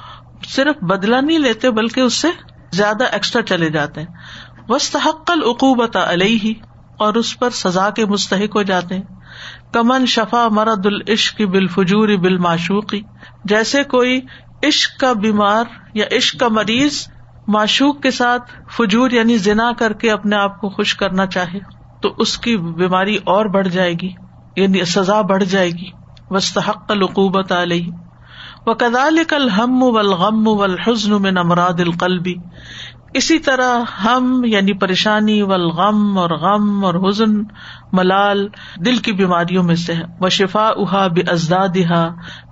صرف 0.45 0.83
بدلا 0.83 1.21
نہیں 1.21 1.39
لیتے 1.39 1.71
بلکہ 1.71 1.99
اس 1.99 2.13
سے 2.13 2.27
زیادہ 2.71 3.03
ایکسٹرا 3.11 3.41
چلے 3.41 3.69
جاتے 3.69 4.01
ہیں۔ 4.01 4.07
وسط 4.69 4.97
العقوبت 5.27 5.97
علیہ 5.97 6.53
اور 6.97 7.13
اس 7.13 7.39
پر 7.39 7.49
سزا 7.49 7.89
کے 7.89 8.05
مستحق 8.05 8.55
ہو 8.55 8.61
جاتے 8.61 8.95
ہیں۔ 8.95 9.03
کمن 9.73 10.05
شفا 10.05 10.47
مرد 10.51 10.85
العشق 10.85 11.41
بال 11.41 11.67
فجور 11.67 12.09
بال 12.09 12.37
معشوقی 12.37 13.01
جیسے 13.45 13.83
کوئی 13.83 14.21
عشق 14.63 14.99
کا 14.99 15.13
بیمار 15.13 15.63
یا 15.93 16.05
عشق 16.11 16.39
کا 16.39 16.47
مریض 16.47 17.07
معشوق 17.47 18.01
کے 18.01 18.11
ساتھ 18.11 18.51
فجور 18.77 19.11
یعنی 19.11 19.37
زنا 19.37 19.71
کر 19.77 19.93
کے 19.93 20.11
اپنے 20.11 20.35
آپ 20.35 20.61
کو 20.61 20.69
خوش 20.69 20.95
کرنا 20.95 21.25
چاہے، 21.25 21.59
تو 22.01 22.15
اس 22.17 22.37
کی 22.37 22.57
بیماری 22.57 23.15
اور 23.15 23.45
بڑھ 23.45 23.67
جائے 23.67 23.93
گی 23.93 24.09
یعنی 24.55 24.85
سزا 24.85 25.21
بڑھ 25.21 25.43
جائے 25.43 25.69
گی۔ 25.69 25.91
وسط 26.29 26.59
العقوبت 26.87 27.51
علیہ 27.51 27.91
وہ 28.67 28.73
کدال 28.73 29.17
کل 29.27 29.49
ہم 29.49 29.83
ولغم 29.83 30.47
ولحزن 30.47 31.21
میں 31.21 31.31
نمراد 31.31 31.79
القلبی 31.79 32.33
اسی 33.13 33.39
طرح 33.39 33.83
ہم 34.05 34.41
یعنی 34.45 34.73
پریشانی 34.73 35.41
ولغم 35.41 36.17
اور 36.17 36.29
غم 36.29 36.85
اور 36.85 36.95
حزن 36.95 37.43
ملال 37.93 38.47
دل 38.85 38.97
کی 38.97 39.13
بیماریوں 39.13 39.63
میں 39.63 39.75
سے 39.75 39.93
ہے 39.93 40.03
وہ 40.19 40.29
شفا 40.29 40.67
اہا 40.67 41.07
بے 41.07 41.21
ازداد 41.21 41.77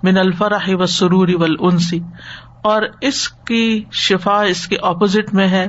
من 0.02 0.18
الفرح 0.18 0.68
و 0.68 0.86
سروری 0.86 1.34
ول 1.34 1.56
انسی 1.60 2.00
اور 2.62 2.82
اس 3.00 3.28
کی 3.28 3.84
شفا 3.92 4.42
اس 4.42 4.66
کے 4.66 4.76
اپوزٹ 4.76 5.34
میں 5.34 5.48
ہے 5.48 5.68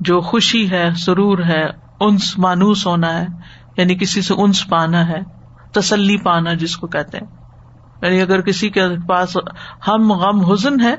جو 0.00 0.20
خوشی 0.20 0.70
ہے، 0.70 0.90
سرور 0.96 1.38
ہے، 1.38 1.64
انس، 2.00 2.38
مانوس 2.38 2.86
ہونا 2.86 3.20
ہے 3.20 3.26
یعنی 3.76 3.94
کسی 3.94 4.22
سے 4.22 4.34
انس 4.36 4.68
پانا 4.68 5.08
ہے، 5.08 5.20
تسلی 5.72 6.16
پانا 6.16 6.52
جس 6.52 6.76
کو 6.76 6.86
کہتے 6.86 7.18
ہیں۔ 7.18 7.39
یعنی 8.02 8.22
اگر 8.22 8.40
کسی 8.40 8.70
کے 8.70 8.80
پاس 9.08 9.36
ہم 9.88 10.12
غم 10.12 10.40
حزن 10.40 10.80
ہے 10.80 10.94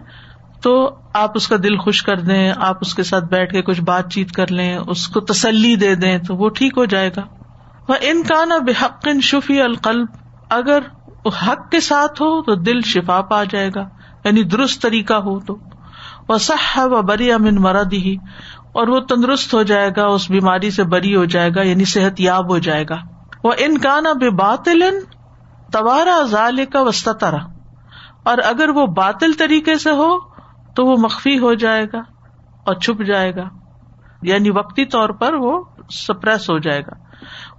تو 0.61 0.95
آپ 1.13 1.31
اس 1.35 1.47
کا 1.47 1.55
دل 1.63 1.77
خوش 1.77 2.03
کر 2.03 2.15
دیں، 2.15 2.53
آپ 2.57 2.77
اس 2.81 2.95
کے 2.95 3.03
ساتھ 3.03 3.25
بیٹھ 3.25 3.53
کے 3.53 3.61
کچھ 3.61 3.81
بات 3.81 4.11
چیت 4.11 4.31
کر 4.31 4.51
لیں، 4.51 4.77
اس 4.77 5.07
کو 5.07 5.19
تسلی 5.19 5.75
دے 5.75 5.95
دیں، 5.95 6.17
تو 6.17 6.35
وہ 6.35 6.49
ٹھیک 6.49 6.73
ہو 6.77 6.85
جائے 6.85 7.09
گا۔ 7.17 7.21
وہ 7.89 7.95
ان 8.01 8.23
کا 8.23 8.45
نا 8.45 8.57
بحق 8.57 9.07
شفی 9.23 9.61
القلب، 9.61 10.07
اگر 10.49 10.79
حق 11.25 11.71
کے 11.71 11.79
ساتھ 11.79 12.21
ہو 12.21 12.41
تو 12.41 12.55
دل 12.55 12.81
شفا 12.81 13.21
پا 13.21 13.43
جائے 13.43 13.69
گا۔ 13.75 13.89
یعنی 14.25 14.43
درست 14.43 14.81
طریقہ 14.81 15.13
ہو 15.13 15.39
تو۔ 15.39 15.57
وہ 16.29 16.37
سح 16.37 16.79
و 16.79 17.01
بری 17.01 17.31
امن 17.31 17.55
مرد 17.55 17.93
ہی، 17.93 18.15
اور 18.73 18.87
وہ 18.87 18.99
تندرست 18.99 19.53
ہو 19.53 19.63
جائے 19.63 19.89
گا، 19.97 20.05
اس 20.05 20.31
بیماری 20.31 20.71
سے 20.71 20.83
بری 20.83 21.15
ہو 21.15 21.25
جائے 21.25 21.49
گا 21.55 21.61
یعنی 21.61 21.85
صحت 21.85 22.19
یاب 22.19 22.49
ہو 22.49 22.57
جائے 22.57 22.85
گا۔ 22.89 22.95
وہ 23.43 23.53
ان 23.57 23.77
کا 23.77 23.99
بے 23.99 24.29
باطل 24.29 24.83
توارا 25.71 26.21
ظال 26.23 26.65
کا 26.65 26.81
وسطرا 26.81 27.37
اور 28.23 28.37
اگر 28.45 28.69
وہ 28.69 28.85
باطل 28.85 29.31
طریقے 29.33 29.77
سے 29.77 29.91
ہو، 29.91 30.19
تو 30.75 30.85
وہ 30.85 30.97
مخفی 30.97 31.39
ہو 31.39 31.53
جائے 31.53 31.85
گا 31.93 31.99
اور 32.65 32.75
چھپ 32.75 33.03
جائے 33.03 33.35
گا۔ 33.35 33.49
یعنی 34.21 34.49
وقتی 34.49 34.85
طور 34.85 35.09
پر 35.09 35.33
وہ 35.33 35.63
سپریس 35.89 36.49
ہو 36.49 36.59
جائے 36.59 36.81
گا۔ 36.81 36.91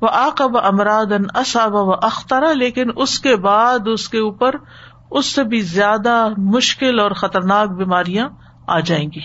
وہ 0.03 0.09
آقب 0.13 0.57
امراد 0.57 1.13
اصاب 1.35 1.75
و 1.75 1.93
اخترا 1.93 2.53
لیکن 2.53 2.91
اس 2.97 3.21
کے 3.21 3.37
بعد 3.37 3.79
اس 3.87 4.09
کے 4.09 4.19
اوپر 4.19 4.55
اس 5.11 5.27
سے 5.27 5.45
بھی 5.45 5.61
زیادہ 5.61 6.29
مشکل 6.37 7.01
اور 7.01 7.11
خطرناک 7.11 7.69
بیماریاں 7.69 8.29
آ 8.67 8.81
جائیں 8.81 9.11
گی۔ 9.17 9.21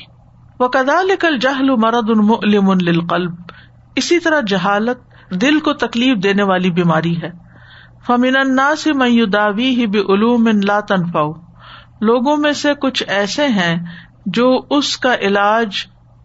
وہ 0.59 0.67
کدال 0.67 1.11
کل 1.19 1.37
جہل 1.37 1.69
مرد 1.75 2.09
الملم 2.09 2.69
القلب 2.69 3.35
اسی 3.95 4.19
طرح 4.19 4.41
جہالت 4.47 4.97
دل 5.41 5.59
کو 5.59 5.73
تکلیف 5.73 6.23
دینے 6.23 6.43
والی 6.43 6.71
بیماری 6.71 7.21
ہے۔ 7.21 7.46
فمین 8.07 8.59
سے 8.77 8.93
میوداوی 8.93 9.69
ہی 9.69 9.87
بے 9.87 9.99
علوم 9.99 10.47
لا 10.63 10.79
تنفا 10.79 11.21
لوگوں 12.01 12.37
میں 12.37 12.53
سے 12.53 12.73
کچھ 12.73 13.03
ایسے 13.07 13.47
ہیں 13.47 13.85
جو 14.25 14.61
اس 14.69 14.97
کا 14.97 15.15
علاج 15.15 15.67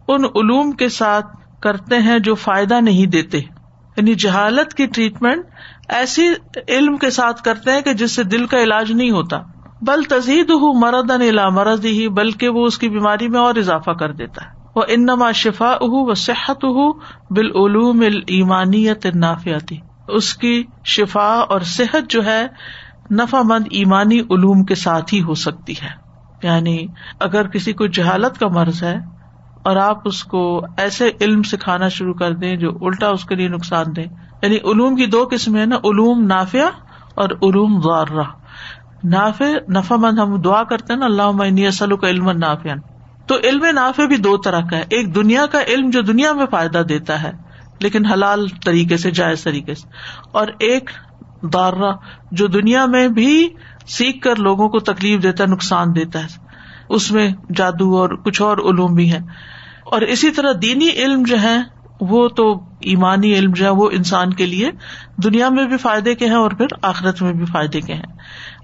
ان 0.09 0.25
علوم 0.25 0.73
کے 0.73 0.89
ساتھ 0.89 1.27
کرتے 1.61 1.99
ہیں 1.99 2.19
جو 2.19 2.35
فائدہ 2.35 2.81
نہیں 2.81 3.07
دیتے۔ 3.07 3.39
یعنی 3.97 4.15
جہالت 4.15 4.75
کی 4.75 4.87
ٹریٹمنٹ 4.87 5.45
ایسی 5.89 6.29
علم 6.69 6.97
کے 6.97 7.11
ساتھ 7.11 7.43
کرتے 7.43 7.73
ہیں 7.73 7.81
کہ 7.81 7.93
جس 7.93 8.13
سے 8.17 8.23
دل 8.23 8.47
کا 8.47 8.63
علاج 8.63 8.93
نہیں 8.93 9.11
ہوتا۔ 9.11 9.39
بل 9.83 10.03
تزید 10.03 10.51
ہُو 10.51 10.73
مرد 10.73 11.11
الا 11.11 11.49
مرض 11.49 11.85
ہی 11.85 12.09
بلکہ 12.09 12.49
وہ 12.49 12.67
اس 12.67 12.79
کی 12.79 12.89
بیماری 12.89 13.29
میں 13.29 13.41
اور 13.41 13.55
اضافہ 13.55 13.91
کر 13.91 14.13
دیتا 14.13 14.45
ہے۔ 14.45 14.51
وہ 14.77 14.83
انما 14.89 15.33
شفا 15.33 15.71
اہ 15.71 15.89
و 15.91 16.15
صحت 16.15 16.65
ہُ 16.65 16.93
بالعلوم 17.31 18.01
ایمانیت 18.27 19.07
نافیاتی 19.07 19.77
اس 20.09 20.35
کی 20.35 20.65
شفا 20.85 21.45
اور 21.49 21.61
صحت 21.61 22.11
جو 22.11 22.25
ہے 22.25 22.47
نفا 23.11 23.43
مند 23.45 23.65
ایمانی 23.71 24.21
علوم 24.21 24.65
کے 24.65 24.75
ساتھ 24.75 25.15
ہی 25.15 25.23
ہو 25.23 25.35
سکتی 25.35 25.73
ہے۔ 25.73 26.03
یعنی 26.43 26.87
اگر 27.21 27.49
کسی 27.49 27.73
کو 27.73 27.87
جہالت 27.87 28.39
کا 28.39 28.49
مرض 28.49 28.83
ہے 28.83 28.97
اور 29.65 29.77
آپ 29.77 29.99
اس 30.05 30.25
کو 30.25 30.61
ایسے 30.77 31.11
علم 31.21 31.43
سکھانا 31.43 31.89
شروع 31.89 32.15
کر 32.15 32.33
دیں 32.33 32.57
جو 32.57 32.79
الٹا 32.81 33.09
اس 33.09 33.25
کے 33.25 33.35
لیے 33.35 33.49
نقصان 33.49 33.87
دے۔ 33.97 34.03
یعنی 34.43 34.57
علوم 34.57 34.97
کی 34.97 35.07
دو 35.07 35.29
قسم 35.31 35.57
ہے 35.57 35.67
نا، 35.67 35.77
علوم 35.77 36.25
نافیہ 36.25 36.65
اور 37.15 37.31
علوم 37.31 37.81
غارہ 37.81 38.23
نافع 39.05 39.45
نفا 39.69 39.97
مند 39.97 40.19
ہم 40.19 40.41
دعا 40.41 40.63
کرتے 40.63 40.93
ہیں 40.93 41.01
نا 41.01 41.07
اللہ 41.07 41.69
اسلو 41.69 41.97
کا 41.97 42.09
علم 42.09 42.31
نافیہ 42.31 42.73
تو 43.27 43.35
علم 43.45 43.65
نافع 43.75 44.05
بھی 44.05 44.17
دو 44.17 44.37
طرح 44.37 44.61
کا 44.71 44.77
ہے۔ 44.77 44.83
ایک 44.83 45.15
دنیا 45.15 45.47
کا 45.47 45.59
علم 45.69 45.91
جو 45.91 46.01
دنیا 46.01 46.33
میں 46.33 46.47
فائدہ 46.51 46.79
دیتا 46.79 47.23
ہے 47.23 47.52
لیکن 47.83 48.07
حلال 48.07 48.47
طریقے 48.65 48.97
سے، 48.97 49.11
جائز 49.11 49.45
طریقے 49.45 49.75
سے۔ 49.75 49.89
اور 50.33 50.47
ایک 50.59 50.91
دارہ 51.53 51.93
جو 52.31 52.47
دنیا 52.47 52.87
میں 52.87 53.09
بھی 53.09 53.49
سیکھ 53.87 54.21
کر 54.21 54.37
لوگوں 54.37 54.69
کو 54.69 54.79
تکلیف 54.79 55.23
دیتا 55.23 55.45
ہے، 55.45 55.49
نقصان 55.49 55.97
دیتا 55.97 56.23
ہے، 56.23 56.27
اس 56.89 57.11
میں 57.11 57.31
جادو 57.57 57.97
اور 57.97 58.11
کچھ 58.11 58.43
اور 58.43 58.59
علوم 58.59 58.95
بھی 58.95 59.13
ہے 59.13 59.19
اور 59.87 60.01
اسی 60.01 60.31
طرح 60.31 60.53
دینی 60.63 60.89
علم 60.89 61.23
جو 61.23 61.43
ہے 61.43 61.57
وہ 62.01 62.29
تو 62.29 62.61
ایمانی 62.81 63.35
علم 63.35 63.53
جو 63.53 63.65
ہے 63.65 63.71
وہ 63.71 63.91
انسان 63.93 64.33
کے 64.33 64.47
لیے 64.47 64.71
دنیا 65.25 65.49
میں 65.49 65.67
بھی 65.67 65.77
فائدے 65.77 66.15
کے 66.15 66.27
ہیں 66.27 66.35
اور 66.35 66.51
پھر 66.51 66.67
آخرت 66.83 67.23
میں 67.23 67.33
بھی 67.33 67.45
فائدے 67.45 67.81
کے 67.81 67.95
ہیں۔ 67.95 68.13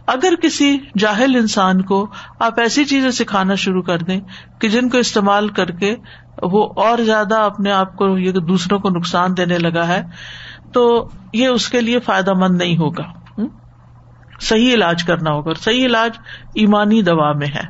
اگر 0.09 0.35
کسی 0.43 0.79
جاہل 0.99 1.37
انسان 1.37 1.83
کو 1.83 2.07
آپ 2.41 2.61
ایسی 2.61 2.85
چیزیں 2.85 3.11
سکھانا 3.11 3.55
شروع 3.55 3.83
کر 3.83 3.99
دیں 3.99 4.21
کہ 4.61 4.69
جن 4.69 4.89
کو 4.89 4.99
استعمال 4.99 5.49
کر 5.49 5.71
کے 5.71 5.97
وہ 6.43 6.73
اور 6.77 6.99
زیادہ 6.99 7.35
اپنے 7.35 7.73
آپ 7.73 7.97
کو 7.97 8.19
یہ 8.19 8.33
دوسروں 8.33 8.79
کو 8.79 8.91
نقصان 8.91 9.37
دینے 9.37 9.59
لگا 9.59 9.89
ہے، 9.89 10.03
تو 10.73 11.09
یہ 11.33 11.47
اس 11.47 11.69
کے 11.69 11.81
لیے 11.81 12.01
فائدہ 12.01 12.33
مند 12.33 12.63
نہیں 12.63 12.79
ہوگا۔ 12.79 13.03
صحیح 14.41 14.75
علاج 14.75 15.05
کرنا 15.05 15.31
ہوگا 15.31 15.49
اور 15.49 15.55
صحیح 15.55 15.87
علاج 15.87 16.11
ایمانی 16.55 17.03
دوا 17.03 17.33
میں 17.33 17.47
ہے۔ 17.47 17.63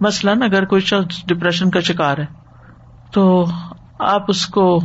مثلاً 0.00 0.42
اگر 0.42 0.64
کوئی 0.64 0.80
شخص 0.80 1.24
ڈپریشن 1.26 1.70
کا 1.70 1.80
شکار 1.80 2.18
ہے، 2.18 2.26
تو 3.12 3.44
آپ 3.98 4.22
اس 4.28 4.46
کو 4.46 4.80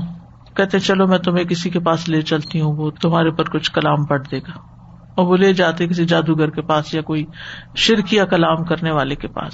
کہتے 0.56 0.80
چلو 0.80 1.08
میں 1.08 1.18
تمہیں 1.18 1.44
کسی 1.44 1.70
کے 1.70 1.80
پاس 1.80 2.10
لے 2.10 2.22
چلتی 2.22 2.62
ہوں، 2.62 2.76
وہ 2.78 2.92
تمہارے 2.92 3.32
پر 3.32 3.44
کچھ 3.44 3.72
کلام 3.72 4.06
پڑھ 4.06 4.22
دے 4.32 4.40
گا۔ 4.40 4.71
اور 5.16 5.28
وہ 5.28 5.38
لے 5.38 5.54
جاتے 5.54 5.88
کسی 5.88 6.06
جادوگر 6.06 6.50
کے 6.50 6.62
پاس 6.62 6.94
یا 6.94 7.02
کوئی 7.02 7.26
شرکیا 7.76 8.26
کلام 8.26 8.64
کرنے 8.64 8.92
والے 8.92 9.16
کے 9.16 9.28
پاس۔ 9.28 9.54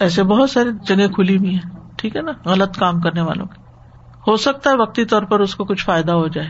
ایسے 0.00 0.22
بہت 0.22 0.50
ساری 0.50 0.68
جگہ 0.86 1.06
کھلی 1.08 1.36
ہوئی 1.36 1.54
ہیں، 1.54 1.96
ٹھیک 1.98 2.16
ہے 2.16 2.22
نا؟ 2.22 2.32
غلط 2.44 2.78
کام 2.78 3.00
کرنے 3.00 3.20
والوں 3.20 3.46
کے۔ 3.46 3.62
ہو 4.26 4.36
سکتا 4.36 4.70
ہے 4.70 4.76
وقتی 4.76 5.04
طور 5.04 5.22
پر 5.22 5.40
اس 5.40 5.54
کو 5.54 5.64
کچھ 5.64 5.84
فائدہ 5.84 6.12
ہو 6.12 6.28
جائے، 6.28 6.48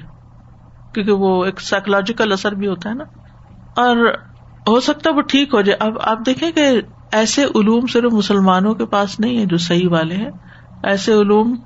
کیونکہ 0.94 1.12
وہ 1.12 1.44
ایک 1.44 1.60
سائکولوجیکل 1.60 2.32
اثر 2.32 2.52
بھی 2.52 2.66
ہوتا 2.66 2.90
ہے 2.90 2.94
نا۔ 2.94 3.04
اور 3.76 3.96
ہو 4.68 4.80
سکتا 4.80 5.10
ہے 5.10 5.14
وہ 5.14 5.20
ٹھیک 5.20 5.54
ہو 5.54 5.60
جائے۔ 5.60 5.76
اب 5.80 5.92
آپ 6.02 6.18
دیکھیں 6.26 6.52
کہ 6.52 6.80
ایسے 7.12 7.44
علوم 7.44 7.86
صرف 7.86 8.12
مسلمانوں 8.12 8.74
کے 8.74 8.86
پاس 8.86 9.20
نہیں 9.20 9.38
ہے 9.38 9.46
جو 9.46 9.56
صحیح 9.56 9.88
والے 9.88 10.14
ہیں۔ 10.14 10.30
ایسے 10.82 11.12
علوم 11.12 11.56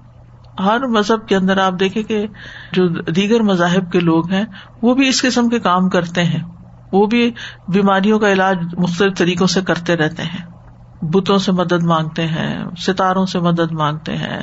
ہر 0.65 0.87
مذہب 0.87 1.29
کے 1.29 1.37
اندر 1.37 1.59
آپ 1.59 1.73
دیکھیں 1.81 2.03
کہ 2.03 2.27
جو 2.73 2.89
دیگر 2.89 3.41
مذاہب 3.41 3.93
کے 3.93 4.01
لوگ 4.01 4.31
ہیں، 4.31 4.45
وہ 4.83 4.95
بھی 4.95 5.09
اس 5.09 5.23
قسم 5.23 5.49
کے 5.49 5.59
کام 5.59 5.89
کرتے 5.89 6.25
ہیں۔ 6.25 6.58
وہ 6.93 7.07
بھی 7.07 7.33
بیماریوں 7.69 8.19
کا 8.19 8.33
علاج 8.33 8.57
مختلف 8.79 9.19
طریقوں 9.19 9.47
سے 9.47 9.61
کرتے 9.63 9.97
رہتے 9.97 10.23
ہیں۔ 10.23 10.47
بتوں 11.03 11.39
سے 11.39 11.53
مدد 11.53 11.83
مانگتے 11.83 12.27
ہیں، 12.27 12.65
ستاروں 12.79 13.27
سے 13.27 13.39
مدد 13.39 13.73
مانگتے 13.73 14.17
ہیں۔ 14.17 14.41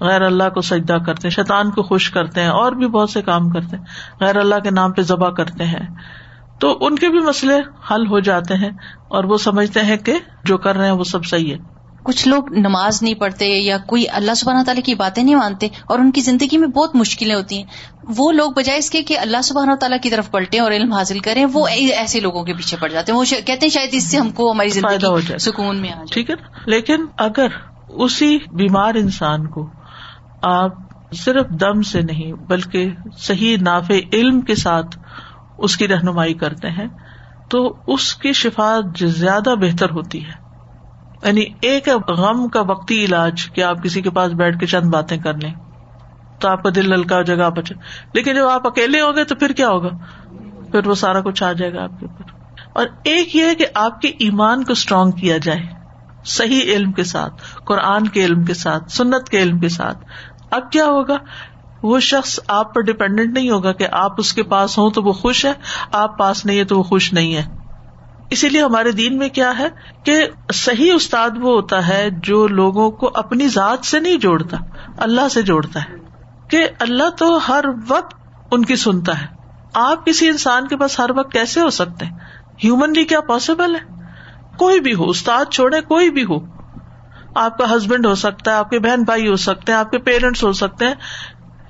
غیر 0.00 0.22
اللہ 0.22 0.48
کو 0.54 0.60
سجدہ 0.60 0.96
کرتے 1.06 1.28
ہیں، 1.28 1.30
شیطان 1.30 1.70
کو 1.70 1.82
خوش 1.82 2.10
کرتے 2.10 2.40
ہیں، 2.40 2.48
اور 2.48 2.72
بھی 2.72 2.88
بہت 2.88 3.10
سے 3.10 3.22
کام 3.22 3.50
کرتے 3.50 3.76
ہیں۔ 3.76 3.84
غیر 4.20 4.36
اللہ 4.36 4.54
کے 4.54 4.70
نام 4.70 4.92
پہ 4.92 5.02
ذبح 5.02 5.30
کرتے 5.30 5.64
ہیں۔ 5.64 5.86
تو 6.60 6.78
ان 6.80 6.96
کے 6.96 7.08
بھی 7.08 7.20
مسئلے 7.20 7.54
حل 7.90 8.06
ہو 8.06 8.20
جاتے 8.20 8.54
ہیں 8.54 8.70
اور 9.08 9.24
وہ 9.24 9.36
سمجھتے 9.36 9.80
ہیں 9.80 9.96
کہ 9.96 10.18
جو 10.44 10.58
کر 10.58 10.76
رہے 10.76 10.84
ہیں 10.84 10.92
وہ 10.92 11.04
سب 11.04 11.24
صحیح 11.24 11.54
ہے۔ 11.54 11.73
کچھ 12.04 12.28
لوگ 12.28 12.52
نماز 12.52 13.02
نہیں 13.02 13.14
پڑھتے 13.14 13.46
یا 13.46 13.78
کوئی 13.86 14.04
اللہ 14.12 14.34
سبحانہ 14.34 14.62
تعالیٰ 14.62 14.82
کی 14.84 14.94
باتیں 14.94 15.22
نہیں 15.22 15.34
مانتے 15.34 15.66
اور 15.66 15.98
ان 15.98 16.10
کی 16.10 16.20
زندگی 16.20 16.58
میں 16.58 16.68
بہت 16.68 16.96
مشکلیں 16.96 17.34
ہوتی 17.34 17.56
ہیں 17.56 17.64
وہ 18.16 18.32
لوگ 18.32 18.50
بجائے 18.50 18.78
اس 18.78 18.90
کے 18.90 19.02
کہ 19.02 19.18
اللہ 19.18 19.42
سبحانہ 19.44 19.74
تعالیٰ 19.74 19.98
کی 20.02 20.10
طرف 20.10 20.30
پلٹے 20.30 20.58
اور 20.58 20.72
علم 20.72 20.92
حاصل 20.92 21.18
کریں 21.18 21.46
وہ 21.52 21.68
ایسے 21.68 22.20
لوگوں 22.20 22.44
کے 22.44 22.54
پیچھے 22.54 22.76
پڑ 22.80 22.88
جاتے 22.88 23.12
ہیں۔ 23.12 23.18
وہ 23.18 23.24
کہتے 23.30 23.52
ہیں 23.52 23.68
شاید 23.68 23.88
اس 23.92 24.10
سے 24.10 24.18
ہم 24.18 24.30
کو 24.30 24.52
ہماری 24.52 24.68
زندگی 24.68 25.06
ہو 25.06 25.20
جائے 25.20 25.38
سکون 25.38 25.80
میں 25.80 25.90
ٹھیک 26.10 26.30
ہے۔ 26.30 26.34
لیکن 26.66 27.06
اگر 27.18 27.46
اسی 27.88 28.38
بیمار 28.52 28.94
انسان 28.94 29.46
کو 29.46 29.70
آپ 30.42 30.72
صرف 31.12 31.48
دم 31.48 31.82
سے 31.82 32.00
نہیں 32.00 32.32
بلکہ 32.32 32.90
صحیح 33.18 33.56
نافع 33.60 33.94
علم 34.12 34.40
کے 34.40 34.54
ساتھ 34.54 34.98
اس 35.58 35.76
کی 35.76 35.88
رہنمائی 35.88 36.34
کرتے 36.34 36.68
ہیں 36.68 36.86
تو 37.48 37.74
اس 37.86 38.14
کی 38.14 38.32
شفا 38.32 38.78
زیادہ 38.98 39.54
بہتر 39.54 39.90
ہوتی 39.90 40.24
ہے۔ 40.24 40.43
یعنی 41.24 41.44
ایک 41.60 41.88
غم 42.08 42.48
کا 42.48 42.60
وقتی 42.60 43.04
علاج 43.04 43.52
کہ 43.54 43.60
آپ 43.60 43.82
کسی 43.82 44.02
کے 44.02 44.10
پاس 44.10 44.32
بیٹھ 44.32 44.58
کے 44.58 44.66
چند 44.66 44.90
باتیں 44.90 45.18
کر 45.18 45.34
لیں 45.34 45.54
تو 46.38 46.48
آپ 46.48 46.62
کا 46.62 46.70
دل 46.74 46.88
للکا 46.88 47.22
جگہ 47.22 47.50
بچے 47.50 47.74
لیکن 48.14 48.34
جب 48.34 48.48
آپ 48.48 48.66
اکیلے 48.66 49.00
ہوں 49.00 49.12
گے 49.16 49.24
تو 49.24 49.34
پھر 49.34 49.52
کیا 49.52 49.68
ہوگا؟ 49.68 49.88
پھر 50.70 50.86
وہ 50.86 50.94
سارا 50.94 51.20
کچھ 51.20 51.42
آ 51.42 51.52
جائے 51.52 51.74
گا 51.74 51.82
آپ 51.82 52.00
کے 52.00 52.06
اوپر۔ 52.06 52.22
اور 52.74 52.86
ایک 53.04 53.36
یہ 53.36 53.44
ہے 53.44 53.54
کہ 53.54 53.66
آپ 53.74 54.00
کے 54.00 54.08
ایمان 54.08 54.64
کو 54.64 54.72
اسٹرانگ 54.72 55.10
کیا 55.10 55.36
جائے، 55.38 55.60
صحیح 56.24 56.62
علم 56.62 56.92
کے 56.92 57.04
ساتھ، 57.04 57.42
قرآن 57.64 58.08
کے 58.08 58.24
علم 58.24 58.44
کے 58.44 58.54
ساتھ، 58.54 58.92
سنت 58.92 59.28
کے 59.28 59.42
علم 59.42 59.58
کے 59.58 59.68
ساتھ۔ 59.68 59.98
اب 60.50 60.72
کیا 60.72 60.84
ہوگا؟ 60.84 61.16
وہ 61.82 62.00
شخص 62.00 62.40
آپ 62.48 62.74
پر 62.74 62.80
ڈپینڈنٹ 62.80 63.34
نہیں 63.34 63.50
ہوگا 63.50 63.72
کہ 63.72 63.86
آپ 63.92 64.12
اس 64.18 64.32
کے 64.32 64.42
پاس 64.42 64.78
ہوں 64.78 64.90
تو 64.90 65.02
وہ 65.02 65.12
خوش 65.12 65.44
ہے، 65.44 65.52
آپ 65.92 66.18
پاس 66.18 66.46
نہیں 66.46 66.58
ہے 66.58 66.64
تو 66.64 66.78
وہ 66.78 66.82
خوش 66.82 67.12
نہیں 67.12 67.36
ہے 67.36 67.63
اسی 68.30 68.48
لیے 68.48 68.62
ہمارے 68.62 68.92
دین 68.92 69.18
میں 69.18 69.28
کیا 69.28 69.58
ہے 69.58 69.68
کہ 70.04 70.28
صحیح 70.54 70.92
استاد 70.94 71.30
وہ 71.40 71.54
ہوتا 71.54 71.88
ہے 71.88 72.08
جو 72.10 72.46
لوگوں 72.46 72.90
کو 72.90 73.10
اپنی 73.14 73.48
ذات 73.48 73.86
سے 73.86 74.00
نہیں 74.00 74.16
جوڑتا، 74.16 74.56
اللہ 74.98 75.28
سے 75.28 75.42
جوڑتا 75.42 75.80
ہے۔ 75.80 75.94
کہ 76.50 76.68
اللہ 76.80 77.10
تو 77.10 77.38
ہر 77.48 77.64
وقت 77.88 78.14
ان 78.50 78.64
کی 78.64 78.76
سنتا 78.76 79.22
ہے۔ 79.22 79.26
آپ 79.74 80.06
کسی 80.06 80.28
انسان 80.28 80.68
کے 80.68 80.76
پاس 80.76 81.00
ہر 81.00 81.10
وقت 81.10 81.32
کیسے 81.32 81.60
ہو 81.60 81.70
سکتے 81.70 82.06
ہیں؟ 82.06 82.12
ہیومنلی 82.64 83.04
کیا 83.04 83.20
پاسبل 83.20 83.74
ہے؟ 83.74 83.80
کوئی 84.58 84.80
بھی 84.80 84.94
ہو، 84.94 85.04
استاد 85.04 85.44
چھوڑے 85.52 85.80
کوئی 85.80 86.10
بھی 86.10 86.24
ہو۔ 86.24 86.38
آپ 87.34 87.58
کا 87.58 87.76
ہسبینڈ 87.76 88.06
ہو 88.06 88.14
سکتا 88.14 88.50
ہے، 88.50 88.56
آپ 88.56 88.70
کے 88.70 88.78
بہن 88.78 89.02
بھائی 89.02 89.28
ہو 89.28 89.36
سکتے 89.36 89.72
ہیں، 89.72 89.78
آپ 89.78 89.90
کے 89.90 89.98
پیرنٹس 89.98 90.44
ہو 90.44 90.52
سکتے 90.52 90.86
ہیں۔ 90.86 90.94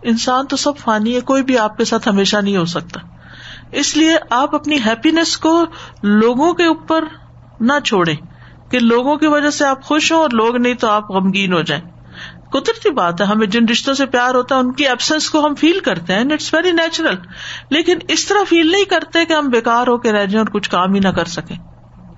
انسان 0.03 0.47
تو 0.47 0.57
سب 0.57 0.77
فانی 0.77 1.15
ہے، 1.15 1.21
کوئی 1.21 1.43
بھی 1.43 1.59
آپ 1.59 1.77
کے 1.77 1.85
ساتھ 1.85 2.09
ہمیشہ 2.09 2.37
نہیں 2.37 2.57
ہو 2.57 2.65
سکتا۔ 2.65 3.01
اس 3.73 3.97
لیے 3.97 4.17
آپ 4.31 4.55
اپنی 4.55 4.77
ہیپینیس 4.87 5.37
کو 5.37 5.65
لوگوں 6.03 6.53
کے 6.53 6.65
اوپر 6.65 7.05
نہ 7.61 7.73
چھوڑے 7.85 8.15
کہ 8.71 8.79
لوگوں 8.79 9.17
کی 9.17 9.27
وجہ 9.27 9.51
سے 9.51 9.65
آپ 9.65 9.83
خوش 9.83 10.13
ہوں 10.13 10.19
اور 10.19 10.31
لوگ 10.31 10.57
نہیں 10.57 10.75
تو 10.75 10.89
آپ 10.89 11.11
غمگین 11.11 11.53
ہو 11.53 11.63
جائیں۔ 11.63 11.83
قدرتی 12.51 12.91
بات 12.91 13.21
ہے، 13.21 13.27
ہمیں 13.27 13.47
جن 13.47 13.69
رشتوں 13.69 13.95
سے 13.95 14.07
پیار 14.07 14.35
ہوتا 14.35 14.55
ہے، 14.55 14.61
ان 14.61 14.73
کی 14.73 14.89
ایبسنس 14.89 15.31
کو 15.31 15.47
ہم 15.47 15.55
فیل 15.55 15.79
کرتے 15.79 16.13
ہیں 16.13 16.25
اٹس 16.33 16.55
ویری 16.55 16.73
نیچرل 16.73 17.15
لیکن 17.71 17.99
اس 18.09 18.27
طرح 18.27 18.39
فیل 18.49 18.71
نہیں 18.71 18.85
کرتے 18.85 19.25
کہ 19.25 19.33
ہم 19.33 19.49
بےکار 19.49 19.87
ہو 19.87 19.99
کے 19.99 20.13
رہ 20.13 20.27
جائیں 20.27 20.47
اور 20.47 20.47
کچھ 20.47 20.71
کام 20.71 20.95
ہی 20.95 21.01
نہ 21.01 21.09
کر 21.09 21.25
سکیں۔ 21.25 21.57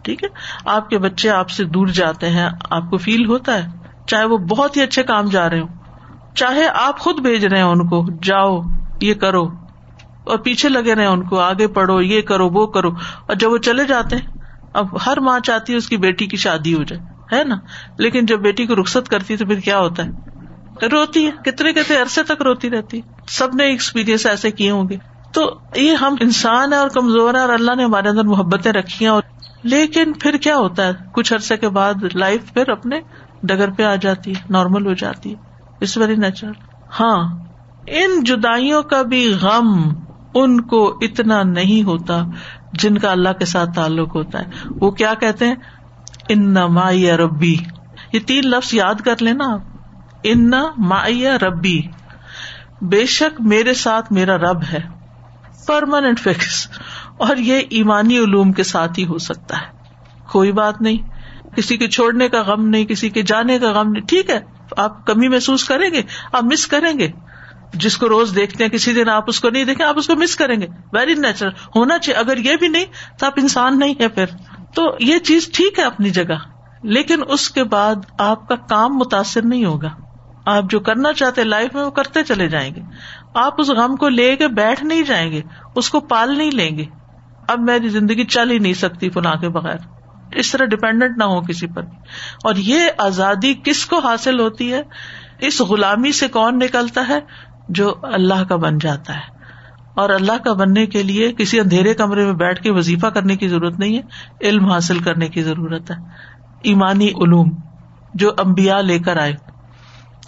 ٹھیک 0.02 0.24
ہے؟ 0.24 0.28
آپ 0.64 0.90
کے 0.90 0.98
بچے 0.98 1.30
آپ 1.30 1.50
سے 1.50 1.64
دور 1.64 1.86
جاتے 1.86 2.30
ہیں، 2.30 2.48
آپ 2.70 2.90
کو 2.90 2.96
فیل 2.96 3.26
ہوتا 3.26 3.64
ہے، 3.64 3.68
چاہے 4.06 4.24
وہ 4.24 4.38
بہت 4.38 4.76
ہی 4.76 4.82
اچھے 4.82 5.02
کام 5.02 5.24
جا 5.24 5.50
رہے 5.50 5.60
ہوں۔ 5.60 5.68
چاہے 6.34 6.68
آپ 6.74 6.98
خود 6.98 7.20
بھیج 7.20 7.46
رہے 7.46 7.56
ہیں 7.56 7.64
ان 7.64 7.88
کو، 7.88 8.06
جاؤ، 8.22 8.60
یہ 9.00 9.14
کرو۔ 9.14 9.65
اور 10.26 10.38
پیچھے 10.38 10.68
لگے 10.68 10.94
رہے 10.94 11.06
ان 11.06 11.22
کو، 11.22 11.40
آگے 11.40 11.68
پڑھو، 11.68 12.00
یہ 12.00 12.20
کرو، 12.20 12.48
وہ 12.48 12.66
کرو۔ 12.66 12.88
اور 13.26 13.34
جب 13.34 13.52
وہ 13.52 13.58
چلے 13.58 13.84
جاتے 13.84 14.16
ہیں، 14.16 14.26
اب 14.74 15.06
ہر 15.06 15.20
ماں 15.20 15.40
چاہتی 15.40 15.72
ہے 15.72 15.78
اس 15.78 15.88
کی 15.88 15.96
بیٹی 15.96 16.26
کی 16.26 16.36
شادی 16.36 16.74
ہو 16.74 16.82
جائے، 16.82 17.02
ہے 17.36 17.44
نا؟ 17.44 17.56
لیکن 17.98 18.26
جب 18.26 18.40
بیٹی 18.40 18.66
کو 18.66 18.74
رخصت 18.74 19.08
کرتی 19.08 19.34
ہے 19.34 19.38
تو 19.38 19.46
پھر 19.46 19.60
کیا 19.60 19.78
ہوتا 19.78 20.04
ہے؟ 20.04 20.10
روتی 20.86 21.26
ہے، 21.26 21.50
کتنے 21.50 21.72
کتنے 21.72 21.96
عرصے 21.96 22.22
تک 22.22 22.42
روتی 22.42 22.70
رہتی 22.70 23.00
سب 23.28 23.54
نے 23.54 23.64
ایکسپیرئنس 23.64 24.26
ایسے 24.26 24.50
کیے 24.50 24.70
ہوں 24.70 24.88
گے۔ 24.88 24.96
تو 25.32 25.58
یہ 25.76 25.94
ہم 25.94 26.14
انسان 26.20 26.72
ہے 26.72 26.78
اور 26.78 26.88
کمزور 26.88 27.34
ہے 27.34 27.40
اور 27.40 27.48
اللہ 27.48 27.74
نے 27.74 27.84
ہمارے 27.84 28.08
اندر 28.08 28.24
محبتیں 28.24 28.72
رکھی 28.72 29.04
ہیں 29.06 29.12
اور 29.12 29.22
لیکن 29.62 30.12
پھر 30.12 30.36
کیا 30.36 30.56
ہوتا 30.56 30.86
ہے؟ 30.86 30.92
کچھ 31.12 31.32
عرصے 31.32 31.56
کے 31.56 31.68
بعد 31.68 31.94
لائف 32.14 32.54
پھر 32.54 32.68
اپنے 32.68 33.00
ڈگر 33.42 33.70
پہ 33.70 33.82
آ 33.82 33.94
جاتی 33.94 34.34
ہے 34.34 34.40
نارمل 34.50 34.86
ہو 34.86 34.92
جاتی 34.92 35.30
ہے۔ 35.30 35.34
اٹس 35.80 35.98
ویری 35.98 36.14
نیچرل 36.14 36.52
ہاں۔ 37.00 37.38
ان 37.86 38.24
جدائیوں 38.24 38.82
کا 38.82 39.02
بھی 39.02 39.34
غم 39.40 39.88
ان 40.42 40.60
کو 40.60 40.98
اتنا 41.00 41.42
نہیں 41.42 41.82
ہوتا 41.82 42.24
جن 42.72 42.98
کا 42.98 43.10
اللہ 43.10 43.28
کے 43.28 43.44
ساتھ 43.44 43.70
تعلق 43.74 44.16
ہوتا 44.16 44.38
ہے۔ 44.38 44.44
وہ 44.80 44.90
کیا 44.90 45.14
کہتے 45.14 45.48
ہیں؟ 45.48 45.54
ان 46.28 46.54
مائی 46.54 47.10
ربی 47.10 47.56
یہ 48.12 48.20
تین 48.20 48.48
لفظ 48.48 48.74
یاد 48.74 48.94
کر 48.94 49.14
لینا 49.20 49.44
آپ۔ 49.52 49.60
ان 50.22 50.50
مائی 50.78 51.26
ربی 51.28 51.82
بے 52.80 53.06
شک 53.06 53.40
میرے 53.40 53.74
ساتھ 53.74 54.12
میرا 54.12 54.36
رب 54.36 54.62
ہے۔ 54.72 54.80
پرماننٹ 55.66 56.20
فکس 56.20 56.68
اور 57.18 57.36
یہ 57.36 57.60
ایمانی 57.70 58.18
علوم 58.18 58.52
کے 58.52 58.62
ساتھ 58.62 58.98
ہی 58.98 59.06
ہو 59.06 59.18
سکتا 59.18 59.56
ہے۔ 59.56 59.66
کوئی 60.32 60.52
بات 60.52 60.82
نہیں۔ 60.82 61.16
کسی 61.56 61.76
کے 61.76 61.88
چھوڑنے 61.88 62.28
کا 62.28 62.42
غم 62.42 62.68
نہیں، 62.68 62.84
کسی 62.84 63.10
کے 63.10 63.22
جانے 63.22 63.58
کا 63.58 63.72
غم 63.72 63.90
نہیں۔ 63.90 64.02
ٹھیک 64.02 64.30
ہے، 64.30 64.40
آپ 64.76 65.06
کمی 65.06 65.28
محسوس 65.28 65.64
کریں 65.64 65.90
گے، 65.90 66.02
آپ 66.32 66.44
مس 66.44 66.66
کریں 66.66 66.98
گے۔ 66.98 67.08
جس 67.76 67.96
کو 67.96 68.08
روز 68.08 68.34
دیکھتے 68.34 68.64
ہیں، 68.64 68.70
کسی 68.70 68.92
دن 68.92 69.08
آپ 69.08 69.24
اس 69.26 69.40
کو 69.40 69.50
نہیں 69.50 69.64
دیکھیں، 69.64 69.86
آپ 69.86 69.94
اس 69.98 70.06
کو 70.06 70.16
مس 70.16 70.36
کریں 70.36 70.60
گے۔ 70.60 70.66
ویری 70.92 71.14
نیچرل 71.14 71.50
ہونا 71.76 71.98
چاہیے۔ 71.98 72.20
اگر 72.20 72.36
یہ 72.36 72.56
بھی 72.56 72.68
نہیں، 72.68 72.84
تو 73.18 73.26
آپ 73.26 73.32
انسان 73.36 73.78
نہیں 73.78 73.94
ہے 74.00 74.08
پھر۔ 74.08 74.26
تو 74.74 74.96
یہ 75.00 75.18
چیز 75.18 75.52
ٹھیک 75.52 75.78
ہے 75.78 75.84
اپنی 75.84 76.10
جگہ۔ 76.10 76.34
لیکن 76.82 77.20
اس 77.28 77.50
کے 77.50 77.64
بعد 77.64 77.94
آپ 78.18 78.48
کا 78.48 78.54
کام 78.56 78.96
متاثر 78.96 79.42
نہیں 79.44 79.64
ہوگا۔ 79.64 79.88
آپ 80.46 80.70
جو 80.70 80.80
کرنا 80.80 81.12
چاہتے 81.12 81.44
لائف 81.44 81.74
میں، 81.74 81.82
وہ 81.82 81.90
کرتے 81.90 82.24
چلے 82.24 82.48
جائیں 82.48 82.74
گے۔ 82.74 82.80
آپ 83.34 83.60
اس 83.60 83.68
غم 83.68 83.96
کو 83.96 84.08
لے 84.08 84.36
کے 84.36 84.48
بیٹھ 84.48 84.84
نہیں 84.84 85.02
جائیں 85.02 85.32
گے۔ 85.32 85.42
اس 85.76 85.90
کو 85.90 86.00
پال 86.00 86.38
نہیں 86.38 86.50
لیں 86.50 86.78
گے۔ 86.78 86.84
اب 87.48 87.60
میری 87.60 87.80
جی 87.80 87.88
زندگی 87.88 88.24
چل 88.24 88.50
ہی 88.50 88.58
نہیں 88.58 88.74
سکتی 88.74 89.10
فلاں 89.10 89.34
کے 89.34 89.48
بغیر۔ 89.48 89.76
اس 90.32 90.52
طرح 90.52 90.64
ڈپینڈنٹ 90.64 91.18
نہ 91.18 91.24
ہو 91.24 91.40
کسی 91.40 91.66
پر 91.66 91.82
اور 92.44 92.54
یہ 92.56 92.80
آزادی 92.98 93.54
کس 93.64 93.86
کو 93.86 93.98
حاصل 93.98 94.40
ہوتی 94.40 94.72
ہے؟ 94.72 94.82
اس 95.40 95.60
غلامی 95.60 96.12
سے 96.12 96.28
کون 96.28 96.58
نکلتا 96.58 97.08
ہے؟ 97.08 97.20
جو 97.68 97.94
اللہ 98.02 98.44
کا 98.48 98.56
بن 98.56 98.78
جاتا 98.78 99.14
ہے۔ 99.14 99.36
اور 99.94 100.10
اللہ 100.10 100.38
کا 100.44 100.52
بننے 100.52 100.86
کے 100.86 101.02
لیے 101.02 101.32
کسی 101.32 101.60
اندھیرے 101.60 101.94
کمرے 101.94 102.24
میں 102.24 102.32
بیٹھ 102.32 102.62
کے 102.62 102.72
وظیفہ 102.72 103.06
کرنے 103.06 103.36
کی 103.36 103.48
ضرورت 103.48 103.78
نہیں 103.78 103.98
ہے، 103.98 104.02
علم 104.40 104.70
حاصل 104.70 104.98
کرنے 104.98 105.28
کی 105.28 105.42
ضرورت 105.42 105.90
ہے۔ 105.90 105.96
ایمانی 106.62 107.08
علوم 107.08 107.50
جو 108.14 108.30
امبیا 108.38 108.80
لے 108.80 108.98
کر 108.98 109.16
آئے۔ 109.16 109.34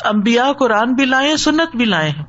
امبیا 0.04 0.52
قرآن 0.58 0.94
بھی 0.94 1.04
لائے، 1.04 1.36
سنت 1.36 1.76
بھی 1.76 1.84
لائے 1.84 2.10
ہیں۔ 2.10 2.24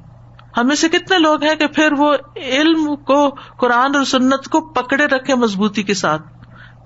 ہمیں 0.57 0.75
سے 0.75 0.89
کتنے 0.89 1.19
لوگ 1.19 1.43
ہیں 1.43 1.55
کہ 1.55 1.67
پھر 1.67 1.91
وہ 1.97 2.13
علم 2.35 2.95
کو، 2.95 3.29
قرآن 3.57 3.95
اور 3.95 4.03
سنت 4.03 4.47
کو 4.47 4.61
پکڑے 4.61 5.05
رکھے 5.05 5.35
مضبوطی 5.35 5.83
کے 5.83 5.93
ساتھ۔ 5.93 6.21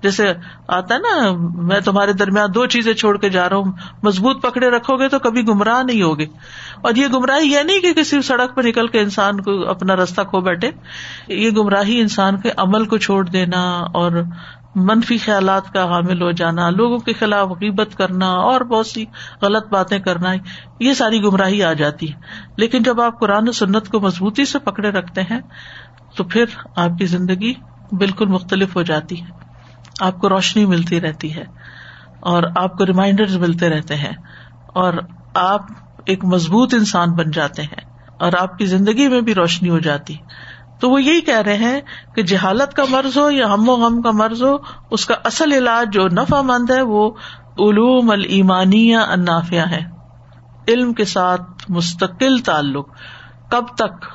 جیسے 0.04 0.32
آتا 0.68 0.94
ہے 0.94 1.00
نا، 1.00 1.32
میں 1.62 1.80
تمہارے 1.80 2.12
درمیان 2.12 2.48
دو 2.54 2.66
چیزیں 2.66 2.94
چھوڑ 2.94 3.16
کے 3.18 3.28
جا 3.28 3.48
رہا 3.48 3.56
ہوں، 3.56 3.72
مضبوط 4.02 4.42
پکڑے 4.42 4.70
رکھو 4.70 4.96
گے 4.96 5.08
تو 5.08 5.18
کبھی 5.18 5.42
گمراہ 5.48 5.82
نہیں 5.82 6.02
ہوگے۔ 6.02 6.26
اور 6.82 6.92
یہ 6.96 7.06
گمراہی 7.06 7.46
یہ 7.46 7.60
نہیں 7.60 7.80
کہ 7.80 7.92
کسی 7.92 8.22
سڑک 8.22 8.54
پہ 8.54 8.60
نکل 8.60 8.86
کے 8.86 9.00
انسان 9.00 9.40
کو 9.40 9.68
اپنا 9.68 9.96
رستہ 9.96 10.20
کھو 10.22 10.40
بیٹھے، 10.40 10.70
یہ 11.28 11.50
گمراہی 11.50 12.00
انسان 12.00 12.40
کے 12.40 12.50
عمل 12.56 12.84
کو 12.84 12.98
چھوڑ 12.98 13.24
دینا 13.24 13.60
اور 13.94 14.22
منفی 14.74 15.18
خیالات 15.18 15.72
کا 15.72 15.84
حامل 15.84 16.22
ہو 16.22 16.30
جانا، 16.30 16.70
لوگوں 16.70 16.98
کے 16.98 17.12
خلاف 17.12 17.48
غیبت 17.48 17.96
کرنا 17.96 18.26
اور 18.26 18.60
بہت 18.60 18.86
سی 18.86 19.04
غلط 19.42 19.66
باتیں 19.68 19.98
کرنا، 19.98 20.32
یہ 20.80 20.92
ساری 20.92 21.22
گمراہی 21.22 21.62
آ 21.62 21.72
جاتی 21.72 22.12
ہے۔ 22.12 22.18
لیکن 22.56 22.82
جب 22.82 23.00
آپ 23.00 23.20
قرآن 23.20 23.48
و 23.48 23.52
سنت 23.52 23.88
کو 23.88 24.00
مضبوطی 24.00 24.44
سے 24.44 24.58
پکڑے 24.58 24.90
رکھتے 24.90 25.22
ہیں، 25.22 25.40
تو 26.16 26.24
پھر 26.24 26.44
آپ 26.76 26.98
کی 26.98 27.06
زندگی 27.06 27.54
بالکل 27.92 28.26
مختلف 28.26 28.76
ہو 28.76 28.82
جاتی 28.82 29.22
ہے۔ 29.22 29.43
آپ 30.00 30.18
کو 30.18 30.28
روشنی 30.28 30.66
ملتی 30.66 31.00
رہتی 31.00 31.36
ہے 31.36 31.44
اور 32.20 32.42
آپ 32.56 32.78
کو 32.78 32.86
ریمائنڈر 32.86 33.38
ملتے 33.38 33.68
رہتے 33.68 33.94
ہیں 33.94 34.12
اور 34.66 34.94
آپ 35.34 35.62
ایک 36.06 36.24
مضبوط 36.24 36.74
انسان 36.74 37.12
بن 37.12 37.30
جاتے 37.30 37.62
ہیں 37.62 37.90
اور 38.20 38.32
آپ 38.40 38.58
کی 38.58 38.66
زندگی 38.66 39.08
میں 39.08 39.20
بھی 39.20 39.34
روشنی 39.34 39.70
ہو 39.70 39.78
جاتی 39.78 40.16
تو 40.80 40.90
وہ 40.90 41.02
یہی 41.02 41.20
کہہ 41.20 41.40
رہے 41.40 41.56
ہیں 41.56 41.80
کہ 42.14 42.22
جہالت 42.22 42.74
کا 42.74 42.82
مرض 42.90 43.18
ہو 43.18 43.30
یا 43.30 43.46
ہم 43.46 43.68
و 43.68 43.72
غم 43.72 44.02
کا 44.02 44.10
مرض 44.10 44.42
ہو، 44.42 44.56
اس 44.90 45.06
کا 45.06 45.14
اصل 45.24 45.52
علاج 45.52 45.92
جو 45.92 46.08
نفع 46.08 46.40
مند 46.40 46.70
ہے 46.70 46.82
وہ 46.82 47.10
علوم 47.58 48.10
المانیہ 48.10 48.96
انافیہ 48.96 49.60
ہے۔ 49.60 49.80
علم 50.68 50.92
کے 50.92 51.04
ساتھ 51.04 51.42
مستقل 51.68 52.38
تعلق، 52.38 52.88
کب 53.50 53.64
تک؟ 53.74 54.06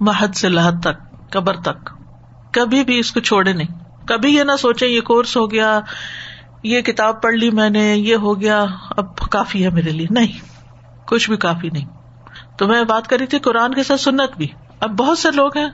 محد 0.00 0.34
سے 0.34 0.48
لحد 0.48 0.72
تک، 0.82 1.30
قبر 1.30 1.56
تک۔ 1.56 1.90
کبھی 2.52 2.84
بھی 2.84 2.98
اس 2.98 3.12
کو 3.12 3.20
چھوڑے 3.20 3.52
نہیں۔ 3.52 3.79
کبھی 4.08 4.34
یہ 4.34 4.42
نہ 4.42 4.52
سوچے 4.58 4.86
یہ 4.86 5.00
کورس 5.00 5.36
ہو 5.36 5.50
گیا، 5.50 5.80
یہ 6.62 6.80
کتاب 6.80 7.22
پڑھ 7.22 7.34
لی 7.34 7.50
میں 7.50 7.70
نے، 7.70 7.96
یہ 7.96 8.14
ہو 8.14 8.40
گیا، 8.40 8.64
اب 8.96 9.16
کافی 9.16 9.64
ہے 9.64 9.70
میرے 9.70 9.90
لیے۔ 9.90 10.06
نہیں، 10.10 10.38
کچھ 11.06 11.30
بھی 11.30 11.36
کافی 11.36 11.68
نہیں۔ 11.68 11.86
تو 12.58 12.68
میں 12.68 12.84
بات 12.84 13.08
کری 13.08 13.26
تھی 13.26 13.38
قرآن 13.38 13.74
کے 13.74 13.82
ساتھ 13.82 14.00
سنت 14.00 14.36
بھی۔ 14.36 14.46
اب 14.80 14.90
بہت 14.90 15.18
سے 15.18 15.28
لوگ 15.30 15.58
ہیں، 15.58 15.68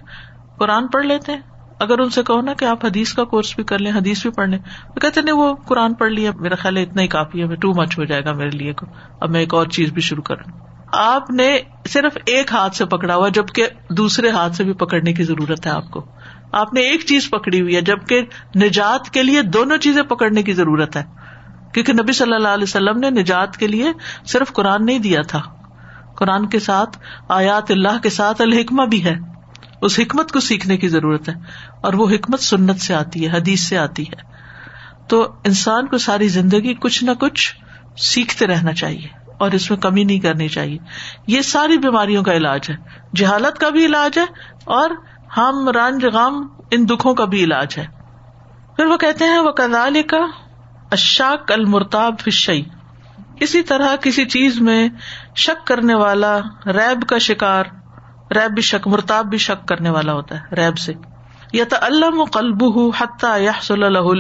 قرآن 0.59 0.87
پڑھ 0.87 1.07
لیتے 1.07 1.33
ہیں۔ 1.33 1.41
اگر 1.81 1.99
ان 1.99 2.11
سے 2.11 2.23
کہو 2.23 2.41
نا 2.41 2.55
کہ 2.55 2.65
آپ 2.65 2.85
حدیث 2.85 3.13
کا 3.13 3.25
کورس 3.25 3.55
بھی 3.57 3.65
کر 3.65 3.79
لیں، 3.79 3.93
حدیث 3.93 4.23
بھی 4.23 4.31
پڑھ 4.31 4.49
لیں 4.49 4.59
وہ 4.89 5.01
کہتے 5.01 5.21
نہیں، 5.21 5.35
وہ 5.35 5.55
قرآن 5.55 5.95
پڑھ 5.95 6.13
لیا 6.13 6.31
میرا 6.41 6.55
خیال 6.55 6.77
ہے 6.77 6.83
اتنا 6.83 7.03
ہی 7.03 7.07
کافی 7.07 7.43
ہے 7.43 7.57
ٹو 7.57 7.75
مچ 7.75 7.99
ہو 7.99 8.05
جائے 8.05 8.25
گا 8.25 8.33
میرے 8.33 8.51
لیے۔ 8.51 8.73
اب 9.21 9.31
میں 9.31 9.41
ایک 9.41 9.55
اور 9.55 9.67
چیز 9.67 9.93
بھی 9.93 10.03
شروع 10.03 10.23
کروں۔ 10.23 10.59
آپ 10.93 11.31
نے 11.31 11.59
صرف 11.89 12.19
ایک 12.27 12.53
ہاتھ 12.53 12.77
سے 12.77 12.85
پکڑا 12.85 13.15
ہوا، 13.15 13.29
جبکہ 13.29 13.67
دوسرے 13.91 14.31
ہاتھ 14.31 14.57
سے 14.57 14.65
بھی 14.65 14.73
پکڑنے 14.73 15.13
کی 15.13 15.25
ضرورت 15.25 15.67
ہے 15.67 15.71
آپ 15.71 15.91
کو۔ 15.91 16.05
آپ 16.53 16.75
نے 16.75 16.81
ایک 16.81 17.01
چیز 17.01 17.31
پکڑی 17.31 17.61
ہوئی 17.61 17.77
ہے، 17.77 17.81
جبکہ 17.81 18.21
نجات 18.57 19.11
کے 19.11 19.23
لیے 19.23 19.43
دونوں 19.43 19.77
چیزیں 19.77 20.03
پکڑنے 20.03 20.43
کی 20.43 20.53
ضرورت 20.53 20.97
ہے۔ 20.97 21.05
کیونکہ 21.75 21.93
نبی 21.93 22.13
صلی 22.13 22.35
اللہ 22.35 22.49
علیہ 22.49 22.63
وسلم 22.63 22.99
نے 22.99 23.11
نجات 23.11 23.57
کے 23.57 23.67
لیے 23.67 23.93
صرف 24.25 24.53
قرآن 24.53 24.87
نہیں 24.87 24.99
دیا 24.99 25.23
تھا۔ 25.23 25.43
قرآن 26.17 26.49
کے 26.49 26.59
ساتھ، 26.59 26.99
آیات 27.29 27.71
اللہ 27.71 27.99
کے 28.03 28.11
ساتھ 28.11 28.43
الحکمہ 28.43 28.83
بھی 28.83 29.05
ہے۔ 29.05 29.15
اس 29.83 30.01
حکمت 30.01 30.33
کو 30.33 30.41
سیکھنے 30.41 30.77
کی 30.77 30.89
ضرورت 30.89 31.29
ہے۔ 31.29 31.35
اور 31.81 31.93
وہ 31.93 32.11
حکمت 32.11 32.41
سنت 32.41 32.81
سے 32.81 32.95
آتی 32.95 33.27
ہے، 33.27 33.37
حدیث 33.37 33.61
سے 33.61 33.79
آتی 33.79 34.03
ہے۔ 34.03 34.37
تو 35.09 35.23
انسان 35.45 35.87
کو 35.87 35.99
ساری 35.99 36.29
زندگی 36.29 36.75
کچھ 36.75 37.05
نہ 37.05 37.11
کچھ 37.21 37.55
سیکھتے 37.97 38.47
رہنا 38.47 38.73
چاہیے 38.73 39.09
اور 39.39 39.51
اس 39.51 39.71
میں 39.71 39.79
کمی 39.79 40.05
نہیں 40.05 40.21
کرنی 40.21 40.49
چاہیے۔ 40.49 40.79
یہ 41.27 41.43
ساری 41.43 41.79
بیماریوں 41.79 42.25
کا 42.25 42.33
علاج 42.33 42.61
ہے۔ 42.69 42.77
جہالت 43.17 43.59
کا 43.59 43.69
بھی 43.69 43.87
علاج 43.87 44.19
ہے 44.19 44.25
اور 44.65 44.91
ہم 45.37 45.69
رنج 45.69 46.07
غم 46.07 46.47
ان 46.71 46.89
دکھوں 46.89 47.15
کا 47.15 47.25
بھی 47.25 47.45
علاج 47.45 47.75
ہے۔ 47.79 47.87
پھر 48.77 48.87
وہ 48.87 48.97
کہتے 48.97 49.25
ہیں 49.25 49.39
وہ 49.39 49.51
کدال 49.51 50.03
کا 50.03 50.27
اشاک 50.93 51.53
المرتاب 51.53 52.15
فشئی 52.21 52.63
اسی 53.41 53.63
طرح 53.63 53.97
کسی 53.97 54.25
چیز 54.25 54.61
میں 54.61 54.89
شک 55.37 55.67
کرنے 55.67 55.95
والا 55.95 56.39
ریب 56.67 57.09
کا 57.09 57.19
شکار، 57.19 57.65
ریب 58.31 58.53
بھی 58.53 58.63
شک، 58.63 58.89
مرتاب 58.89 59.27
بھی 59.27 59.39
شک 59.39 59.69
کرنے 59.69 59.91
والا 59.91 60.13
ہوتا 60.13 60.41
ہے، 60.41 60.55
ریب 60.55 60.79
سے۔ 60.79 60.93
یا 61.53 61.65
تو 61.71 61.77
اللہ 61.81 62.25
قلب 62.25 62.65
حتیٰ 63.01 63.41
یا 63.41 63.53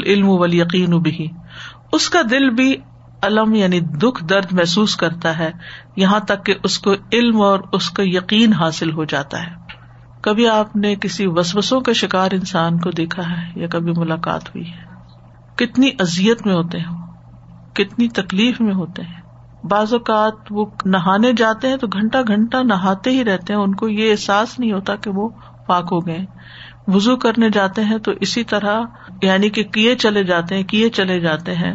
علم 0.07 0.29
و 0.29 0.47
یقین 0.47 0.99
بھی 0.99 1.31
اس 1.92 2.11
کا 2.11 2.23
دل 2.31 2.51
بھی 2.51 2.77
علم 3.23 3.55
یعنی 3.55 3.81
دکھ، 3.81 4.25
درد 4.25 4.53
محسوس 4.53 4.97
کرتا 4.97 5.38
ہے، 5.38 5.53
یہاں 5.97 6.21
تک 6.21 6.47
کہ 6.47 6.55
اس 6.64 6.79
کو 6.79 6.95
علم 7.12 7.40
اور 7.40 7.59
اس 7.73 7.90
کا 7.90 8.03
یقین 8.07 8.53
حاصل 8.53 8.92
ہو 8.92 9.05
جاتا 9.05 9.42
ہے۔ 9.42 9.65
کبھی 10.27 10.49
آپ 10.49 10.77
نے 10.77 10.95
کسی 10.95 11.27
وسوسوں 11.27 11.81
کے 11.81 11.93
شکار 11.93 12.31
انسان 12.33 12.79
کو 12.79 12.91
دیکھا 12.91 13.23
ہے 13.31 13.61
یا 13.61 13.67
کبھی 13.69 13.93
ملاقات 13.97 14.49
ہوئی 14.49 14.65
ہے؟ 14.69 14.85
کتنی 15.57 15.91
ازیت 15.99 16.47
میں 16.47 16.55
ہوتے 16.55 16.79
ہیں، 16.79 17.07
کتنی 17.75 18.09
تکلیف 18.09 18.61
میں 18.61 18.75
ہوتے 18.75 19.03
ہیں۔ 19.03 19.21
بعض 19.65 19.93
اوقات 19.93 20.33
وہ 20.51 20.67
نہانے 20.85 21.33
جاتے 21.33 21.69
ہیں 21.69 21.77
تو 21.77 21.87
گھنٹہ 21.87 22.19
گھنٹہ 22.29 22.57
نہاتے 22.57 23.11
ہی 23.11 23.25
رہتے 23.25 23.53
ہیں، 23.53 23.61
ان 23.61 23.75
کو 23.75 23.89
یہ 23.89 24.11
احساس 24.11 24.59
نہیں 24.59 24.73
ہوتا 24.73 24.97
کہ 24.97 25.11
وہ 25.11 25.29
پاک 25.67 25.89
ہو 25.93 26.07
گئے۔ 26.07 26.25
وزو 26.87 27.17
کرنے 27.17 27.51
جاتے 27.51 27.85
ہیں 27.85 27.99
تو 27.99 28.12
اسی 28.21 28.45
طرح 28.45 28.81
یعنی 29.23 29.51
کہ 29.51 29.62
کیے 29.62 29.95
چلے 29.95 30.25
جاتے 30.25 30.55
ہیں، 30.55 30.62
کیے 30.62 30.89
چلے 30.89 31.21
جاتے 31.21 31.55
ہیں۔ 31.55 31.75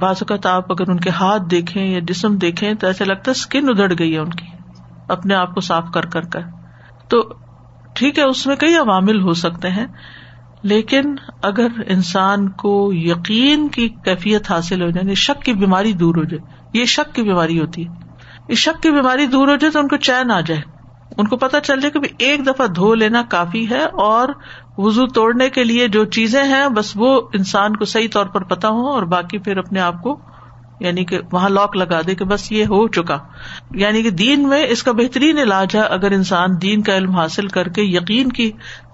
بعض 0.00 0.16
اوقات 0.20 0.46
آپ 0.46 0.72
اگر 0.72 0.90
ان 0.90 0.96
کے 0.96 1.10
ہاتھ 1.10 1.42
دیکھیں 1.50 1.86
یا 1.86 2.00
جسم 2.02 2.36
دیکھیں 2.36 2.74
تو 2.74 2.86
ایسا 2.86 3.04
لگتا 3.04 3.22
ہے 3.26 3.30
اسکن 3.30 3.68
ادڑ 3.68 3.92
گئی 3.98 4.14
ہے 4.14 4.18
ان 4.18 4.30
کی، 4.30 4.46
اپنے 5.08 5.34
آپ 5.34 5.54
کو 5.54 5.60
صاف 5.60 5.84
کر 5.94 6.06
کر 6.06 6.20
کر۔ 6.20 6.40
تو 7.08 7.45
ٹھیک 7.96 8.18
ہے، 8.18 8.24
اس 8.24 8.46
میں 8.46 8.56
کئی 8.56 8.76
عوامل 8.76 9.20
ہو 9.20 9.34
سکتے 9.34 9.70
ہیں، 9.70 9.86
لیکن 10.62 11.14
اگر 11.42 11.66
انسان 11.86 12.48
کو 12.48 12.90
یقین 12.92 13.68
کی 13.68 13.88
کیفیت 13.88 14.50
حاصل 14.50 14.82
ہو 14.82 14.90
جائے، 14.90 15.14
شک 15.14 15.42
کی 15.42 15.52
بیماری 15.52 15.92
دور 15.92 16.14
ہو 16.14 16.24
جائے، 16.24 16.54
یہ 16.78 16.84
شک 16.84 17.14
کی 17.14 17.22
بیماری 17.22 17.60
ہوتی 17.60 17.88
ہے۔ 17.88 17.92
اس 18.48 18.58
شک 18.58 18.82
کی 18.82 18.90
بیماری 18.90 19.26
دور 19.26 19.48
ہو 19.48 19.56
جائے 19.56 19.72
تو 19.72 19.78
ان 19.78 19.88
کو 19.88 19.96
چین 19.96 20.30
آ 20.30 20.40
جائے۔ 20.40 20.60
ان 21.16 21.26
کو 21.26 21.36
پتا 21.36 21.60
چل 21.60 21.80
جائے 21.80 21.90
کہ 21.90 22.14
ایک 22.18 22.46
دفعہ 22.46 22.66
دھو 22.66 22.94
لینا 22.94 23.22
کافی 23.22 23.70
ہے 23.70 23.84
اور 23.84 24.28
وزو 24.78 25.06
توڑنے 25.06 25.50
کے 25.50 25.64
لیے 25.64 25.88
جو 25.88 26.04
چیزیں 26.04 26.44
ہیں، 26.44 26.68
بس 26.68 26.92
وہ 26.94 27.20
انسان 27.32 27.76
کو 27.76 27.84
صحیح 27.84 28.08
طور 28.12 28.26
پر 28.26 28.42
پتا 28.44 28.68
ہو 28.68 28.86
اور 28.86 29.02
باقی 29.02 29.38
پھر 29.38 29.56
اپنے 29.56 29.80
آپ 29.80 30.02
کو 30.02 30.20
یعنی 30.80 31.04
کہ 31.04 31.20
وہاں 31.32 31.48
لاک 31.48 31.76
لگا 31.76 32.00
دے 32.06 32.14
کہ 32.14 32.24
بس 32.24 32.52
یہ 32.52 32.64
ہو 32.64 32.88
چکا۔ 32.88 33.18
یعنی 33.70 34.02
کہ 34.02 34.10
دین 34.10 34.48
میں 34.48 34.66
اس 34.68 34.82
کا 34.82 34.92
بہترین 34.92 35.38
علاج 35.38 35.76
ہے 35.76 35.80
اگر 35.80 36.10
انسان 36.10 36.48
دین 36.62 36.82
کا 36.82 36.96
علم 36.96 37.10
حاصل 37.10 37.48
کر 37.48 37.68
کے 37.68 37.82
یقین 37.82 38.28
کی 38.28 38.50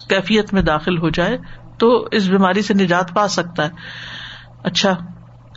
کیفیت 0.08 0.54
میں 0.54 0.62
داخل 0.62 0.98
ہو 0.98 1.08
جائے 1.08 1.38
تو 1.78 2.08
اس 2.12 2.26
بیماری 2.26 2.62
سے 2.62 2.74
نجات 2.74 3.14
پا 3.14 3.28
سکتا 3.28 3.64
ہے۔ 3.64 3.70
اچھا 4.64 4.96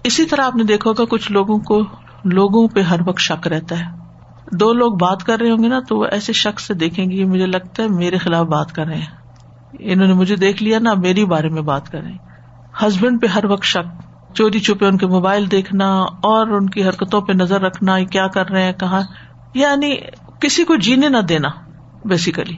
اسی 0.03 0.25
طرح 0.25 0.41
آپ 0.41 0.55
نے 0.55 0.63
دیکھا 0.63 0.89
ہوگا 0.89 1.05
کچھ 1.05 1.31
لوگوں 1.31 1.59
کو 1.59 1.81
لوگوں 2.23 2.67
پہ 2.67 2.81
ہر 2.81 2.99
وقت 3.07 3.19
شک 3.19 3.47
رہتا 3.47 3.79
ہے۔ 3.79 3.85
دو 4.51 4.73
لوگ 4.73 4.93
بات 4.93 5.23
کر 5.23 5.39
رہے 5.39 5.51
ہوں 5.51 5.63
گے 5.63 5.67
نا 5.67 5.79
تو 5.89 5.97
وہ 5.97 6.05
ایسے 6.11 6.33
شخص 6.33 6.67
سے 6.67 6.73
دیکھیں 6.73 7.11
گے 7.11 7.25
مجھے 7.25 7.45
لگتا 7.45 7.83
ہے 7.83 7.87
میرے 7.87 8.17
خلاف 8.17 8.45
بات 8.45 8.71
کر 8.71 8.85
رہے 8.85 8.97
ہیں۔ 8.97 9.25
انہوں 9.79 10.07
نے 10.07 10.13
مجھے 10.13 10.35
دیکھ 10.35 10.63
لیا 10.63 10.79
نا، 10.79 10.93
میری 10.93 11.25
بارے 11.25 11.49
میں 11.49 11.61
بات 11.61 11.89
کر 11.89 12.01
رہے 12.01 12.11
ہیں۔ 12.11 12.17
ہسبینڈ 12.83 13.21
پہ 13.21 13.27
ہر 13.27 13.45
وقت 13.45 13.63
شک۔ 13.63 14.14
چوری 14.35 14.59
چھپے 14.59 14.85
ان 14.85 14.97
کے 14.97 15.07
موبائل 15.07 15.51
دیکھنا 15.51 16.01
اور 16.01 16.47
ان 16.47 16.69
کی 16.69 16.83
حرکتوں 16.83 17.21
پہ 17.21 17.33
نظر 17.33 17.61
رکھنا 17.61 18.03
کیا 18.03 18.27
کر 18.27 18.49
رہے 18.49 18.63
ہیں، 18.63 18.73
کہاں؟ 18.73 19.01
یعنی 19.53 19.95
کسی 20.41 20.63
کو 20.63 20.75
جینے 20.75 21.09
نہ 21.09 21.17
دینا 21.17 21.49
بیسیکلی 22.05 22.57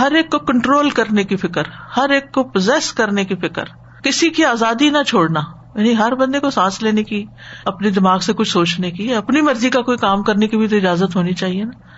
ہر 0.00 0.12
ایک 0.12 0.30
کو 0.30 0.38
کنٹرول 0.38 0.90
کرنے 0.90 1.24
کی 1.24 1.36
فکر، 1.36 1.62
ہر 1.96 2.10
ایک 2.10 2.32
کو 2.32 2.44
پوزیس 2.44 2.92
کرنے 2.92 3.24
کی 3.24 3.34
فکر، 3.34 3.64
کسی 4.02 4.30
کی 4.30 4.44
آزادی 4.44 4.90
نہ 4.90 5.02
چھوڑنا 5.06 5.40
یعنی 5.74 5.98
ہر 5.98 6.14
بندے 6.14 6.40
کو 6.40 6.50
سانس 6.50 6.82
لینے 6.82 7.02
کی، 7.02 7.24
اپنے 7.64 7.90
دماغ 7.90 8.18
سے 8.18 8.32
کچھ 8.32 8.48
سوچنے 8.48 8.90
کی، 8.90 9.14
اپنی 9.14 9.40
مرضی 9.40 9.70
کا 9.70 9.82
کوئی 9.82 9.98
کام 9.98 10.22
کرنے 10.22 10.46
کی 10.46 10.56
بھی 10.56 10.68
تو 10.68 10.76
اجازت 10.76 11.16
ہونی 11.16 11.32
چاہیے 11.32 11.64
نا۔ 11.64 11.97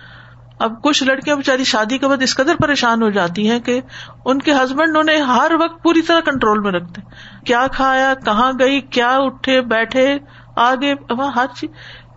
اب 0.61 0.83
کچھ 0.83 1.03
لڑکیاں 1.03 1.35
بےچاری 1.35 1.63
شادی 1.63 1.97
کے 1.97 2.07
بعد 2.07 2.21
اس 2.21 2.35
قدر 2.35 2.55
پریشان 2.55 3.01
ہو 3.01 3.09
جاتی 3.09 3.49
ہیں 3.49 3.59
کہ 3.59 3.81
ان 4.25 4.39
کے 4.39 4.51
ہسبینڈ 4.51 4.97
انہیں 4.97 5.21
ہر 5.21 5.51
وقت 5.59 5.83
پوری 5.83 6.01
طرح 6.01 6.19
کنٹرول 6.19 6.59
میں 6.59 6.71
رکھتے 6.71 7.01
کیا 7.45 7.67
کھایا، 7.67 8.13
کہاں 8.25 8.51
گئی، 8.59 8.81
کیا 8.81 9.17
اٹھے، 9.17 9.61
بیٹھے، 9.61 10.17
آگے 10.55 10.93
ہر 11.35 11.45
چیز۔ 11.55 11.69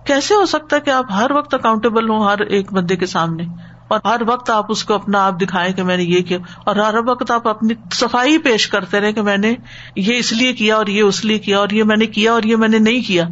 کیسے 0.07 0.35
ہو 0.35 0.47
سکتا 0.47 0.77
ہے 0.77 0.81
کہ 0.81 0.91
آپ 0.91 1.05
ہر 1.13 1.31
وقت 1.31 1.55
اکاؤنٹیبل 1.55 2.11
ہوں 2.11 2.25
ہر 2.25 2.39
ایک 2.39 2.73
بندے 2.73 2.97
کے 2.97 3.07
سامنے؟ 3.07 3.43
اور 3.89 4.01
ہر 4.05 4.21
وقت 4.27 4.51
آپ 4.51 4.67
اس 4.69 4.85
کو 4.85 4.95
اپنا 4.95 5.27
آپ 5.27 5.43
دکھائے 5.43 5.73
کہ 5.73 5.83
میں 5.83 5.97
نے 5.97 6.03
یہ 6.03 6.23
کیا۔ 6.23 6.39
اور 6.67 6.77
ہر 6.77 6.95
وقت 7.07 7.31
آپ 7.31 7.49
اپنی 7.49 7.75
صفائی 7.93 8.39
پیش 8.39 8.69
کرتے 8.69 9.01
رہے 9.01 9.13
کہ 9.13 9.23
میں 9.23 9.37
نے 9.37 9.55
یہ 9.97 10.17
اس 10.17 10.33
لیے 10.33 10.53
کیا 10.53 10.77
اور 10.77 10.87
یہ 10.87 11.03
اس 11.03 11.25
لیے 11.25 11.39
کیا 11.39 11.59
اور 11.59 11.71
یہ 11.71 11.85
میں 11.85 11.97
نے 11.97 12.07
کیا 12.07 12.33
اور 12.33 12.43
یہ 12.43 12.57
میں 12.57 12.69
نے 12.69 12.79
نہیں 12.79 13.03
کیا۔ 13.09 13.25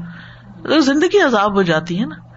زندگی 0.79 1.21
عذاب 1.21 1.55
ہو 1.55 1.63
جاتی 1.63 2.01
ہے 2.01 2.07
نا۔ 2.07 2.32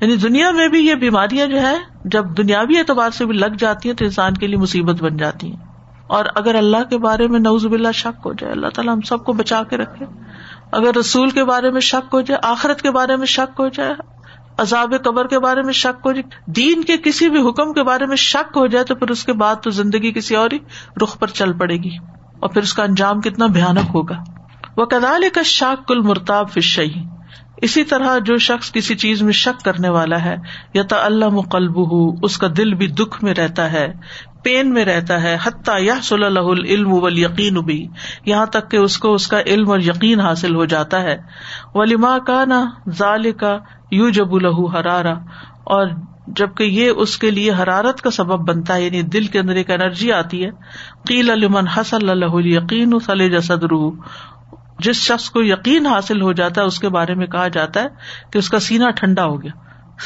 یعنی 0.00 0.16
دنیا 0.16 0.50
میں 0.50 0.68
بھی 0.68 0.86
یہ 0.86 0.94
بیماریاں 0.94 1.46
جو 1.46 1.60
ہے 1.62 1.76
جب 2.04 2.24
دنیاوی 2.36 2.78
اعتبار 2.78 3.10
سے 3.10 3.26
بھی 3.26 3.38
لگ 3.38 3.54
جاتی 3.58 3.88
ہیں 3.88 3.96
تو 3.96 4.04
انسان 4.04 4.34
کے 4.34 4.46
لیے 4.46 4.56
مصیبت 4.56 5.02
بن 5.02 5.16
جاتی 5.16 5.50
ہیں۔ 5.50 5.56
اور 6.06 6.24
اگر 6.34 6.54
اللہ 6.54 6.84
کے 6.90 6.98
بارے 6.98 7.28
میں 7.28 7.40
نوز 7.40 7.66
باللہ 7.66 7.92
شک 7.92 8.20
ہو 8.24 8.32
جائے، 8.32 8.52
اللہ 8.52 8.66
تعالیٰ 8.74 8.94
ہم 8.94 9.00
سب 9.00 9.24
کو 9.24 9.32
بچا 9.32 9.62
کے 9.62 9.76
رکھے۔ 9.76 10.06
اگر 10.72 10.96
رسول 10.96 11.30
کے 11.30 11.44
بارے 11.44 11.70
میں 11.70 11.80
شک 11.80 12.14
ہو 12.14 12.20
جائے، 12.20 12.40
آخرت 12.42 12.82
کے 12.82 12.90
بارے 12.90 13.16
میں 13.16 13.26
شک 13.26 13.60
ہو 13.60 13.68
جائے، 13.68 13.94
عذاب 14.58 14.94
قبر 15.04 15.26
کے 15.26 15.38
بارے 15.38 15.62
میں 15.62 15.72
شک 15.72 16.06
ہو 16.06 16.12
جائے، 16.12 16.52
دین 16.52 16.84
کے 16.84 16.96
کسی 16.96 17.30
بھی 17.30 17.48
حکم 17.48 17.72
کے 17.72 17.82
بارے 17.82 18.06
میں 18.06 18.16
شک 18.16 18.56
ہو 18.56 18.66
جائے، 18.66 18.84
تو 18.84 18.94
پھر 18.94 19.10
اس 19.10 19.24
کے 19.24 19.32
بعد 19.32 19.54
تو 19.62 19.70
زندگی 19.70 20.12
کسی 20.12 20.36
اور 20.36 20.50
ہی 20.52 20.58
رخ 21.02 21.18
پر 21.18 21.26
چل 21.26 21.52
پڑے 21.52 21.76
گی۔ 21.76 21.96
اور 22.40 22.48
پھر 22.48 22.62
اس 22.62 22.74
کا 22.74 22.82
انجام 22.82 23.20
کتنا 23.20 23.46
بھیانک 23.46 23.90
ہوگا۔ 23.94 24.16
وہ 24.76 24.84
کدال 24.84 25.24
کا 25.34 25.42
شاک 25.44 25.88
کل 25.88 26.00
مرتاب 26.00 26.50
فشی 26.50 27.19
اسی 27.62 27.84
طرح 27.84 28.18
جو 28.18 28.36
شخص 28.36 28.72
کسی 28.72 28.94
چیز 28.94 29.22
میں 29.22 29.32
شک 29.32 29.64
کرنے 29.64 29.88
والا 29.88 30.24
ہے 30.24 30.36
یا 30.74 30.82
تو 30.82 30.96
اللہ 30.98 31.28
مقلب 31.28 31.78
اس 32.22 32.38
کا 32.38 32.46
دل 32.56 32.74
بھی 32.74 32.86
دکھ 32.86 33.24
میں 33.24 33.34
رہتا 33.34 33.72
ہے، 33.72 33.92
پین 34.44 34.74
میں 34.74 34.84
رہتا 34.84 35.22
ہے، 35.22 35.36
حتیٰ 35.42 35.82
یا 35.82 35.94
صلی 36.02 36.24
اللہ 36.24 36.40
علم 36.40 36.92
و 36.92 37.08
یقین 37.08 37.54
بھی۔ 37.54 37.88
یہاں 38.26 38.46
تک 38.46 38.70
کہ 38.70 38.76
اس 38.76 38.98
کو 38.98 39.14
اس 39.14 39.26
کا 39.26 39.40
علم 39.40 39.70
اور 39.70 39.78
یقین 39.78 40.20
حاصل 40.20 40.54
ہو 40.54 40.64
جاتا 40.64 41.02
ہے۔ 41.02 41.16
ولیما 41.74 42.18
کا 42.18 42.44
نا 42.44 42.70
ظال 42.90 43.32
کا 43.32 43.58
یو 43.90 44.08
جب 44.08 44.34
الہ 44.34 44.70
ہرارا 44.72 45.12
اور 45.64 45.86
جبکہ 46.26 46.64
یہ 46.64 46.90
اس 46.90 47.18
کے 47.18 47.30
لیے 47.30 47.50
حرارت 47.50 48.00
کا 48.00 48.10
سبب 48.10 48.48
بنتا 48.48 48.74
ہے 48.74 48.82
یعنی 48.82 49.02
دل 49.02 49.26
کے 49.26 49.38
اندر 49.38 49.54
ایک 49.54 49.70
انرجی 49.70 50.12
آتی 50.12 50.44
ہے۔ 50.44 50.50
قیل 51.08 51.30
المن 51.30 51.68
حسل 51.68 52.10
اللہ 52.10 52.34
یقین 52.34 52.98
جسد 53.30 53.64
روح 53.64 53.92
جس 54.82 54.96
شخص 54.96 55.30
کو 55.30 55.42
یقین 55.42 55.86
حاصل 55.86 56.22
ہو 56.22 56.32
جاتا 56.32 56.60
ہے، 56.60 56.66
اس 56.66 56.78
کے 56.78 56.88
بارے 56.88 57.14
میں 57.14 57.26
کہا 57.26 57.48
جاتا 57.48 57.80
ہے 57.82 57.86
کہ 58.32 58.38
اس 58.38 58.50
کا 58.50 58.60
سینا 58.60 58.90
ٹھنڈا 58.90 59.24
ہو 59.24 59.42
گیا۔ 59.42 59.50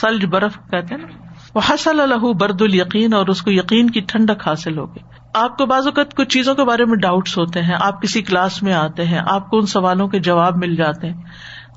سلج 0.01 0.25
برف 0.25 0.57
کہتے 0.71 0.97
نا۔ 0.97 1.07
وہ 1.55 1.61
حسل 1.71 2.01
الح 2.01 2.33
برد 2.41 2.63
القین 2.63 3.15
اور 3.15 3.27
اس 3.27 3.43
کو 3.43 3.51
یقین 3.51 3.91
کی 3.91 4.01
ٹھنڈک 4.01 4.49
حاصل 4.49 4.79
ہو 4.79 4.87
گئی۔ 4.87 5.03
آپ 5.35 5.59
کو 5.59 5.67
بعض 5.67 5.87
اوقات 5.87 6.15
کچھ 6.15 6.29
چیزوں 6.29 6.55
کے 6.55 6.65
بارے 6.65 6.85
میں 6.85 6.97
ڈاؤٹس 6.97 7.39
ہوتے 7.39 7.63
ہیں، 7.63 7.75
آپ 7.81 8.03
کسی 8.03 8.23
کلاس 8.23 8.63
میں 8.63 8.75
آتے 8.75 9.05
ہیں، 9.05 9.21
آپ 9.27 9.51
کو 9.51 9.59
ان 9.59 9.67
سوالوں 9.67 10.09
کے 10.09 10.19
جواب 10.19 10.57
مل 10.57 10.77
جاتے 10.77 11.11
ہیں۔ 11.11 11.23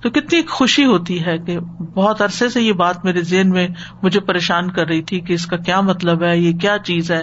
تو 0.01 0.09
کتنی 0.09 0.41
خوشی 0.49 0.85
ہوتی 0.85 1.25
ہے 1.25 1.37
کہ 1.37 1.59
بہت 1.59 2.21
عرصے 2.21 2.49
سے 2.49 2.61
یہ 2.61 2.73
بات 2.73 3.05
میرے 3.05 3.21
ذہن 3.21 3.49
میں 3.49 3.67
مجھے 4.03 4.19
پریشان 4.19 4.71
کر 4.71 4.87
رہی 4.87 5.01
تھی 5.01 5.19
کہ 5.19 5.33
اس 5.33 5.45
کا 5.45 5.57
کیا 5.57 5.81
مطلب 5.81 6.23
ہے، 6.23 6.37
یہ 6.37 6.53
کیا 6.53 6.77
چیز 6.83 7.11
ہے۔ 7.11 7.21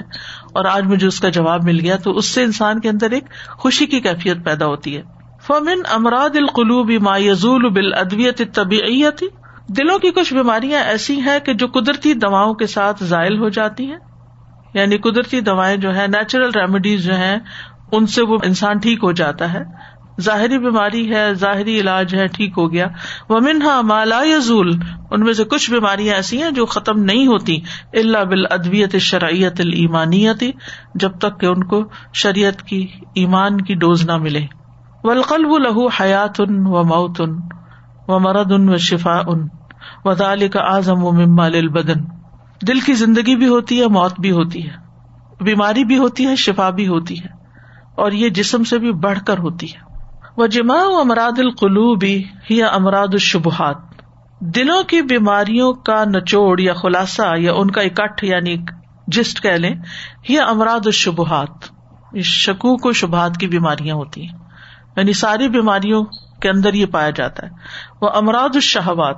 اور 0.52 0.64
آج 0.64 0.84
مجھے 0.84 1.06
اس 1.06 1.20
کا 1.20 1.28
جواب 1.28 1.64
مل 1.64 1.80
گیا 1.80 1.96
تو 1.96 2.16
اس 2.16 2.26
سے 2.26 2.42
انسان 2.42 2.80
کے 2.80 2.88
اندر 2.88 3.10
ایک 3.10 3.24
خوشی 3.48 3.86
کی 3.86 4.00
کیفیت 4.00 4.44
پیدا 4.44 4.66
ہوتی 4.66 4.96
ہے۔ 4.96 5.02
فمن 5.46 5.82
امراد 5.92 6.36
القلوب 6.36 6.90
ما 6.90 7.18
یزول 7.18 7.68
بال 7.68 7.94
ادویت 7.94 8.42
طبیعت 8.54 9.24
دلوں 9.68 9.98
کی 9.98 10.10
کچھ 10.10 10.34
بیماریاں 10.34 10.80
ایسی 10.80 11.20
ہیں 11.20 11.38
کہ 11.40 11.52
جو 11.52 11.66
قدرتی 11.66 12.14
دواؤں 12.14 12.54
کے 12.54 12.66
ساتھ 12.66 13.04
ذائل 13.04 13.38
ہو 13.38 13.48
جاتی 13.48 13.86
ہیں۔ 13.86 13.98
یعنی 14.74 14.96
قدرتی 14.96 15.40
دوائیں 15.40 15.76
جو 15.76 15.96
ہے 15.96 16.06
نیچرل 16.06 16.50
ریمیڈیز 16.50 17.04
جو 17.04 17.14
ہیں، 17.14 17.38
ان 17.92 18.06
سے 18.06 18.22
وہ 18.22 18.38
انسان 18.44 18.78
ٹھیک 18.78 18.98
ہو 19.02 19.12
جاتا 19.12 19.52
ہے۔ 19.52 19.60
ظاہری 20.20 20.58
بیماری 20.58 21.14
ہے، 21.14 21.34
ظاہری 21.34 21.80
علاج 21.80 22.14
ہے، 22.14 22.26
ٹھیک 22.26 22.52
ہو 22.56 22.72
گیا۔ 22.72 22.86
وہ 23.28 23.40
منہا 23.40 23.80
مالا 23.80 24.20
یزول، 24.24 24.70
ان 25.10 25.20
میں 25.20 25.32
سے 25.32 25.44
کچھ 25.44 25.70
بیماریاں 25.70 26.14
ایسی 26.14 26.42
ہیں 26.42 26.50
جو 26.50 26.66
ختم 26.66 27.02
نہیں 27.04 27.26
ہوتی 27.26 27.60
اللہ 27.92 28.24
بال 28.24 28.46
ادویت 28.50 28.96
شرعیت 28.96 29.60
المانیتی 29.60 30.52
جب 30.94 31.18
تک 31.18 31.40
کہ 31.40 31.46
ان 31.46 31.64
کو 31.64 31.84
شریعت 32.14 32.62
کی 32.62 32.86
ایمان 33.14 33.60
کی 33.60 33.74
ڈوز 33.74 34.04
نہ 34.04 34.16
ملے۔ 34.16 34.63
ولقلب 35.04 35.58
لہو 35.58 35.86
حیات 35.86 36.40
ان 36.40 36.66
و 36.66 36.84
موت 36.84 37.20
ان 37.20 37.38
و 38.08 38.18
مرد 38.18 38.52
ان 38.52 38.68
و 38.68 38.76
شفا 38.76 39.20
ان 39.26 39.48
و 40.04 40.14
دال 40.14 40.48
کا 40.48 40.60
اعظم 40.60 41.04
و 41.04 41.12
ممال 41.12 41.54
البدن 41.54 42.04
دل 42.68 42.80
کی 42.80 42.92
زندگی 42.92 43.36
بھی 43.36 43.48
ہوتی 43.48 43.80
ہے، 43.80 43.86
موت 43.86 44.20
بھی 44.20 44.30
ہوتی 44.30 44.68
ہے۔ 44.68 44.74
بیماری 45.40 45.84
بھی 45.84 45.98
ہوتی 45.98 46.26
ہے، 46.26 46.36
شفا 46.36 46.70
بھی 46.70 46.88
ہوتی 46.88 47.18
ہے۔ 47.18 47.28
اور 47.94 48.12
یہ 48.12 48.28
جسم 48.28 48.64
سے 48.64 48.78
بھی 48.78 48.92
بڑھ 48.92 49.18
کر 49.26 49.38
ہوتی 49.38 49.66
ہے۔ 49.66 49.96
وہ 50.36 50.46
جمع 50.46 50.76
و 50.84 51.00
امراد 51.00 51.38
القلوبی 51.38 52.22
یا 52.48 52.66
امراد 52.66 53.08
الشبہات۔ 53.12 53.76
دلوں 54.40 54.82
کی 54.82 55.02
بیماریوں 55.02 55.72
کا 55.72 56.04
نچوڑ 56.04 56.60
یا 56.60 56.74
خلاصہ 56.74 57.38
یا 57.38 57.52
ان 57.52 57.70
کا 57.70 57.80
اکٹھ 57.80 58.24
یعنی 58.24 58.56
جسٹ 59.06 59.42
کہہ 59.42 59.50
لیں 59.50 59.74
یا 60.28 60.44
امراد 60.44 60.86
الشبہات۔ 60.86 61.64
شکوک 62.22 62.86
و 62.86 62.92
شبہات 62.92 63.36
کی 63.36 63.46
بیماریاں 63.46 63.94
ہوتی 63.94 64.26
ہیں۔ 64.26 64.43
یعنی 64.96 65.12
ساری 65.12 65.48
بیماریوں 65.48 66.04
کے 66.40 66.50
اندر 66.50 66.74
یہ 66.74 66.86
پایا 66.86 67.10
جاتا 67.10 67.46
ہے۔ 67.46 67.52
وہ 68.00 68.08
امراد 68.14 68.48
الشہوات 68.54 69.16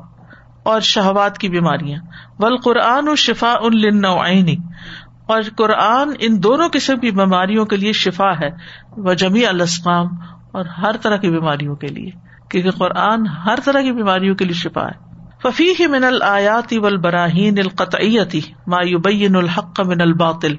اور 0.62 0.80
شہوات 0.80 1.38
کی 1.38 1.48
بیماریاں۔ 1.48 2.00
ول 2.38 2.56
قرآن 2.56 3.08
و 3.08 3.14
شفا 3.14 3.54
ان 3.62 3.80
لن 3.80 4.04
اور 4.04 5.42
قرآن 5.56 6.08
ان 6.18 6.42
دونوں 6.42 6.68
قسم 6.72 7.00
کی 7.00 7.10
بیماریوں 7.10 7.64
کے 7.64 7.76
لیے 7.76 7.92
شفا 7.92 8.32
ہے۔ 8.32 8.48
وہ 8.96 9.14
جمی 9.14 9.46
الاسقام 9.46 10.06
اور 10.52 10.64
ہر 10.64 10.96
طرح 11.02 11.16
کی 11.16 11.30
بیماریوں 11.30 11.76
کے 11.76 11.86
لیے۔ 11.86 12.10
کیونکہ 12.50 12.70
قرآن 12.70 13.26
ہر 13.26 13.58
طرح 13.64 13.80
کی 13.80 13.92
بیماریوں 13.92 14.34
کے 14.34 14.44
لیے 14.44 14.54
شفا 14.54 14.86
ہے۔ 14.86 15.24
ففی 15.42 15.86
من 15.86 16.04
الیاتی 16.04 16.78
ول 16.78 16.96
براہین 16.96 17.58
القطعیتی 17.58 18.40
مایوبین 18.66 19.36
الحق 19.36 19.80
من 19.80 20.00
الباطل۔ 20.00 20.54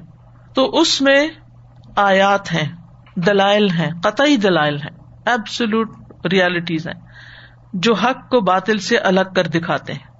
تو 0.56 0.80
اس 0.80 1.02
میں 1.02 1.28
آیات 1.96 2.54
ہیں، 2.54 2.76
دلائل 3.16 3.70
ہیں، 3.70 3.92
قطعی 4.04 4.36
دلائل 4.36 4.76
ہیں۔ 4.76 5.07
ایبسلوٹ 5.28 5.90
ریالٹیز 6.32 6.88
ہیں، 6.88 7.02
جو 7.74 7.94
حق 7.94 8.30
کو 8.30 8.42
باطل 8.42 8.78
سے 8.78 8.98
الگ 8.98 9.34
کر 9.36 9.44
دکھاتے 9.44 9.94
ہیں۔ 9.94 10.18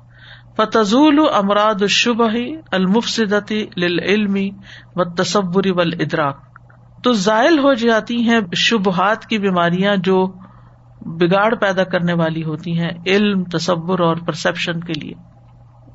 فتضول 0.58 1.20
امراد 1.34 1.88
شبہ 1.90 2.32
المفسدتی 2.72 3.66
للعلمی 3.78 4.50
و 4.96 5.14
تصوری 5.16 5.72
و 5.72 5.80
ادراک 5.80 6.38
تو 7.04 7.12
زائل 7.12 7.60
ہو 7.60 7.74
جاتی 7.74 8.18
ہیں 8.18 8.40
شبہات 8.56 9.26
کی 9.26 9.38
بیماریاں 9.38 9.96
جو 9.96 10.28
بگاڑ 11.02 11.56
پیدا 11.56 11.84
کرنے 11.84 12.14
والی 12.14 12.44
ہوتی 12.44 12.80
ہیں 12.80 12.90
علم، 13.08 13.44
تصور 13.44 14.00
اور 14.00 14.16
پرسپشن 14.16 14.80
کے 14.80 14.94
لیے۔ 14.94 15.14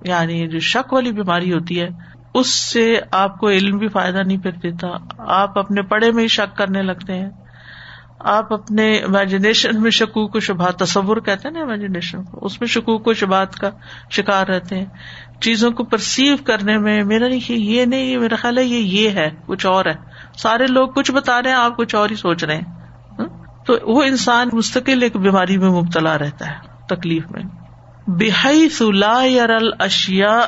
یعنی 0.04 0.48
جو 0.48 0.58
شک 0.58 0.92
والی 0.92 1.12
بیماری 1.12 1.52
ہوتی 1.52 1.80
ہے، 1.80 1.88
اس 2.34 2.46
سے 2.46 3.00
آپ 3.12 3.38
کو 3.38 3.48
علم 3.48 3.78
بھی 3.78 3.88
فائدہ 3.88 4.18
نہیں 4.26 4.38
پھر 4.38 4.52
دیتا۔ 4.52 4.88
آپ 5.18 5.58
اپنے 5.58 5.82
پڑھے 5.82 6.12
میں 6.12 6.22
ہی 6.22 6.28
شک 6.28 6.56
کرنے 6.56 6.82
لگتے 6.82 7.14
ہیں۔ 7.14 7.30
آپ 8.24 8.52
اپنے 8.52 8.96
امیجنیشن 8.96 9.82
میں 9.82 9.90
شکوک 9.90 10.36
و 10.36 10.40
شبہات 10.40 10.76
تصور 10.76 11.16
کہتے 11.16 11.48
ہیں 11.48 11.54
نا 11.54 11.60
امیجنیشن 11.60 12.22
کو، 12.22 12.46
اس 12.46 12.60
میں 12.60 12.68
شکوک 12.68 13.08
و 13.08 13.14
شبہات 13.14 13.54
کا 13.56 13.70
شکار 14.10 14.46
رہتے 14.46 14.78
ہیں۔ 14.78 14.86
چیزوں 15.40 15.70
کو 15.70 15.84
پرسیو 15.84 16.36
کرنے 16.44 16.78
میں 16.78 17.04
میرا 17.04 17.28
نہیں، 17.28 17.52
یہ 17.52 17.84
نہیں 17.84 18.16
میرا 18.16 18.36
خیال 18.36 18.58
ہے، 18.58 18.64
یہ 18.64 19.00
یہ 19.00 19.10
ہے، 19.10 19.30
کچھ 19.46 19.66
اور 19.66 19.84
ہے۔ 19.84 19.94
سارے 20.38 20.66
لوگ 20.66 20.88
کچھ 20.88 21.12
بتا 21.12 21.42
رہے 21.42 21.50
ہیں، 21.50 21.56
آپ 21.56 21.76
کچھ 21.76 21.94
اور 21.94 22.10
ہی 22.10 22.14
سوچ 22.14 22.44
رہے 22.44 22.56
ہیں۔ 22.56 22.82
تو 23.66 23.94
وہ 23.94 24.02
انسان 24.02 24.48
مستقل 24.52 25.02
ایک 25.02 25.16
بیماری 25.16 25.58
میں 25.58 25.70
مبتلا 25.70 26.18
رہتا 26.18 26.46
ہے، 26.46 26.86
تکلیف 26.88 27.24
میں۔ 27.30 27.42
بحی 28.06 28.68
سلا 28.68 29.22
اشیا 29.78 30.40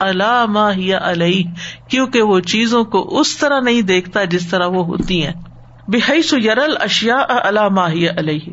علامہ 0.00 0.94
علیہ، 1.02 1.44
کیونکہ 1.88 2.22
وہ 2.22 2.40
چیزوں 2.40 2.84
کو 2.84 3.20
اس 3.20 3.38
طرح 3.38 3.60
نہیں 3.60 3.82
دیکھتا 3.82 4.24
جس 4.24 4.50
طرح 4.50 4.66
وہ 4.66 4.84
ہوتی 4.84 5.26
ہیں۔ 5.26 5.32
سو 6.22 6.38
یرل 6.38 6.76
اشیا 6.80 7.16
علامہ 7.42 7.80
علیہ۔ 8.16 8.52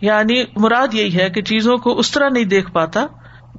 یعنی 0.00 0.42
مراد 0.56 0.94
یہی 0.94 1.16
ہے 1.18 1.30
کہ 1.30 1.42
چیزوں 1.42 1.76
کو 1.78 1.98
اس 1.98 2.10
طرح 2.10 2.28
نہیں 2.28 2.44
دیکھ 2.44 2.70
پاتا 2.72 3.06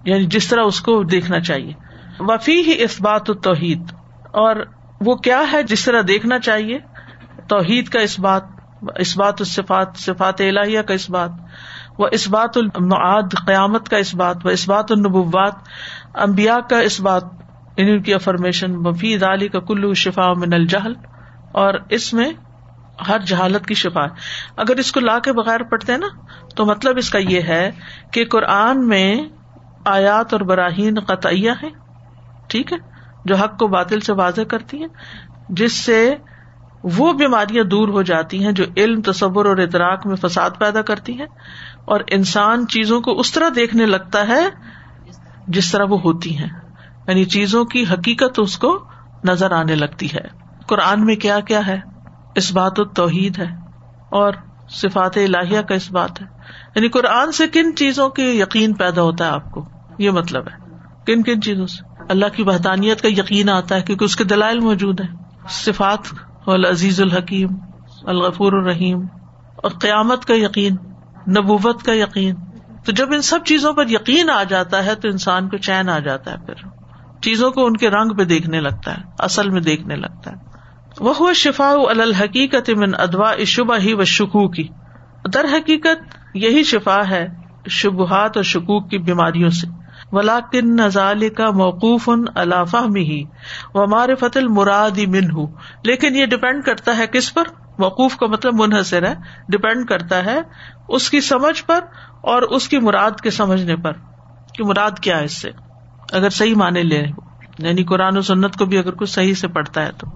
یعنی 0.06 0.26
جس 0.26 0.48
طرح 0.48 0.62
اس 0.62 0.82
کو 0.82 1.04
دیکھنا 1.04 1.40
چاہیے۔ 1.40 1.74
وفی 2.20 2.62
ہی 2.62 2.84
اس 2.84 3.02
بات 3.02 3.26
توحید 3.44 3.92
اور 4.34 4.56
وہ 5.02 5.16
کیا 5.16 5.44
ہے 5.52 5.64
جس 5.64 5.86
طرح 5.86 6.02
دیکھنا 6.08 6.40
چاہیے؟ 6.40 6.80
توحید 7.48 7.90
کا 7.90 8.00
اس 8.00 8.20
بات 8.20 8.44
اس 8.96 9.18
بات 9.18 9.42
صفات 9.46 9.88
صفات 9.96 10.42
الہیہ 10.42 10.82
کا 10.82 10.94
اس 10.94 11.10
بات 11.10 11.30
وہ 11.98 12.08
اس 12.12 12.28
بات 12.30 12.58
المعاد، 12.58 13.36
قیامت 13.46 13.90
کا 13.90 13.98
اس 13.98 14.16
بات 14.16 14.46
و 14.46 14.50
اس 14.50 14.68
بات 14.70 14.92
النبوات 14.92 15.54
امبیا 16.14 16.58
کا 16.70 16.80
اس 16.80 17.00
بات 17.02 17.24
ان 17.78 18.02
کی 18.02 18.14
افرمیشن 18.14 18.76
وفید 18.76 19.24
علی 19.24 19.48
کا 19.48 19.60
کلو 19.60 19.94
شفا 19.94 20.34
من 20.34 20.54
الجہل، 20.54 20.94
اور 21.52 21.74
اس 21.90 22.14
میں 22.14 22.32
ہر 23.08 23.20
جہالت 23.20 23.66
کی 23.66 23.74
شفا 23.74 24.04
اگر 24.58 24.78
اس 24.78 24.92
کو 24.92 25.00
لا 25.00 25.20
کے 25.20 25.34
بغیر 25.34 25.64
پڑھتے 25.64 25.98
نا، 25.98 26.08
تو 26.56 26.66
مطلب 26.66 26.98
اس 26.98 27.10
کا 27.10 27.20
یہ 27.20 27.42
ہے 27.42 27.72
کہ 28.12 28.26
قرآن 28.26 28.88
میں 28.88 29.22
آیات 29.86 30.34
اور 30.34 30.42
براہین 30.42 31.00
قطعیہ 31.00 31.52
ہے 31.64 31.70
ٹھیک 32.48 32.74
ہے؟ 32.74 32.78
جو 33.26 33.36
حق 33.36 33.60
کو 33.60 33.68
باطل 33.68 34.00
سے 34.00 34.14
واضح 34.14 34.42
کرتی 34.42 34.80
ہیں، 34.80 34.88
جس 35.50 35.86
سے 35.86 36.16
وہ 36.84 37.14
بیماریاں 37.14 37.64
دور 37.64 37.88
ہو 37.88 38.02
جاتی 38.02 38.46
ہیں، 38.46 38.52
جو 38.52 38.64
علم، 38.78 39.02
تصور 39.02 39.46
اور 39.46 39.58
ادراک 39.58 40.08
میں 40.08 40.16
فساد 40.16 40.50
پیدا 40.60 40.82
کرتی 40.82 41.20
ہیں۔ 41.20 41.28
اور 41.86 42.00
انسان 42.08 42.68
چیزوں 42.68 43.02
کو 43.02 43.20
اس 43.20 43.32
طرح 43.32 43.50
دیکھنے 43.56 43.86
لگتا 43.86 44.28
ہے 44.28 44.46
جس 45.48 45.72
طرح 45.72 45.86
وہ 45.90 46.02
ہوتی 46.02 46.38
ہیں۔ 46.38 46.50
یعنی 47.08 47.26
چیزوں 47.26 47.66
کی 47.66 47.84
حقیقت 47.94 48.40
اس 48.40 48.58
کو 48.58 48.88
نظر 49.24 49.52
آنے 49.52 49.76
لگتی 49.76 50.08
ہے۔ 50.14 50.28
قرآن 50.68 51.06
میں 51.06 51.16
کیا 51.16 51.40
کیا 51.40 51.68
ہے؟ 51.68 51.80
اس 52.36 52.54
بات 52.54 52.80
و 52.80 52.86
توحید 52.86 53.40
ہے 53.40 53.56
اور 54.10 54.34
صفات 54.70 55.18
الہیہ 55.18 55.62
کا 55.62 55.76
اس 55.76 55.92
بات 55.92 56.22
ہے۔ 56.22 56.26
یعنی 56.76 56.88
قرآن 56.88 57.32
سے 57.32 57.48
کن 57.48 57.76
چیزوں 57.76 58.10
کے 58.10 58.24
یقین 58.24 58.74
پیدا 58.74 59.02
ہوتا 59.02 59.26
ہے 59.26 59.30
آپ 59.30 59.52
کو؟ 59.52 59.66
یہ 59.98 60.12
مطلب 60.12 60.48
ہے۔ 60.48 60.58
کن 61.06 61.24
کن 61.24 61.42
چیزوں 61.42 61.68
سے؟ 61.68 62.04
اللہ 62.10 62.26
کی 62.36 62.44
بحدانیت 62.44 63.02
کا 63.02 63.08
یقین 63.08 63.50
آتا 63.50 63.76
ہے 63.76 63.82
کیونکہ 63.82 64.06
اس 64.06 64.16
کے 64.16 64.24
دلائل 64.24 64.60
موجود 64.60 65.02
ہیں۔ 65.02 65.16
صفات 65.50 66.00
العزیز 66.48 67.02
الحکیم، 67.02 67.50
الغفور 68.04 68.54
الرحیم 68.54 69.02
اور 69.56 69.72
قیامت 69.72 70.26
کا 70.26 70.34
یقین، 70.34 70.74
نبوت 71.28 71.84
کا 71.84 71.94
یقین۔ 71.94 72.36
تو 72.86 72.92
جب 72.92 73.14
ان 73.14 73.22
سب 73.22 73.40
چیزوں 73.46 73.74
پر 73.74 73.84
یقین 73.90 74.30
آ 74.30 74.44
جاتا 74.44 74.86
ہے 74.86 74.96
تو 74.96 75.08
انسان 75.08 75.50
کو 75.50 75.58
چین 75.58 75.90
آ 75.90 76.00
جاتا 76.00 76.32
ہے 76.32 76.38
پھر۔ 76.46 76.68
چیزوں 77.22 77.52
کو 77.52 77.66
ان 77.66 77.78
کے 77.78 77.90
رنگ 77.90 78.10
پہ 78.10 78.24
دیکھنے 78.24 78.62
لگتا 78.62 78.98
ہے، 78.98 79.02
اصل 79.20 79.50
میں 79.50 79.62
دیکھنے 79.62 79.96
لگتا 79.96 80.32
ہے۔ 80.32 80.51
وہ 81.00 81.34
شفا 81.34 81.70
الحقیقت 81.90 82.70
من 82.70 82.94
ادوا 83.00 83.34
شبہ 83.46 83.78
ہی 83.78 83.94
و 83.94 84.04
شکو 84.04 84.48
کی 84.50 84.68
در 85.34 85.46
حقیقت 85.54 86.16
یہی 86.34 86.64
شفا 86.64 87.10
ہے 87.10 87.28
شبہات 87.70 88.38
اور 88.38 88.44
شکوک 88.44 88.90
کی 88.90 88.98
بیماریوں 88.98 89.50
سے. 89.50 89.68
ولاکن 90.12 90.76
نزال 90.76 91.30
کا 91.30 91.50
موقوف 91.52 92.10
ان 92.10 92.26
الافہ 92.36 92.78
میں 92.78 93.02
ہی 93.02 93.24
وہ 93.74 94.16
فتل 94.20 94.48
مراد 94.48 94.98
من 95.08 95.32
ہوں 95.32 95.48
لیکن 95.84 96.16
یہ 96.16 96.26
ڈپینڈ 96.26 96.64
کرتا 96.64 96.98
ہے 96.98 97.08
کس 97.08 97.34
پر؟ 97.34 97.44
موقوف 97.80 98.18
کا 98.18 98.28
مطلب 98.28 98.54
منحصر 98.54 99.08
ہے. 99.08 99.14
ڈپینڈ 99.50 99.88
کرتا 99.88 100.26
ہے 100.26 100.40
اس 100.88 101.10
کی 101.10 101.22
سمجھ 101.22 101.64
پر 101.66 101.80
اور 102.22 102.42
اس 102.42 102.70
کی 102.70 102.80
مراد 102.80 103.12
کے 103.12 103.30
سمجھنے 103.30 103.76
پر 103.76 103.94
کہ 104.54 104.64
مراد 104.64 105.00
کیا 105.02 105.20
ہے 105.20 105.26
اس 105.26 105.42
سے؟ 105.42 105.52
اگر 106.12 106.30
صحیح 106.30 106.56
مانے 106.56 106.84
لے 106.84 107.04
یعنی 107.60 107.84
قرآن 107.84 108.18
و 108.18 108.22
سنت 108.22 108.56
کو 108.56 108.66
بھی 108.66 108.78
اگر 108.78 108.92
کچھ 108.92 109.10
صحیح 109.10 109.34
سے 109.34 109.48
پڑھتا 109.48 109.86
ہے 109.86 109.92
تو. 109.92 110.08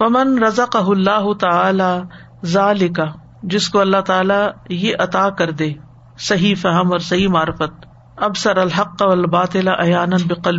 پمن 0.00 0.42
رضا 0.42 0.64
کا 0.72 0.78
اللہ 0.78 1.32
تعالی 1.32 1.98
ظال 2.46 2.92
کا 2.92 3.04
جس 3.42 3.68
کو 3.68 3.80
اللہ 3.80 4.00
تعالی 4.00 4.40
یہ 4.68 4.96
عطا 4.98 5.30
کر 5.30 5.50
دے، 5.50 5.72
صحیح 6.18 6.54
فہم 6.54 6.92
اور 6.92 6.98
صحیح 6.98 7.28
معرفت 7.28 7.86
اب 8.16 8.36
سر 8.36 8.56
الحق 8.56 9.02
الباطل 9.02 9.68
ایانن 9.68 10.26
بقل 10.28 10.58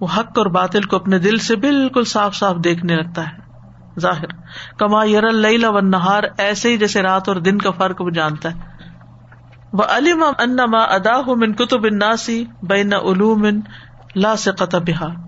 وہ 0.00 0.06
حق 0.16 0.38
اور 0.38 0.46
باطل 0.46 0.82
کو 0.82 0.96
اپنے 0.96 1.18
دل 1.18 1.36
سے 1.36 1.56
بالکل 1.56 2.04
صاف 2.04 2.34
صاف 2.34 2.56
دیکھنے 2.64 2.96
لگتا 2.96 3.22
ہے۔ 3.22 4.00
ظاہر، 4.00 4.26
کما 4.78 5.04
یر 5.04 5.24
اللہ 5.24 5.66
و 5.66 5.80
نہار 5.80 6.22
ایسے 6.38 6.68
ہی 6.68 6.76
جیسے 6.76 7.02
رات 7.02 7.28
اور 7.28 7.36
دن 7.36 7.58
کا 7.58 7.70
فرق 7.70 8.00
وہ 8.00 8.10
جانتا 8.10 8.50
ہے۔ 8.50 8.60
وہ 9.72 9.82
علم 9.88 10.24
انما 10.38 10.78
ادا 10.78 11.20
من 11.36 11.52
کتب 11.52 11.84
الناسی 11.84 12.44
بین 12.62 12.92
علوم 12.92 13.46
لا 14.16 14.36
سے 14.36 14.50
بہا 14.78 15.27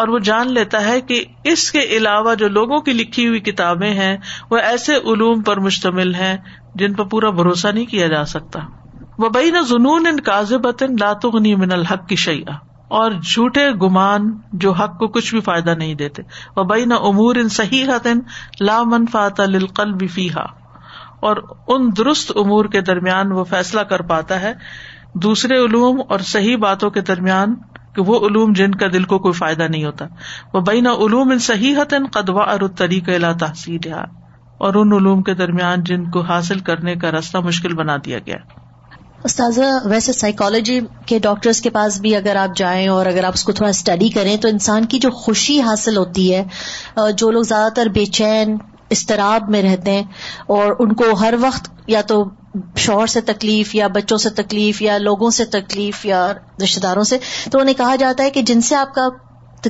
اور 0.00 0.08
وہ 0.08 0.18
جان 0.18 0.52
لیتا 0.52 0.84
ہے 0.84 1.00
کہ 1.00 1.24
اس 1.44 1.70
کے 1.72 1.80
علاوہ 1.80 2.34
جو 2.34 2.48
لوگوں 2.48 2.80
کی 2.80 2.92
لکھی 2.92 3.28
ہوئی 3.28 3.40
کتابیں 3.40 3.90
ہیں، 3.90 4.16
وہ 4.50 4.56
ایسے 4.56 4.96
علوم 4.96 5.42
پر 5.42 5.60
مشتمل 5.60 6.14
ہیں 6.14 6.36
جن 6.74 6.94
پر 6.94 7.04
پورا 7.04 7.30
بھروسہ 7.30 7.68
نہیں 7.68 7.86
کیا 7.86 8.06
جا 8.06 8.24
سکتا۔ 8.24 8.60
وہ 9.18 9.28
بئی 9.28 9.50
نہ 9.50 9.58
جنون 9.68 10.06
ان 10.06 10.20
کاز 10.20 10.52
لاتغنی 11.00 11.54
من 11.54 11.72
الحق 11.72 12.08
کی 12.08 12.16
شعیٰ 12.16 12.54
اور 12.88 13.10
جھوٹے 13.10 13.68
گمان 13.82 14.30
جو 14.52 14.72
حق 14.72 14.98
کو 14.98 15.08
کچھ 15.08 15.34
بھی 15.34 15.40
فائدہ 15.40 15.70
نہیں 15.70 15.94
دیتے۔ 15.94 16.22
وہ 16.56 16.62
بئی 16.64 16.84
نہ 16.84 16.94
امور 16.94 17.36
ان 17.36 17.48
صحیح 17.48 17.84
لا 18.60 18.82
منفاط 18.82 19.40
القلب 19.40 20.10
فیحا 20.10 20.44
اور 21.20 21.36
ان 21.68 21.90
درست 21.96 22.32
امور 22.36 22.64
کے 22.64 22.80
درمیان 22.80 23.32
وہ 23.32 23.44
فیصلہ 23.44 23.80
کر 23.80 24.02
پاتا 24.02 24.40
ہے۔ 24.40 24.54
دوسرے 25.14 25.58
علوم 25.58 26.00
اور 26.08 26.18
صحیح 26.18 26.56
باتوں 26.56 26.90
کے 26.90 27.00
درمیان 27.00 27.54
کہ 27.96 28.02
وہ 28.02 28.26
علوم 28.26 28.52
جن 28.52 28.74
کا 28.74 28.86
دل 28.92 29.04
کو 29.04 29.18
کوئی 29.18 29.32
فائدہ 29.32 29.62
نہیں 29.62 29.84
ہوتا۔ 29.84 30.06
وہ 30.54 30.60
بین 30.60 30.86
علوم 30.86 31.30
ان 31.30 31.38
صحیح 31.38 31.76
قدوا 32.12 32.42
اور 32.42 32.68
طریق 32.78 33.08
لا 33.08 33.32
تحصیل 33.32 33.92
اور 34.58 34.74
ان 34.74 34.92
علوم 34.92 35.22
کے 35.22 35.34
درمیان 35.34 35.84
جن 35.84 36.10
کو 36.10 36.20
حاصل 36.20 36.58
کرنے 36.58 36.94
کا 36.94 37.10
راستہ 37.10 37.38
مشکل 37.38 37.74
بنا 37.74 37.96
دیا 38.04 38.18
گیا۔ 38.18 38.36
استاذہ، 39.24 39.62
ویسے 39.84 40.12
سائیکالوجی 40.12 40.80
کے 41.06 41.18
ڈاکٹرس 41.18 41.60
کے 41.60 41.70
پاس 41.70 42.00
بھی 42.00 42.16
اگر 42.16 42.36
آپ 42.36 42.56
جائیں 42.56 42.88
اور 42.88 43.06
اگر 43.06 43.24
آپ 43.24 43.32
اس 43.34 43.44
کو 43.44 43.52
تھوڑا 43.52 43.70
اسٹڈی 43.70 44.08
کریں، 44.08 44.36
تو 44.36 44.48
انسان 44.48 44.84
کی 44.84 44.98
جو 44.98 45.10
خوشی 45.10 45.60
حاصل 45.60 45.96
ہوتی 45.96 46.34
ہے 46.34 46.44
جو 47.16 47.30
لوگ 47.30 47.42
زیادہ 47.42 47.72
تر 47.72 47.86
بے 47.94 48.04
چین 48.04 48.56
استراب 48.90 49.50
میں 49.50 49.62
رہتے 49.62 49.90
ہیں 49.90 50.02
اور 50.46 50.72
ان 50.78 50.94
کو 50.94 51.04
ہر 51.14 51.34
وقت 51.40 51.70
یا 51.86 52.00
تو 52.00 52.24
شوہر 52.76 53.06
سے 53.06 53.20
تکلیف 53.20 53.74
یا 53.74 53.86
بچوں 53.86 54.18
سے 54.18 54.30
تکلیف 54.30 54.82
یا 54.82 54.98
لوگوں 54.98 55.30
سے 55.30 55.44
تکلیف 55.44 56.06
یا 56.06 56.32
رشتے 56.62 56.80
داروں 56.80 57.02
سے، 57.02 57.18
تو 57.50 57.58
انہیں 57.58 57.74
کہا 57.74 57.96
جاتا 57.96 58.24
ہے 58.24 58.30
کہ 58.30 58.42
جن 58.42 58.60
سے 58.60 58.76
آپ 58.76 58.94
کا 58.94 59.08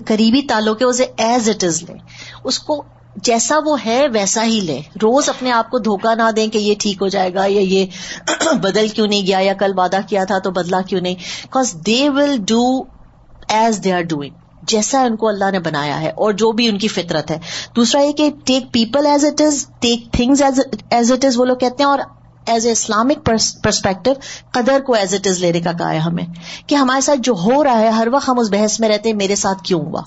قریبی 0.04 0.42
تعلق 0.42 0.82
ہے، 0.82 0.86
اسے 0.86 1.06
ایز 1.16 1.48
اٹ 1.48 1.64
از 1.64 1.82
لیں۔ 1.82 1.98
اس 2.44 2.58
کو 2.58 2.82
جیسا 3.16 3.56
وہ 3.64 3.76
ہے، 3.86 4.06
ویسا 4.12 4.44
ہی 4.44 4.60
لے 4.60 4.80
روز 5.02 5.28
اپنے 5.28 5.52
آپ 5.52 5.70
کو 5.70 5.78
دھوکہ 5.78 6.14
نہ 6.14 6.30
دیں 6.36 6.46
کہ 6.48 6.58
یہ 6.58 6.74
ٹھیک 6.78 7.02
ہو 7.02 7.08
جائے 7.08 7.34
گا 7.34 7.44
یا 7.44 7.60
یہ 7.60 7.86
بدل 8.52 8.88
کیوں 8.88 9.06
نہیں 9.06 9.26
گیا 9.26 9.38
یا 9.38 9.52
کل 9.52 9.72
وعدہ 9.76 10.00
کیا 10.08 10.24
تھا 10.24 10.38
تو 10.38 10.50
بدلا 10.50 10.80
کیوں 10.80 11.00
نہیں۔ 11.00 11.14
Because 11.14 11.74
they 11.86 12.08
will 12.08 12.36
do 12.38 12.82
as 13.48 13.80
they 13.84 13.92
are 13.92 14.02
doing 14.02 14.34
جیسا 14.62 15.02
ان 15.02 15.16
کو 15.16 15.28
اللہ 15.28 15.50
نے 15.50 15.58
بنایا 15.58 16.00
ہے 16.00 16.10
اور 16.10 16.32
جو 16.32 16.52
بھی 16.52 16.68
ان 16.68 16.78
کی 16.78 16.88
فطرت 16.88 17.30
ہے۔ 17.30 17.38
دوسرا 17.76 18.02
یہ 18.02 18.12
کہ 18.12 18.30
take 18.44 18.72
people 18.72 19.06
as 19.06 19.24
it 19.24 19.40
is 19.40 19.66
take 19.80 20.12
things 20.12 20.42
as 20.90 21.12
it 21.12 21.24
is 21.24 21.38
وہ 21.38 21.44
لوگ 21.44 21.56
کہتے 21.56 21.82
ہیں 21.82 21.90
اور 21.90 21.98
ایز 22.46 22.66
اے 22.66 22.72
اسلامک 22.72 23.30
پرسپیکٹو 23.62 24.12
قدر 24.52 24.80
کو 24.86 24.94
ایز 24.94 25.14
اٹ 25.14 25.26
از 25.26 25.38
لینے 25.40 25.60
کا 25.60 25.72
کہا 25.72 25.92
ہے 25.92 25.98
ہمیں 25.98 26.24
کہ 26.66 26.74
ہمارے 26.74 27.00
ساتھ 27.00 27.20
جو 27.22 27.32
ہو 27.32 27.64
رہا 27.64 27.78
ہے 27.78 27.88
ہر 27.88 28.08
وقت 28.12 28.28
ہم 28.28 28.38
اس 28.38 28.50
بحث 28.50 28.80
میں 28.80 28.88
رہتے 28.88 29.08
ہیں 29.08 29.16
میرے 29.16 29.34
ساتھ 29.34 29.62
کیوں 29.62 29.80
ہوا؟ 29.80 30.02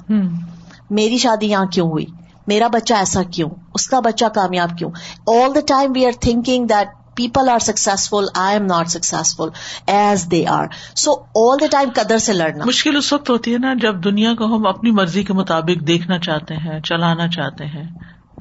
میری 0.89 1.17
شادی 1.17 1.47
یہاں 1.47 1.65
کیوں 1.65 1.89
ہوئی؟ 1.89 2.05
میرا 2.47 2.67
بچہ 2.67 2.93
ایسا 2.93 3.23
کیوں؟ 3.23 3.49
اس 3.73 3.87
کا 3.87 3.99
بچہ 3.99 4.25
کامیاب 4.25 4.77
کیوں؟ 4.77 4.91
All 5.27 5.55
the 5.55 5.59
time 5.67 5.91
we 5.95 6.05
are 6.05 6.11
thinking 6.21 6.65
that 6.65 6.87
people 7.15 7.49
are 7.49 7.59
successful 7.59 8.25
I 8.35 8.57
am 8.57 8.65
not 8.65 8.87
successful 8.87 9.49
as 9.87 10.27
they 10.31 10.47
are 10.47 10.65
so 10.95 11.13
all 11.35 11.57
the 11.61 11.65
time 11.71 11.89
قدر 11.95 12.17
سے 12.17 12.33
لڑنا۔ 12.33 12.65
مشکل 12.65 12.97
اس 12.97 13.13
وقت 13.13 13.29
ہوتی 13.29 13.53
ہے 13.53 13.57
نا 13.57 13.73
جب 13.81 14.03
دنیا 14.03 14.33
کو 14.33 14.45
ہم 14.45 14.67
اپنی 14.67 14.91
مرضی 14.91 15.23
کے 15.23 15.33
مطابق 15.33 15.87
دیکھنا 15.87 16.19
چاہتے 16.19 16.55
ہیں 16.55 16.79
چلانا 16.79 17.27
چاہتے 17.27 17.65
ہیں 17.65 17.83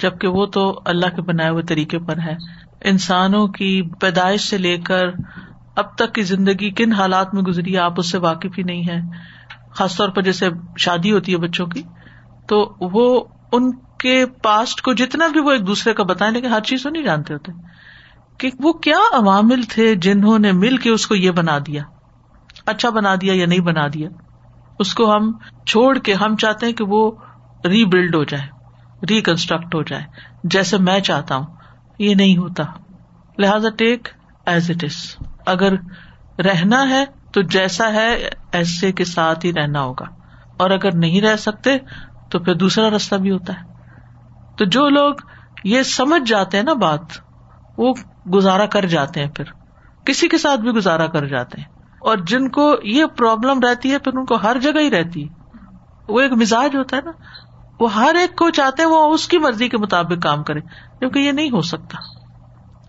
جبکہ 0.00 0.28
وہ 0.28 0.46
تو 0.46 0.80
اللہ 0.84 1.06
کے 1.06 1.22
بنائے 1.22 1.50
ہوئے 1.50 1.62
طریقے 1.62 1.98
پر 1.98 2.18
ہے۔ 2.18 2.34
انسانوں 2.84 3.46
کی 3.46 3.82
پیدائش 4.00 4.40
سے 4.40 4.58
لے 4.58 4.78
کر 4.78 5.04
اب 5.76 5.94
تک 5.94 6.14
کی 6.14 6.22
زندگی 6.22 6.70
کن 6.70 6.92
حالات 6.92 7.34
میں 7.34 7.42
گزری 7.42 7.78
آپ 7.78 7.92
اس 7.96 8.10
سے 8.10 8.18
واقف 8.18 8.58
ہی 8.58 8.62
نہیں 8.62 8.82
ہے 8.88 9.00
خاص 9.74 9.96
طور 9.96 10.08
پر 10.08 10.22
جیسے 10.22 10.48
شادی 10.78 11.12
ہوتی 11.12 11.32
ہے 11.32 11.36
بچوں 11.36 11.66
کی، 11.66 11.82
تو 12.48 12.74
وہ 12.80 13.24
ان 13.52 13.72
کے 13.72 14.26
پاسٹ 14.26 14.82
کو 14.82 14.92
جتنا 14.92 15.28
بھی 15.28 15.40
وہ 15.40 15.50
ایک 15.50 15.66
دوسرے 15.66 15.94
کا 15.94 16.02
بتائیں، 16.02 16.34
لیکن 16.34 16.46
ہر 16.46 16.60
چیز 16.60 16.86
وہ 16.86 16.90
نہیں 16.90 17.02
جانتے 17.02 17.34
ہوتے۔ 17.34 17.52
کہ 18.38 18.50
وہ 18.60 18.72
کیا 18.72 18.96
عوامل 19.12 19.62
تھے 19.62 19.94
جنہوں 19.94 20.38
نے 20.38 20.52
مل 20.52 20.76
کے 20.76 20.90
اس 20.90 21.06
کو 21.06 21.14
یہ 21.14 21.30
بنا 21.30 21.58
دیا۔ 21.58 21.82
اچھا 22.66 22.90
بنا 22.90 23.14
دیا 23.14 23.32
یا 23.36 23.46
نہیں 23.46 23.60
بنا 23.60 23.86
دیا۔ 23.94 24.08
اس 24.78 24.94
کو 24.94 25.16
ہم 25.16 25.32
چھوڑ 25.66 25.98
کے 25.98 26.14
ہم 26.14 26.36
چاہتے 26.36 26.66
ہیں 26.66 26.72
کہ 26.72 26.84
وہ 26.84 27.10
ری 27.64 27.84
بلڈ 27.84 28.14
ہو 28.14 28.24
جائے، 28.24 28.46
ریکنسٹرکٹ 29.10 29.74
ہو 29.74 29.82
جائے۔ 29.82 30.02
جیسے 30.44 30.78
میں 30.78 31.00
چاہتا 31.00 31.36
ہوں۔ 31.36 31.61
یہ 32.02 32.14
نہیں 32.14 32.36
ہوتا۔ 32.36 32.62
لہذا 33.38 33.68
ٹیک 33.78 34.08
ایز 34.46 34.70
اٹ 34.70 34.84
از 34.84 35.26
اگر 35.46 35.72
رہنا 36.42 36.88
ہے 36.88 37.04
تو 37.32 37.42
جیسا 37.42 37.92
ہے، 37.92 38.28
ایسے 38.52 38.92
کے 38.92 39.04
ساتھ 39.04 39.46
ہی 39.46 39.52
رہنا 39.52 39.82
ہوگا۔ 39.82 40.04
اور 40.56 40.70
اگر 40.70 40.94
نہیں 40.94 41.20
رہ 41.20 41.36
سکتے 41.36 41.70
تو 42.30 42.38
پھر 42.38 42.54
دوسرا 42.54 42.90
راستہ 42.90 43.14
بھی 43.14 43.30
ہوتا 43.30 43.52
ہے۔ 43.52 43.72
تو 44.58 44.64
جو 44.64 44.88
لوگ 44.88 45.14
یہ 45.64 45.82
سمجھ 45.82 46.30
جاتے 46.30 46.56
ہیں 46.56 46.64
نا 46.64 46.72
بات، 46.72 47.00
وہ 47.78 47.94
گزارا 48.34 48.66
کر 48.66 48.86
جاتے 48.86 49.20
ہیں 49.20 49.30
پھر۔ 49.30 49.44
کسی 50.04 50.28
کے 50.28 50.38
ساتھ 50.38 50.60
بھی 50.60 50.70
گزارا 50.70 51.06
کر 51.06 51.26
جاتے 51.26 51.60
ہیں۔ 51.60 51.68
اور 52.00 52.16
جن 52.16 52.48
کو 52.48 52.74
یہ 52.82 53.04
پرابلم 53.06 53.60
رہتی 53.60 53.90
ہے، 53.90 53.98
پھر 53.98 54.16
ان 54.16 54.24
کو 54.24 54.36
ہر 54.36 54.56
جگہ 54.62 54.80
ہی 54.80 54.90
رہتی 54.90 55.28
ہے۔ 55.28 55.56
وہ 56.08 56.20
ایک 56.20 56.32
مزاج 56.32 56.76
ہوتا 56.76 56.96
ہے 56.96 57.02
نا۔ 57.04 57.10
وہ 57.80 57.94
ہر 57.94 58.14
ایک 58.14 58.36
کو 58.36 58.50
چاہتے 58.50 58.82
ہیں، 58.82 58.90
وہ 58.90 59.14
اس 59.14 59.28
کی 59.28 59.38
مرضی 59.38 59.68
کے 59.68 59.78
مطابق 59.78 60.22
کام 60.22 60.42
کرے۔ 60.42 60.60
کیونکہ 61.02 61.18
یہ 61.18 61.32
نہیں 61.32 61.50
ہو 61.50 61.62
سکتا۔ 61.62 61.98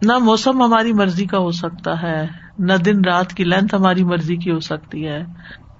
نہ 0.02 0.18
موسم 0.18 0.62
ہماری 0.62 0.94
مرضی 0.94 1.26
کا 1.26 1.38
ہو 1.38 1.52
سکتا 1.52 2.02
ہے، 2.02 2.28
نہ 2.60 2.74
دن 2.74 3.02
رات 3.06 3.34
کی 3.34 3.44
لینتھ 3.44 3.76
ہماری 3.76 4.04
مرضی 4.04 4.36
کی 4.36 4.52
ہو 4.52 4.60
سکتی 4.60 5.08
ہے، 5.08 5.24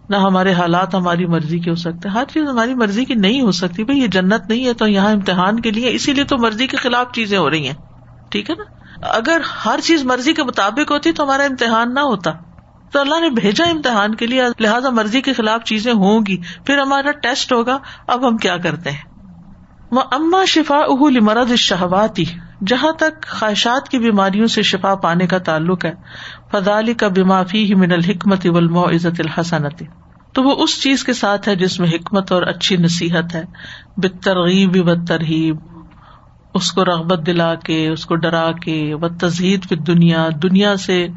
نہ 0.10 0.16
ہمارے 0.16 0.54
حالات 0.54 0.96
ہماری 0.96 1.26
مرضی 1.26 1.60
کے 1.60 1.70
ہو 1.70 1.76
سکتے۔ 1.76 2.10
ہر 2.10 2.24
چیز 2.34 2.50
ہماری 2.50 2.74
مرضی 2.74 3.06
کی 3.06 3.14
نہیں 3.14 3.42
ہو 3.42 3.52
سکتی۔ 3.52 3.84
بھائی 3.84 4.02
یہ 4.02 4.08
جنت 4.08 4.50
نہیں 4.50 4.66
ہے 4.66 4.74
تو 4.74 4.88
یہاں 4.88 5.12
امتحان 5.12 5.60
کے 5.60 5.72
لیے 5.72 5.90
اسی 5.90 6.14
لیے 6.14 6.24
تو 6.24 6.38
مرضی 6.38 6.68
کے 6.68 6.78
خلاف 6.78 7.12
چیزیں 7.12 7.38
ہو 7.38 7.50
رہی 7.50 7.68
ہیں۔ 7.68 7.74
ٹھیک 8.30 8.50
ہے 8.50 8.56
نا؟ 8.56 8.64
اگر 9.08 9.42
ہر 9.66 9.80
چیز 9.84 10.04
مرضی 10.06 10.34
کے 10.34 10.44
مطابق 10.44 10.92
ہوتی 10.92 11.12
تو 11.12 11.24
ہمارا 11.24 11.44
امتحان 11.44 11.94
نہ 11.94 12.00
ہوتا۔ 12.00 12.32
تو 12.92 13.00
اللہ 13.00 13.20
نے 13.20 13.30
بھیجا 13.30 13.66
امتحان 13.66 14.16
کے 14.16 14.28
لیے، 14.28 14.44
لہٰذا 14.60 14.90
مرضی 14.90 15.22
کے 15.22 15.34
خلاف 15.34 15.64
چیزیں 15.64 15.94
ہوں 15.94 16.22
گی۔ 16.28 16.38
پھر 16.66 16.78
ہمارا 16.78 17.12
ٹیسٹ 17.12 17.54
ہوگا۔ 17.54 17.78
اب 18.08 18.28
ہم 18.28 18.38
کیا 18.38 18.58
کرتے 18.58 18.92
ہیں؟ 18.92 19.13
وہ 19.94 20.02
اما 20.12 20.44
شفا 20.46 20.78
اہ 20.78 21.20
مرد 21.22 21.56
شہواتی 21.56 22.24
جہاں 22.68 22.92
تک 22.92 23.26
خواہشات 23.28 23.90
کی 23.90 23.98
بیماریوں 23.98 24.48
سے 24.48 24.62
شفا 24.62 24.96
پانے 24.96 25.28
کا 25.28 25.38
تعلق 25.38 25.86
ہے 25.86 25.94
فضالی 26.52 26.94
کا 26.94 27.08
بیمافی 27.08 27.66
ہی 27.66 27.76
من 27.76 27.92
الحکمت 27.92 28.46
ولم 28.46 28.78
عزت 28.78 29.20
الحسنت 29.20 29.84
تو 30.34 30.44
وہ 30.44 30.56
اس 30.58 30.82
چیز 30.82 31.04
کے 31.04 31.14
ساتھ 31.14 31.50
ہے 31.50 31.56
جس 31.56 31.80
میں 31.80 31.88
حکمت 31.88 32.32
اور 32.32 32.42
اچھی 32.42 32.78
نصیحت 32.78 33.36
ہے 33.36 33.44
بترغیب 33.98 34.90
و 34.90 35.06
ترغیب 35.06 35.58
اس 36.54 36.72
کو 36.72 36.86
رغبت 36.86 37.26
دلا 37.26 37.56
کے، 37.56 37.88
اس 37.90 38.06
کو 38.06 38.16
ڈرا 38.16 38.52
کے 38.52 38.94
و 38.94 39.08
تزہید 39.08 39.68
پھر 39.68 39.78
دنیا 39.78 40.30
دنیا 40.44 40.76
سے 40.78 41.08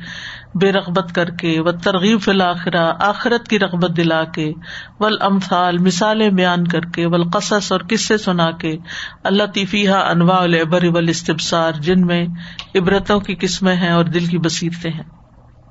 بے 0.54 0.72
رغبت 0.72 1.14
کر 1.14 1.30
کے 1.30 1.60
و 1.60 1.72
ترغیب 1.72 2.20
فی 2.20 2.30
الآخرہ 2.30 2.92
آخرت 3.00 3.48
کی 3.48 3.58
رغبت 3.58 3.96
دلا 3.96 4.24
کے 4.24 4.52
ول 5.00 5.16
امثال 5.20 5.78
مثالیں 5.78 6.30
بیان 6.30 6.66
کر 6.66 6.80
کے 6.80 7.06
ولقصص 7.06 7.72
اور 7.72 7.80
قصے 7.90 8.18
سنا 8.18 8.50
کے 8.50 8.76
اللہ 9.24 9.42
طفیحہ 9.54 9.94
انواع 9.94 10.40
العبر 10.40 10.84
ول 10.84 11.08
استبصار 11.08 11.72
جن 11.72 12.06
میں 12.06 12.26
عبرتوں 12.74 13.20
کی 13.20 13.34
قسمیں 13.34 13.76
ہیں 13.76 13.90
اور 13.90 14.04
دل 14.04 14.26
کی 14.26 14.38
بصیرتیں 14.38 14.90
ہیں۔ 14.90 15.02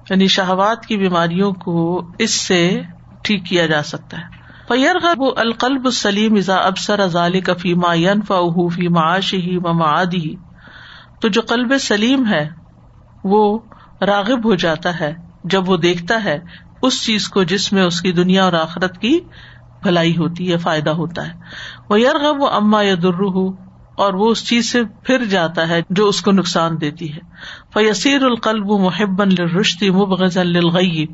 یعنی 0.09 0.27
شہوات 0.27 0.85
کی 0.85 0.97
بیماریوں 0.97 1.51
کو 1.53 2.07
اس 2.19 2.31
سے 2.31 2.81
ٹھیک 3.23 3.45
کیا 3.45 3.65
جا 3.65 3.83
سکتا 3.83 4.17
ہے۔ 4.17 4.45
فیر 4.67 4.95
القلب 5.37 5.89
سلیم 5.89 6.35
ازا 6.35 6.55
ابسر 6.55 6.99
ازال 6.99 7.41
کا 7.41 7.53
فیما 7.53 7.93
ین 7.93 8.21
فی 8.21 8.69
فیما 8.69 9.09
و 9.69 9.73
معادی 9.73 10.35
تو 11.21 11.27
جو 11.27 11.41
قلب 11.41 11.73
سلیم 11.79 12.27
ہے، 12.27 12.49
وہ 13.23 13.59
راغب 14.01 14.45
ہو 14.45 14.55
جاتا 14.55 14.99
ہے۔ 14.99 15.13
جب 15.43 15.69
وہ 15.69 15.77
دیکھتا 15.77 16.23
ہے، 16.23 16.39
اس 16.81 17.05
چیز 17.05 17.27
کو 17.27 17.43
جس 17.43 17.73
میں 17.73 17.83
اس 17.83 18.01
کی 18.01 18.11
دنیا 18.11 18.43
اور 18.43 18.53
آخرت 18.53 18.97
کی 18.97 19.19
بھلائی 19.83 20.17
ہوتی 20.17 20.51
ہے، 20.51 20.57
فائدہ 20.57 20.89
ہوتا 20.89 21.27
ہے۔ 21.27 21.33
وہ 21.89 22.01
یرغب 22.01 22.41
وہ 22.41 22.47
اما 22.47 22.81
یا 22.81 22.95
درہ 23.03 23.51
اور 23.95 24.13
وہ 24.13 24.31
اس 24.31 24.47
چیز 24.47 24.71
سے 24.71 24.83
پھر 25.03 25.25
جاتا 25.25 25.67
ہے 25.67 25.81
جو 25.89 26.07
اس 26.07 26.21
کو 26.21 26.31
نقصان 26.31 26.81
دیتی 26.81 27.13
ہے۔ 27.13 27.19
فیسیر 27.73 28.23
القلب 28.23 28.71
محبن 28.71 29.29
لرشتی 29.39 29.89
مبغض 29.89 30.37
للغی 30.37 31.05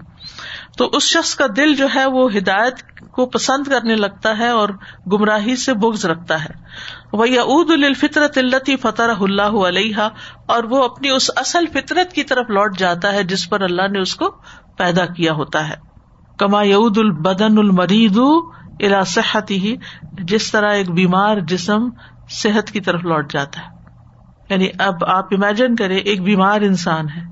تو 0.77 0.89
اس 0.93 1.03
شخص 1.03 1.35
کا 1.35 1.45
دل 1.55 1.75
جو 1.75 1.87
ہے، 1.95 2.05
وہ 2.05 2.29
ہدایت 2.37 2.99
کو 3.11 3.25
پسند 3.25 3.67
کرنے 3.67 3.95
لگتا 3.95 4.37
ہے 4.37 4.47
اور 4.47 4.69
گمراہی 5.11 5.55
سے 5.55 5.73
بغض 5.73 6.05
رکھتا 6.05 6.43
ہے۔ 6.43 6.53
وہ 7.13 7.29
یعود 7.29 7.71
الفطرت 7.71 8.37
التی 8.37 8.75
فتح 8.75 9.01
اللہ 9.21 9.41
علیہ 9.41 9.95
اور 10.45 10.63
وہ 10.63 10.83
اپنی 10.83 11.09
اس 11.09 11.31
اصل 11.35 11.65
فطرت 11.73 12.13
کی 12.13 12.23
طرف 12.23 12.49
لوٹ 12.49 12.77
جاتا 12.77 13.13
ہے 13.13 13.23
جس 13.23 13.49
پر 13.49 13.61
اللہ 13.61 13.87
نے 13.91 13.99
اس 13.99 14.15
کو 14.15 14.35
پیدا 14.77 15.05
کیا 15.05 15.33
ہوتا 15.33 15.69
ہے۔ 15.69 15.75
کما 16.37 16.63
یعود 16.63 16.97
البدن 16.97 17.57
المرید 17.57 18.17
الا 18.79 19.03
صحت 19.03 19.51
ہی 19.51 19.75
جس 20.13 20.51
طرح 20.51 20.71
ایک 20.71 20.91
بیمار 20.91 21.37
جسم 21.37 21.89
صحت 22.29 22.71
کی 22.71 22.81
طرف 22.81 23.03
لوٹ 23.03 23.31
جاتا 23.33 23.61
ہے۔ 23.61 23.67
یعنی 24.49 24.67
اب 24.79 25.05
آپ 25.05 25.25
امیجن 25.31 25.75
کرے 25.75 25.95
ایک 25.95 26.23
بیمار 26.23 26.61
انسان 26.61 27.09
ہے۔ 27.09 27.30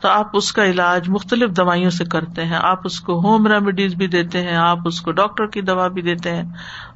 تو 0.00 0.08
آپ 0.08 0.28
اس 0.32 0.52
کا 0.52 0.64
علاج 0.64 1.08
مختلف 1.08 1.50
دوائیوں 1.50 1.90
سے 1.90 2.04
کرتے 2.04 2.44
ہیں۔ 2.44 2.58
آپ 2.62 2.78
اس 2.84 3.00
کو 3.00 3.20
ہوم 3.20 3.46
ریمیڈیز 3.46 3.94
بھی 3.94 4.06
دیتے 4.06 4.42
ہیں، 4.42 4.56
آپ 4.56 4.78
اس 4.84 5.00
کو 5.00 5.12
ڈاکٹر 5.12 5.46
کی 5.46 5.60
دوا 5.60 5.88
بھی 5.88 6.02
دیتے 6.02 6.36
ہیں، 6.36 6.42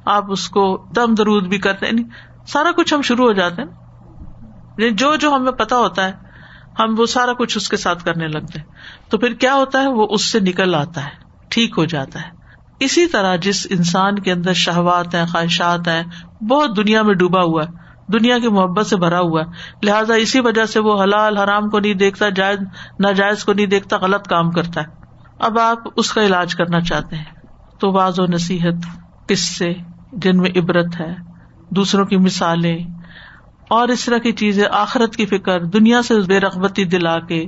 آپ 0.05 0.31
اس 0.31 0.49
کو 0.49 0.85
دم 0.95 1.13
درود 1.13 1.47
بھی 1.47 1.57
کرتے 1.57 1.85
ہیں۔ 1.85 1.93
یعنی 1.93 2.09
سارا 2.47 2.71
کچھ 2.71 2.93
ہم 2.93 3.01
شروع 3.01 3.25
ہو 3.25 3.33
جاتے 3.33 3.61
ہیں۔ 3.61 3.69
یعنی 4.77 4.95
جو 4.95 5.15
جو 5.15 5.35
ہمیں 5.35 5.51
پتا 5.51 5.77
ہوتا 5.77 6.05
ہے، 6.05 6.13
ہم 6.79 6.95
وہ 6.97 7.05
سارا 7.05 7.33
کچھ 7.33 7.57
اس 7.57 7.69
کے 7.69 7.77
ساتھ 7.77 8.03
کرنے 8.03 8.27
لگتے 8.27 8.59
ہیں 8.59 8.65
تو 9.09 9.17
پھر 9.17 9.33
کیا 9.33 9.55
ہوتا 9.55 9.81
ہے؟ 9.81 9.87
وہ 9.87 10.07
اس 10.09 10.25
سے 10.25 10.39
نکل 10.39 10.75
آتا 10.75 11.05
ہے، 11.05 11.09
ٹھیک 11.49 11.75
ہو 11.77 11.85
جاتا 11.85 12.21
ہے۔ 12.21 12.29
اسی 12.79 13.05
طرح 13.05 13.35
جس 13.35 13.67
انسان 13.69 14.19
کے 14.19 14.31
اندر 14.31 14.53
شہوات 14.53 15.15
ہیں، 15.15 15.25
خواہشات 15.25 15.87
ہیں، 15.87 16.03
بہت 16.43 16.77
دنیا 16.77 17.01
میں 17.01 17.13
ڈوبا 17.13 17.41
ہوا 17.41 17.63
ہے۔ 17.63 17.84
دنیا 18.13 18.39
کی 18.39 18.47
محبت 18.47 18.85
سے 18.85 18.95
بھرا 18.95 19.19
ہوا 19.19 19.41
ہے۔ 19.41 19.45
لہٰذا 19.83 20.13
اسی 20.13 20.39
وجہ 20.39 20.65
سے 20.65 20.79
وہ 20.79 21.03
حلال 21.03 21.37
حرام 21.37 21.69
کو 21.69 21.79
نہیں 21.79 21.93
دیکھتا، 21.93 22.29
جائز، 22.29 22.59
ناجائز 22.99 23.45
کو 23.45 23.53
نہیں 23.53 23.65
دیکھتا، 23.65 23.97
غلط 23.97 24.27
کام 24.27 24.51
کرتا 24.51 24.81
ہے۔ 24.81 24.85
اب 25.39 25.59
آپ 25.59 25.77
اس 25.95 26.13
کا 26.13 26.23
علاج 26.23 26.55
کرنا 26.55 26.81
چاہتے 26.81 27.15
ہیں۔ 27.15 27.23
تو 27.79 27.91
بعض 27.91 28.19
و 28.19 28.25
نصیحت 28.25 28.99
کس 29.27 29.57
سے 29.57 29.73
جن 30.13 30.37
میں 30.37 30.49
عبرت 30.55 30.99
ہے؟ 30.99 31.15
دوسروں 31.69 32.05
کی 32.05 32.17
مثالیں۔ 32.17 32.77
اور 33.69 33.87
اس 33.87 34.05
طرح 34.05 34.17
کی 34.17 34.31
چیزیں، 34.31 34.65
آخرت 34.71 35.15
کی 35.15 35.25
فکر، 35.25 35.63
دنیا 35.63 36.01
سے 36.01 36.19
بے 36.19 36.39
رغبتی 36.39 36.83
دلا 36.83 37.19
کے، 37.19 37.45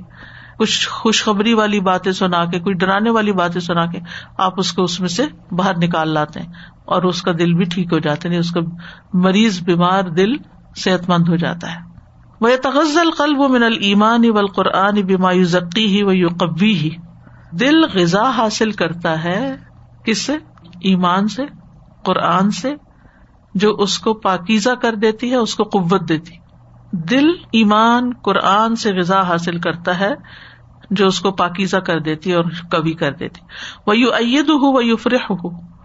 کچھ 0.60 0.90
خوشخبری 0.90 1.54
والی 1.54 1.80
باتیں 1.80 2.12
سنا 2.12 2.46
کے 2.46 2.60
کچھ 2.60 2.78
ڈرانے 2.78 3.10
والی 3.10 3.32
باتیں 3.32 3.62
سنا 3.62 3.86
کے، 3.86 4.00
آپ 4.38 4.54
اس 4.58 4.74
کو 4.74 4.84
اس 4.84 5.00
میں 5.00 5.10
سے 5.10 5.26
باہر 5.52 5.78
نکال 5.78 6.10
لاتے 6.10 6.40
ہیں۔ 6.40 6.52
اور 6.88 7.04
اس 7.04 7.22
کا 7.22 7.32
دل 7.40 7.54
بھی 7.54 7.66
ٹھیک 7.66 7.94
ہو 7.94 8.00
جاتا 8.00 8.22
ہے 8.24 8.28
یعنی 8.28 8.38
اس 8.38 8.52
کا 8.52 8.60
مریض، 9.14 9.64
بیمار 9.64 10.04
دل 10.04 10.32
صحت 10.76 11.10
مند 11.10 11.30
ہو 11.30 11.36
جاتا 11.36 11.76
ہے۔ 11.76 11.80
وہ 12.42 12.50
تغزل 12.64 13.12
قلب 13.12 13.40
و 13.40 13.48
من 13.48 13.64
المان 13.64 14.30
و 14.30 14.38
القرآن 14.38 15.02
بیما 15.02 15.32
ذکی 15.42 15.88
ہی 15.88 16.04
و 16.04 16.12
یوقبی 16.12 16.74
ہی 16.74 16.90
دل 17.52 17.86
غذا 17.94 18.30
حاصل 18.38 18.72
کرتا 18.72 19.24
ہے 19.24 19.56
کس 20.06 20.22
سے؟ 20.22 20.34
ایمان 20.82 21.28
سے، 21.28 21.44
قرآن 22.04 22.52
سے، 22.52 22.76
جو 23.56 23.70
اس 23.70 24.00
کو 24.00 24.14
پاکیزہ 24.14 24.70
کر 24.70 24.96
دیتی 24.96 25.32
ہے، 25.32 25.36
اس 25.36 25.56
کو 25.56 25.64
قوت 25.64 26.10
دیتی۔ 26.10 26.36
دل 26.92 27.28
ایمان، 27.52 28.12
قرآن 28.24 28.76
سے 28.76 28.94
غذا 28.94 29.22
حاصل 29.28 29.60
کرتا 29.60 30.00
ہے، 30.00 30.14
جو 30.92 31.08
اس 31.08 31.20
کو 31.20 31.32
پاکیزہ 31.32 31.78
کر 31.78 32.00
دیتی 32.00 32.34
اور 32.34 32.44
کبھی 32.72 32.94
کر 32.94 33.14
دیتی۔ 33.14 33.42
وہ 33.88 33.98
یو 33.98 34.10
عید 34.10 34.50
ہو 34.50 34.72
وہ 34.72 34.86
یو 34.86 34.96
فرح 34.96 35.26
ہو 35.30 35.77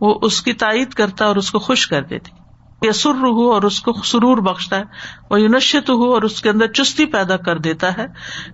وہ 0.00 0.18
اس 0.22 0.42
کی 0.42 0.52
تائید 0.52 0.92
کرتا 0.92 1.24
اور 1.24 1.36
اس 1.36 1.50
کو 1.50 1.58
خوش 1.58 1.86
کر 1.86 2.02
دیتی۔ 2.02 2.30
یا 2.82 2.92
سر 2.92 3.10
ہو 3.10 3.52
اور 3.52 3.62
اس 3.62 3.80
کو 3.80 3.92
سرور 3.92 4.38
بخشتا 4.38 4.76
ہے۔ 4.78 4.84
وہ 5.30 5.40
یونشت 5.40 5.90
ہو 5.90 6.14
اور 6.14 6.22
اس 6.22 6.42
کے 6.42 6.50
اندر 6.50 6.66
چستی 6.66 7.06
پیدا 7.06 7.36
کر 7.36 7.58
دیتا 7.58 7.96
ہے۔ 7.98 8.06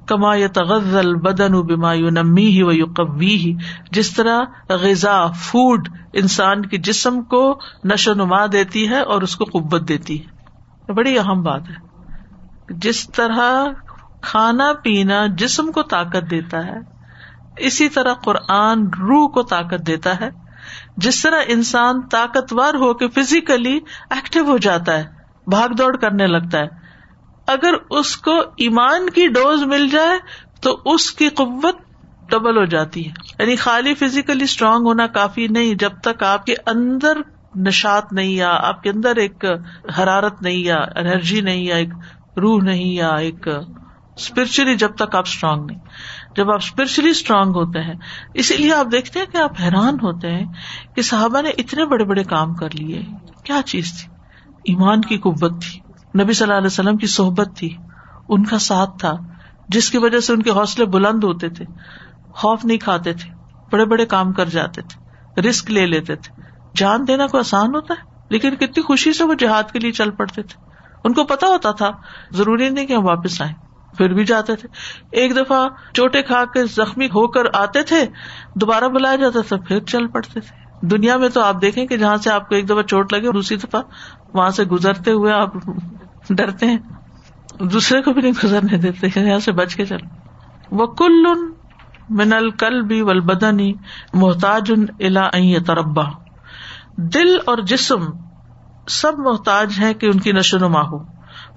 کما 0.06 0.34
یا 0.34 0.46
تغزل 0.54 1.14
بدن 1.14 1.60
بیما 1.60 1.92
یو 1.92 2.10
نمی 2.10 2.46
ہی 2.46 2.62
و 2.62 2.72
یو 2.72 2.86
ہی 3.20 3.56
جس 3.90 4.14
طرح 4.14 4.40
غذا 4.68 5.26
فوڈ 5.26 5.88
انسان 6.12 6.66
کی 6.66 6.78
جسم 6.78 7.22
کو 7.22 7.58
نشو 7.84 8.14
نما 8.14 8.46
دیتی 8.52 8.88
ہے 8.88 9.00
اور 9.00 9.22
اس 9.22 9.36
کو 9.36 9.44
قبت 9.44 9.88
دیتی 9.88 10.24
ہے۔ 10.24 10.42
بڑی 10.92 11.18
اہم 11.18 11.42
بات 11.42 11.62
ہے۔ 11.70 11.74
جس 12.70 13.08
طرح 13.08 13.66
کھانا 14.22 14.72
پینا 14.82 15.26
جسم 15.26 15.72
کو 15.72 15.82
طاقت 15.82 16.30
دیتا 16.30 16.66
ہے، 16.66 16.78
اسی 17.56 17.88
طرح 17.88 18.14
قرآن 18.14 18.86
روح 18.86 19.28
کو 19.28 19.42
طاقت 19.42 19.86
دیتا 19.86 20.20
ہے۔ 20.20 20.41
جس 20.96 21.22
طرح 21.22 21.40
انسان 21.48 22.00
طاقتور 22.00 22.74
ہو 22.74 22.94
کے 22.94 23.08
فزیکلی 23.08 23.80
ایکٹیو 24.10 24.44
ہو 24.44 24.58
جاتا 24.58 24.98
ہے، 24.98 25.04
بھاگ 25.46 25.68
دوڑ 25.68 25.96
کرنے 25.96 26.26
لگتا 26.26 26.58
ہے۔ 26.58 26.68
اگر 27.46 27.74
اس 27.90 28.16
کو 28.16 28.38
ایمان 28.38 29.10
کی 29.10 29.28
ڈوز 29.28 29.62
مل 29.62 29.88
جائے 29.88 30.18
تو 30.60 30.82
اس 30.84 31.10
کی 31.10 31.28
قوت 31.28 31.76
ڈبل 32.28 32.56
ہو 32.56 32.64
جاتی 32.64 33.08
ہے۔ 33.08 33.12
یعنی 33.38 33.56
خالی 33.56 33.94
فزیکلی 33.94 34.44
اسٹرانگ 34.44 34.86
ہونا 34.86 35.06
کافی 35.06 35.46
نہیں، 35.46 35.74
جب 35.74 35.92
تک 36.02 36.22
آپ 36.22 36.46
کے 36.46 36.54
اندر 36.66 37.18
نشات 37.56 38.12
نہیں 38.12 38.30
یا 38.30 38.58
آپ 38.62 38.82
کے 38.82 38.90
اندر 38.90 39.16
ایک 39.16 39.44
حرارت 39.98 40.42
نہیں 40.42 40.56
یا 40.56 40.76
انرجی 40.76 41.40
نہیں 41.40 41.64
یا 41.64 41.76
ایک 41.76 41.88
روح 42.36 42.60
نہیں 42.62 42.92
یا 42.92 43.08
ایک 43.08 43.48
اسپرچلی 44.16 44.74
جب 44.74 44.94
تک 44.94 45.14
آپ 45.14 45.26
اسٹرانگ 45.26 45.66
نہیں۔ 45.66 45.78
جب 46.36 46.50
آپ 46.50 46.56
اسپرچلی 46.56 47.10
اسٹرانگ 47.10 47.50
ہوتے 47.50 47.82
ہیں، 47.82 47.94
اسی 48.34 48.56
لیے 48.56 48.74
آپ 48.74 48.86
دیکھتے 48.92 49.18
ہیں 49.18 49.26
کہ 49.26 49.36
آپ 49.36 49.50
حیران 49.60 49.94
ہوتے 49.94 50.30
ہیں 50.30 50.46
کہ 50.96 51.02
صحابہ 51.02 51.42
نے 51.42 51.48
اتنے 51.48 51.84
بڑے 51.84 52.04
بڑے 52.04 52.24
کام 52.24 52.54
کر 52.54 52.68
لیے۔ 52.74 53.02
کیا 53.44 53.60
چیز 53.66 54.02
تھی؟ 54.02 54.12
ایمان 54.64 55.00
کی 55.00 55.18
قوت 55.18 55.62
تھی۔ 55.62 55.80
نبی 56.22 56.32
صلی 56.32 56.44
اللہ 56.44 56.56
علیہ 56.56 56.66
وسلم 56.66 56.96
کی 56.96 57.06
صحبت 57.06 57.48
تھی۔ 57.56 57.76
ان 58.28 58.44
کا 58.44 58.58
ساتھ 58.58 58.90
تھا، 58.98 59.12
جس 59.68 59.90
کی 59.90 59.98
وجہ 59.98 60.18
سے 60.18 60.32
ان 60.32 60.42
کے 60.42 60.50
حوصلے 60.50 60.84
بلند 60.84 61.24
ہوتے 61.24 61.48
تھے۔ 61.48 61.64
خوف 62.32 62.64
نہیں 62.64 62.78
کھاتے 62.78 63.12
تھے۔ 63.12 63.30
بڑے 63.72 63.84
بڑے 63.84 64.06
کام 64.06 64.32
کر 64.32 64.48
جاتے 64.48 64.82
تھے۔ 64.82 65.02
رسک 65.40 65.70
لے 65.70 65.86
لیتے 65.86 66.16
تھے۔ 66.16 66.42
جان 66.76 67.08
دینا 67.08 67.26
کو 67.26 67.38
آسان 67.38 67.74
ہوتا 67.74 67.94
ہے، 67.98 68.24
لیکن 68.30 68.54
کتنی 68.54 68.82
خوشی 68.82 69.12
سے 69.12 69.24
وہ 69.24 69.34
جہاد 69.34 69.62
کے 69.72 69.78
لیے 69.78 69.92
چل 69.92 70.10
پڑتے 70.10 70.42
تھے۔ 70.42 70.64
ان 71.04 71.12
کو 71.12 71.24
پتا 71.24 71.46
ہوتا 71.46 71.70
تھا، 71.70 71.90
ضروری 72.30 72.68
نہیں 72.68 72.86
کہ 72.86 72.92
ہم 72.92 73.04
واپس 73.04 73.42
آئیں۔ 73.42 73.54
پھر 73.96 74.12
بھی 74.12 74.24
جاتے 74.24 74.56
تھے۔ 74.56 74.68
ایک 75.10 75.36
دفعہ 75.36 75.68
چوٹے 75.94 76.22
کھا 76.22 76.44
کے 76.44 76.64
زخمی 76.66 77.06
ہو 77.06 77.26
کر 77.26 77.42
آتے 77.54 77.82
تھے، 77.82 78.06
دوبارہ 78.54 78.84
بلایا 78.84 79.16
جاتا 79.16 79.40
تھا، 79.40 79.56
پھر 79.56 79.80
چل 79.80 80.06
پڑتے 80.06 80.40
تھے۔ 80.40 80.86
دنیا 80.86 81.16
میں 81.16 81.28
تو 81.28 81.42
آپ 81.42 81.62
دیکھیں 81.62 81.86
کہ 81.86 81.96
جہاں 81.96 82.16
سے 82.16 82.30
آپ 82.30 82.48
کو 82.48 82.54
ایک 82.54 82.68
دفعہ 82.68 82.82
چوٹ 82.82 83.12
لگے 83.12 83.32
دوسری 83.32 83.56
دفعہ 83.56 83.82
وہاں 84.34 84.50
سے 84.50 84.64
گزرتے 84.64 85.12
ہوئے 85.12 85.32
آپ 85.32 85.54
ڈرتے 86.30 86.66
ہیں۔ 86.66 86.78
دوسرے 87.60 88.02
کو 88.02 88.12
بھی 88.12 88.22
نہیں 88.22 88.44
گزرنے 88.44 88.76
دیتے، 88.76 89.20
یہاں 89.20 89.38
سے 89.38 89.52
بچ 89.52 89.76
کے 89.76 89.86
چل 89.86 89.96
وہ 90.70 90.86
کل 90.86 91.24
من 92.08 92.32
الکل 92.32 92.82
بھی 92.82 93.02
ول 93.02 93.20
محتاج 94.12 94.72
ان 94.76 94.86
الا 95.00 95.28
تربا 95.66 96.02
دل 96.96 97.36
اور 97.44 97.58
جسم 97.58 98.00
سب 98.88 99.18
محتاج 99.18 99.72
ہیں 99.78 99.94
کہ 99.94 100.06
ان 100.06 100.18
کی 100.18 100.32
نشو 100.32 100.58
نما 100.58 100.82
ہو۔ 100.82 100.98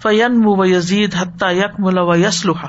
فین 0.03 0.41
و 0.45 0.65
یزید 0.65 1.15
حتیٰ 1.15 1.53
یک 1.53 1.79
ملا 1.79 2.01
و 2.01 2.15
یسلوحا 2.15 2.67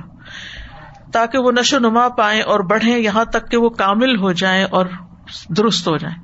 تاکہ 1.12 1.38
وہ 1.38 1.52
نشو 1.52 1.78
نما 1.78 2.08
پائے 2.08 2.40
اور 2.42 2.60
بڑھے 2.60 2.98
یہاں 2.98 3.24
تک 3.24 3.50
کہ 3.50 3.56
وہ 3.56 3.68
کامل 3.68 4.18
ہو 4.18 4.32
جائیں 4.32 4.64
اور 4.64 4.86
درست 5.48 5.88
ہو 5.88 5.96
جائیں۔ 5.96 6.16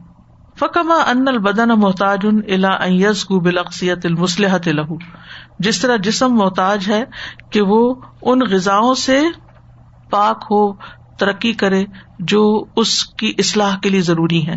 فکما 0.61 0.94
ان 0.94 1.28
البدن 1.28 1.68
محتاج 1.68 2.18
ان 2.24 2.40
الا 2.48 2.76
یز 2.82 3.24
کو 3.24 3.40
بلقسیت 3.40 4.07
المسلحت 4.07 4.68
لہو 4.68 4.96
جس 5.59 5.80
طرح 5.80 5.96
جسم 5.96 6.34
محتاج 6.34 6.90
ہے 6.90 7.05
کہ 7.50 7.62
وہ 7.62 7.94
ان 8.22 8.40
غذاؤں 8.40 8.94
سے 8.94 9.20
پاک 10.11 10.44
ہو، 10.50 10.72
ترقی 11.18 11.53
کرے 11.53 11.84
جو 12.18 12.64
اس 12.76 13.05
کی 13.05 13.32
اصلاح 13.38 13.78
کے 13.78 13.88
لیے 13.90 14.00
ضروری 14.00 14.46
ہے 14.46 14.57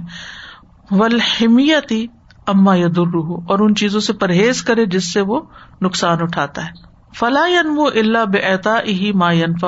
ولحمیتی 0.91 2.07
اما 2.47 2.75
یا 2.75 2.87
در 2.95 3.15
ہو 3.15 3.35
اور 3.35 3.59
ان 3.59 3.75
چیزوں 3.75 3.99
سے 3.99 4.13
پرہیز 4.13 4.63
کرے 4.63 4.85
جس 4.85 5.13
سے 5.13 5.21
وہ 5.21 5.41
نقصان 5.81 6.17
اٹھاتا 6.21 6.65
ہے۔ 6.65 6.69
فلاح 7.19 7.59
انمو 7.59 7.85
اللہ 7.85 8.25
بے 8.25 8.39
ہی 8.87 9.11
ما 9.11 9.31
ینفا 9.31 9.67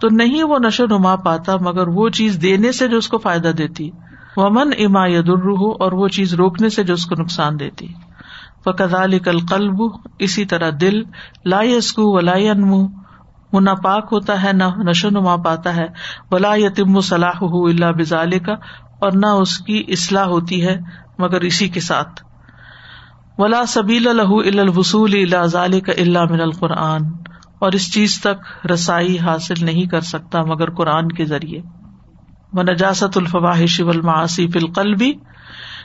تو 0.00 0.08
نہیں 0.10 0.42
وہ 0.42 0.58
نشو 0.58 0.86
نما 0.86 1.16
پاتا، 1.16 1.56
مگر 1.60 1.88
وہ 1.88 2.08
چیز 2.08 2.38
دینے 2.42 2.72
سے 2.72 2.88
جو 2.88 2.96
اس 2.96 3.08
کو 3.08 3.18
فائدہ 3.18 3.48
دیتی۔ 3.48 3.90
ومن 4.36 4.70
اما 4.78 5.06
یا 5.06 5.20
در 5.20 5.32
ہو 5.32 5.72
اور 5.72 5.92
وہ 5.92 6.08
چیز 6.08 6.34
روکنے 6.34 6.68
سے 6.68 6.82
جو 6.82 6.94
اس 6.94 7.06
کو 7.06 7.14
نقصان 7.22 7.60
دیتی۔ 7.60 7.86
فکال 8.64 9.18
کل 9.18 9.38
قلب 9.38 9.82
اسی 10.18 10.44
طرح 10.44 10.70
دل۔ 10.80 11.02
لا 11.44 11.62
یسکو 11.62 12.16
و 12.16 12.20
لا 12.20 12.32
انمو 12.32 12.86
وہ 13.52 13.60
نہ 13.60 13.70
پاک 13.70 14.08
ہوتا 14.12 14.42
ہے، 14.42 14.52
نہ 14.52 14.64
نشو 14.76 15.10
نما 15.10 15.36
پاتا 15.36 15.76
ہے۔ 15.76 15.86
ولا 16.30 16.54
یتم 16.54 17.00
صلاح 17.00 17.42
اللہ 17.42 17.92
بزال 17.92 18.38
کا 18.38 18.52
اور 18.98 19.12
نہ 19.12 19.26
اس 19.26 19.58
کی 19.58 19.84
اصلاح 19.88 20.24
ہوتی 20.24 20.66
ہے 20.66 20.78
مگر 21.20 21.40
اسی 21.40 21.68
کے 21.68 21.80
ساتھ۔ 21.80 22.24
ولا 23.38 23.66
سبیل 23.68 24.08
الح 24.08 24.60
الوصول 24.60 25.12
اللہ 25.14 25.46
ضال 25.46 25.80
کا 25.80 25.92
اللہ 25.92 26.24
من 26.30 26.40
القرآن۔ 26.40 27.00
اور 27.58 27.72
اس 27.72 27.92
چیز 27.92 28.20
تک 28.20 28.66
رسائی 28.66 29.18
حاصل 29.18 29.64
نہیں 29.64 29.86
کر 29.86 30.00
سکتا 30.00 30.42
مگر 30.42 30.70
قرآن 30.70 31.08
کے 31.08 31.24
ذریعے۔ 31.24 31.60
و 32.52 32.62
نجاست 32.62 33.16
الفواہش 33.16 33.80
والمعاصی 33.80 34.48
فی 34.48 34.58
القلبی 34.58 35.12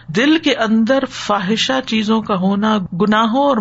دل 0.07 0.37
کے 0.37 0.55
اندر 0.55 0.99
فواہشہ 1.09 1.81
چیزوں 1.85 2.21
کا 2.21 2.35
ہونا، 2.35 2.77
گناہوں 2.77 3.43
اور 3.43 3.57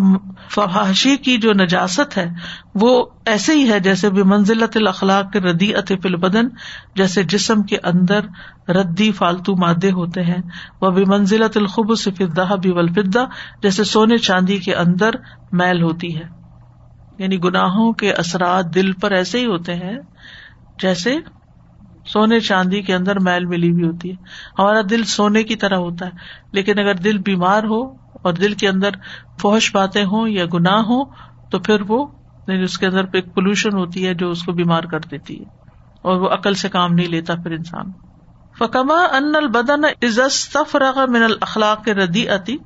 فواہشی 0.50 1.16
کی 1.16 1.38
جو 1.38 1.52
نجاست 1.52 2.18
ہے، 2.18 2.26
وہ 2.74 3.06
ایسے 3.26 3.54
ہی 3.54 3.70
ہے 3.70 3.80
جیسے 3.80 4.10
بھی 4.10 4.22
منزلت 4.22 4.76
الاخلاق 4.76 5.36
ردی 5.36 5.72
فل 6.02 6.16
بدن 6.16 6.48
جیسے 6.94 7.22
جسم 7.22 7.62
کے 7.62 7.76
اندر 7.84 8.20
ردی 8.70 9.12
فالتو 9.12 9.56
مادے 9.56 9.90
ہوتے 9.90 10.22
ہیں۔ 10.22 10.42
وہ 10.80 10.90
بھی 10.90 11.04
منزلت 11.04 11.56
الخب 11.56 11.94
صفدہ 11.98 12.56
بھی 12.62 12.70
ولفدہ 12.70 13.24
جیسے 13.62 13.84
سونے 13.84 14.18
چاندی 14.18 14.58
کے 14.58 14.74
اندر 14.74 15.10
میل 15.52 15.82
ہوتی 15.82 16.16
ہے۔ 16.16 16.44
یعنی 17.18 17.42
گناہوں 17.42 17.92
کے 17.92 18.12
اثرات 18.12 18.74
دل 18.74 18.92
پر 18.92 19.10
ایسے 19.12 19.38
ہی 19.38 19.46
ہوتے 19.46 19.74
ہیں 19.74 19.98
جیسے 20.82 21.16
سونے 22.06 22.40
چاندی 22.40 22.82
کے 22.82 22.94
اندر 22.94 23.18
میل 23.18 23.44
ملی 23.44 23.72
ہوئی 23.72 23.84
ہوتی 23.84 24.10
ہے۔ 24.10 24.16
ہمارا 24.58 24.80
دل 24.90 25.04
سونے 25.04 25.42
کی 25.42 25.56
طرح 25.56 25.76
ہوتا 25.76 26.06
ہے، 26.06 26.10
لیکن 26.52 26.78
اگر 26.78 26.94
دل 26.94 27.18
بیمار 27.18 27.64
ہو 27.64 27.82
اور 28.22 28.32
دل 28.32 28.52
کے 28.52 28.68
اندر 28.68 28.90
فوش 29.40 29.74
باتیں 29.74 30.04
ہوں 30.04 30.28
یا 30.28 30.44
گناہ 30.54 30.78
ہو 30.78 31.04
تو 31.50 31.58
پھر 31.58 31.80
وہ 31.80 32.06
یعنی 32.48 32.62
اس 32.62 32.78
کے 32.78 32.86
اندر 32.86 33.04
ایک 33.12 33.34
پولوشن 33.34 33.72
ہوتی 33.72 34.06
ہے 34.06 34.14
جو 34.14 34.30
اس 34.30 34.42
کو 34.42 34.52
بیمار 34.52 34.82
کر 34.82 35.00
دیتی 35.00 35.40
ہے۔ 35.40 35.44
اور 36.02 36.16
وہ 36.16 36.28
عقل 36.28 36.54
سے 36.54 36.68
کام 36.68 36.94
نہیں 36.94 37.08
لیتا 37.08 37.34
پھر 37.34 37.50
انسان۔ 37.50 37.92
فکما 38.58 38.98
ان 39.12 39.36
البدن 39.36 39.80
من 41.10 41.22
الخلاق 41.22 41.88
ردی 41.88 42.28
اتی 42.28 42.56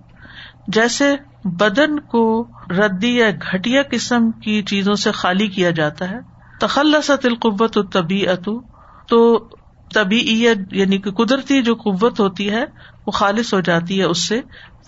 جیسے 0.68 1.16
بدن 1.45 2.01
کو 2.01 2.49
ردی 2.70 3.16
یا 3.16 3.30
گٹیا 3.30 3.82
قسم 3.91 4.30
کی 4.30 4.62
چیزوں 4.62 4.95
سے 4.95 5.12
خالی 5.12 5.49
کیا 5.49 5.70
جاتا 5.70 6.11
ہے، 6.11 6.18
تخلصت 6.61 7.26
القبت 7.26 7.78
الطبی 7.78 8.28
اتو 8.28 8.78
تو 9.09 9.48
طبی 9.94 10.46
یعنی 10.70 10.98
کہ 10.98 11.11
قدرتی 11.11 11.62
جو 11.62 11.74
قوت 11.74 12.20
ہوتی 12.20 12.50
ہے، 12.50 12.64
وہ 13.06 13.12
خالص 13.12 13.54
ہو 13.54 13.61
جاتی 13.61 13.98
ہے، 13.98 14.04
اس 14.04 14.28
سے 14.28 14.40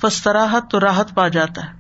فستراہت 0.02 0.70
تو 0.70 0.80
راحت 0.80 1.14
پا 1.14 1.28
جاتا 1.28 1.64
ہے۔ 1.64 1.70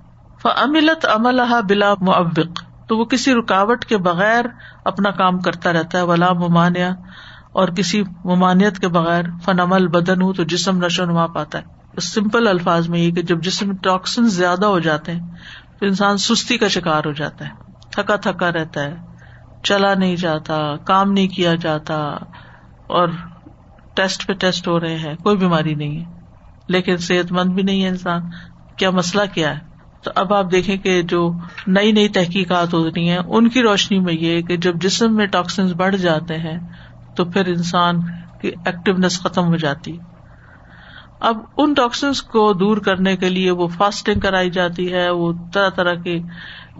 فملت 0.42 1.06
عمل 1.14 1.40
بلا 1.68 1.94
معوق۔ 2.00 2.62
تو 2.88 2.98
وہ 2.98 3.04
کسی 3.04 3.34
رکاوٹ 3.34 3.84
کے 3.84 3.98
بغیر 3.98 4.44
اپنا 4.84 5.10
کام 5.10 5.38
کرتا 5.38 5.72
رہتا 5.72 5.98
ہے۔ 5.98 6.02
ولا 6.02 6.32
ممانعہ 6.32 6.92
اور 7.52 7.68
کسی 7.68 8.02
ممانعت 8.24 8.78
کے 8.78 8.88
بغیر 8.88 9.22
فن 9.44 9.60
عمل 9.60 9.88
بدن 9.88 10.22
ہو 10.22 10.32
تو 10.32 10.42
جسم 10.42 10.84
نشو 10.84 11.04
نما 11.04 11.26
پاتا 11.26 11.58
ہے۔ 11.58 11.64
سمپل 12.00 12.48
الفاظ 12.48 12.88
میں 12.88 13.00
یہ 13.00 13.10
کہ 13.10 13.22
جب 13.22 13.42
جسم 13.42 13.76
ٹاکسن 13.76 14.28
زیادہ 14.28 14.66
ہو 14.66 14.78
جاتے 14.78 15.12
ہیں، 15.12 15.20
تو 15.80 15.86
انسان 15.86 16.16
سستی 16.16 16.58
کا 16.58 16.68
شکار 16.68 17.04
ہو 17.06 17.12
جاتا 17.12 17.48
ہے۔ 17.48 17.50
تھکا 17.90 18.16
تھکا 18.16 18.52
رہتا 18.52 18.82
ہے۔ 18.82 19.09
چلا 19.62 19.94
نہیں 19.94 20.16
جاتا، 20.16 20.76
کام 20.76 21.12
نہیں 21.12 21.28
کیا 21.28 21.54
جاتا، 21.54 21.94
اور 22.86 23.08
ٹیسٹ 23.94 24.26
پہ 24.26 24.32
ٹیسٹ 24.32 24.68
ہو 24.68 24.80
رہے 24.80 24.98
ہیں، 24.98 25.14
کوئی 25.22 25.36
بیماری 25.36 25.74
نہیں 25.74 26.04
ہے۔ 26.04 26.20
لیکن 26.68 26.96
صحت 26.96 27.32
مند 27.32 27.50
بھی 27.50 27.62
نہیں 27.62 27.82
ہے 27.82 27.88
انسان۔ 27.88 28.20
کیا 28.76 28.90
مسئلہ 28.90 29.22
کیا 29.34 29.54
ہے؟ 29.54 29.70
تو 30.02 30.10
اب 30.14 30.34
آپ 30.34 30.52
دیکھیں 30.52 30.76
کہ 30.76 31.02
جو 31.02 31.32
نئی 31.66 31.92
نئی 31.92 32.08
تحقیقات 32.08 32.74
ہو 32.74 32.86
رہی 32.86 33.08
ہیں، 33.08 33.18
ان 33.18 33.48
کی 33.48 33.62
روشنی 33.62 33.98
میں 33.98 34.14
یہ 34.14 34.42
کہ 34.42 34.56
جب 34.56 34.74
جسم 34.74 35.16
میں 35.16 35.26
ٹاکسنس 35.26 35.72
بڑھ 35.72 35.96
جاتے 35.96 36.38
ہیں، 36.38 36.58
تو 37.16 37.24
پھر 37.24 37.46
انسان 37.46 38.00
کی 38.40 38.48
ایکٹیونیس 38.64 39.20
ختم 39.20 39.44
ہو 39.44 39.56
جاتی۔ 39.56 39.98
اب 41.20 41.38
ان 41.56 41.72
ٹاکسنس 41.72 42.22
کو 42.22 42.52
دور 42.52 42.76
کرنے 42.76 43.16
کے 43.16 43.28
لیے 43.28 43.50
وہ 43.50 43.68
فاسٹنگ 43.68 44.20
کرائی 44.20 44.50
جاتی 44.50 44.92
ہے، 44.92 45.10
وہ 45.10 45.32
طرح 45.54 45.68
طرح 45.68 45.94
کے 45.94 46.18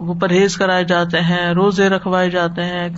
وہ 0.01 0.13
پرہیز 0.13 0.55
کرائے 0.55 0.83
جاتے 0.83 1.21
ہیں، 1.21 1.53
روزے 1.53 1.89
رکھوائے 1.89 2.29
جاتے 2.29 2.63
ہیں، 2.63 2.89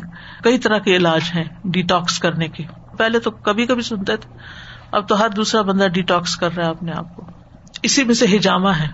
کئی 0.43 0.58
طرح 0.58 0.78
کے 0.78 0.95
علاج 0.95 1.22
ہیں 1.36 1.43
ڈیٹاکس 1.64 2.20
کرنے 2.20 2.47
کے۔ 2.47 2.64
پہلے 2.97 3.20
تو 3.20 3.32
کبھی 3.32 3.66
کبھی 3.66 3.82
سنتے 3.82 4.18
تھے، 4.18 4.38
اب 4.91 5.08
تو 5.08 5.22
ہر 5.22 5.30
دوسرا 5.30 5.62
بندہ 5.62 5.88
ڈیٹاکس 5.88 6.36
کر 6.36 6.56
رہا 6.56 6.66
ہے 6.66 6.70
اپنے 6.70 6.91
آپ 6.91 7.16
کو۔ 7.16 7.26
اسی 7.84 8.04
میں 8.04 8.14
سے 8.14 8.26
ہجامہ 8.26 8.70
ہے۔ 8.70 8.88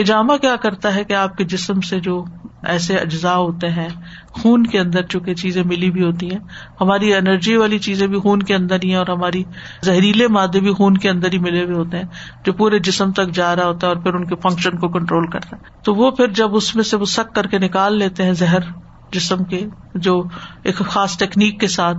ہجامہ 0.00 0.36
کیا 0.36 0.56
کرتا 0.56 0.94
ہے 0.94 1.04
کہ 1.04 1.12
آپ 1.12 1.36
کے 1.36 1.44
جسم 1.44 1.80
سے 1.80 2.00
جو 2.00 2.24
ایسے 2.62 2.96
اجزاء 2.96 3.34
ہوتے 3.34 3.68
ہیں، 3.68 3.88
خون 4.32 4.66
کے 4.66 4.78
اندر 4.78 5.02
چونکہ 5.02 5.34
چیزیں 5.34 5.62
ملی 5.64 5.90
بھی 5.90 6.02
ہوتی 6.02 6.30
ہیں، 6.30 6.38
ہماری 6.80 7.14
انرجی 7.14 7.56
والی 7.56 7.78
چیزیں 7.78 8.06
بھی 8.06 8.18
خون 8.18 8.42
کے 8.42 8.54
اندر 8.54 8.76
ہی 8.84 8.88
ہیں 8.88 8.96
اور 8.96 9.06
ہماری 9.06 9.42
زہریلے 9.82 10.28
مادے 10.28 10.60
بھی 10.60 10.72
خون 10.72 10.96
کے 10.96 11.10
اندر 11.10 11.32
ہی 11.32 11.38
ملے 11.38 11.64
ہوئے 11.64 11.74
ہوتے 11.74 11.96
ہیں، 11.96 12.04
جو 12.44 12.52
پورے 12.52 12.78
جسم 12.78 13.12
تک 13.12 13.30
جا 13.34 13.56
رہا 13.56 13.66
ہوتا 13.66 13.86
ہے 13.86 13.92
اور 13.92 14.02
پھر 14.02 14.14
ان 14.14 14.24
کے 14.24 14.34
فنکشن 14.42 14.78
کو 14.78 14.88
کنٹرول 14.88 15.26
کرتا 15.30 15.56
ہے۔ 15.56 15.62
تو 15.84 15.94
وہ 15.94 16.10
پھر 16.10 16.26
جب 16.26 16.54
اس 16.54 16.74
میں 16.76 16.84
سے 16.84 16.96
وہ 16.96 17.04
سک 17.04 17.34
کر 17.34 17.46
کے 17.46 17.58
نکال 17.58 17.98
لیتے 17.98 18.22
ہیں 18.22 18.32
زہر 18.32 18.60
جسم 19.12 19.44
کے، 19.44 19.66
جو 19.94 20.22
ایک 20.62 20.76
خاص 20.76 21.18
ٹیکنیک 21.18 21.60
کے 21.60 21.66
ساتھ 21.66 21.96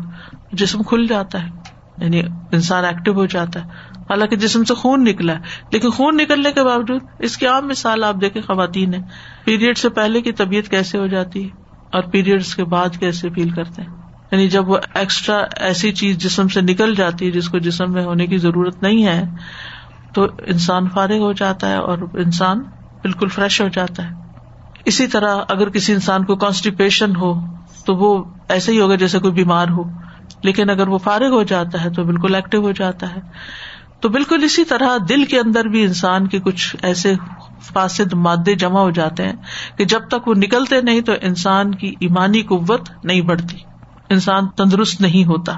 جسم 0.51 0.83
کھل 0.83 1.07
جاتا 1.07 1.43
ہے 1.43 1.49
یعنی 1.97 2.21
انسان 2.51 2.85
ایکٹیو 2.85 3.13
ہو 3.13 3.25
جاتا 3.25 3.63
ہے۔ 3.63 3.90
حالانکہ 4.11 4.35
جسم 4.35 4.63
سے 4.63 4.73
خون 4.73 5.03
نکلا 5.03 5.33
ہے۔ 5.33 5.39
لیکن 5.71 5.89
خون 5.89 6.17
نکلنے 6.17 6.51
کے 6.51 6.63
باوجود 6.63 7.01
اس 7.19 7.37
کی 7.37 7.47
عام 7.47 7.67
مثال 7.67 8.03
آپ 8.03 8.15
دیکھیں 8.21 8.41
خواتین 8.41 8.93
ہے 8.93 8.99
پیریڈ 9.45 9.77
سے 9.77 9.89
پہلے 9.89 10.21
کی 10.21 10.31
طبیعت 10.31 10.69
کیسے 10.69 10.97
ہو 10.97 11.07
جاتی 11.07 11.43
ہے 11.43 11.49
اور 11.91 12.03
پیریڈ 12.03 12.43
کے 12.55 12.63
بعد 12.63 12.89
کیسے 12.99 13.29
فیل 13.29 13.49
کرتے 13.49 13.81
ہیں؟ 13.81 13.89
یعنی 14.31 14.47
جب 14.47 14.69
وہ 14.69 14.77
ایکسٹرا 14.93 15.45
ایسی 15.57 15.91
چیز 15.91 16.17
جسم 16.17 16.47
سے 16.47 16.61
نکل 16.61 16.95
جاتی 16.95 17.25
ہے 17.25 17.31
جس 17.31 17.49
کو 17.49 17.59
جسم 17.59 17.93
میں 17.93 18.03
ہونے 18.03 18.27
کی 18.27 18.37
ضرورت 18.37 18.83
نہیں 18.83 19.05
ہے، 19.05 19.23
تو 20.13 20.23
انسان 20.23 20.89
فارغ 20.89 21.17
ہو 21.17 21.31
جاتا 21.31 21.69
ہے 21.69 21.75
اور 21.75 21.97
انسان 22.13 22.59
بالکل 23.03 23.27
فریش 23.27 23.61
ہو 23.61 23.67
جاتا 23.67 24.03
ہے۔ 24.03 24.13
اسی 24.85 25.07
طرح 25.07 25.35
اگر 25.49 25.69
کسی 25.69 25.93
انسان 25.93 26.25
کو 26.25 26.35
کانسٹیپیشن 26.35 27.15
ہو، 27.15 27.33
تو 27.85 27.95
وہ 27.95 28.23
ایسے 28.49 28.71
ہی 28.71 28.79
ہوگا 28.79 28.95
جیسے 28.95 29.19
کوئی 29.19 29.33
بیمار 29.33 29.67
ہو۔ 29.67 29.83
لیکن 30.43 30.69
اگر 30.69 30.87
وہ 30.87 30.97
فارغ 30.97 31.27
ہو 31.27 31.43
جاتا 31.43 31.83
ہے 31.83 31.89
تو 31.89 32.03
بالکل 32.03 32.35
ایکٹیو 32.35 32.61
ہو 32.61 32.71
جاتا 32.71 33.15
ہے۔ 33.15 33.19
تو 34.01 34.09
بالکل 34.09 34.43
اسی 34.43 34.63
طرح 34.65 34.97
دل 35.09 35.25
کے 35.25 35.39
اندر 35.39 35.65
بھی 35.65 35.83
انسان 35.83 36.27
کے 36.27 36.39
کچھ 36.39 36.75
ایسے 36.81 37.13
فاسد 37.73 38.13
مادے 38.13 38.55
جمع 38.55 38.79
ہو 38.79 38.91
جاتے 38.91 39.23
ہیں 39.23 39.33
کہ 39.77 39.85
جب 39.85 40.07
تک 40.07 40.27
وہ 40.27 40.33
نکلتے 40.37 40.81
نہیں 40.81 41.01
تو 41.01 41.13
انسان 41.21 41.75
کی 41.75 41.95
ایمانی 41.99 42.41
قوت 42.41 42.89
نہیں 43.03 43.21
بڑھتی، 43.21 43.57
انسان 44.09 44.47
تندرست 44.57 45.01
نہیں 45.01 45.25
ہوتا۔ 45.25 45.53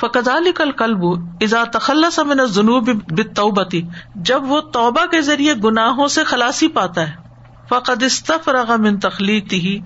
فقط 0.00 0.28
علی 0.28 0.52
کل 0.52 0.70
کلب 0.72 1.04
ازا 1.40 1.62
تخلص 1.72 2.18
من 2.18 2.38
جنوب 2.52 2.90
توبتی 3.36 3.82
جب 4.14 4.42
وہ 4.42 4.60
توبہ 4.60 5.06
کے 5.06 5.20
ذریعے 5.20 5.54
گناہوں 5.54 6.06
سے 6.08 6.24
خلاسی 6.24 6.68
پاتا 6.68 7.08
ہے۔ 7.08 7.14
فقد 7.68 8.02
استفرغ 8.02 8.74
من 8.78 8.98
تخلیق 8.98 9.52
ہی 9.52 9.78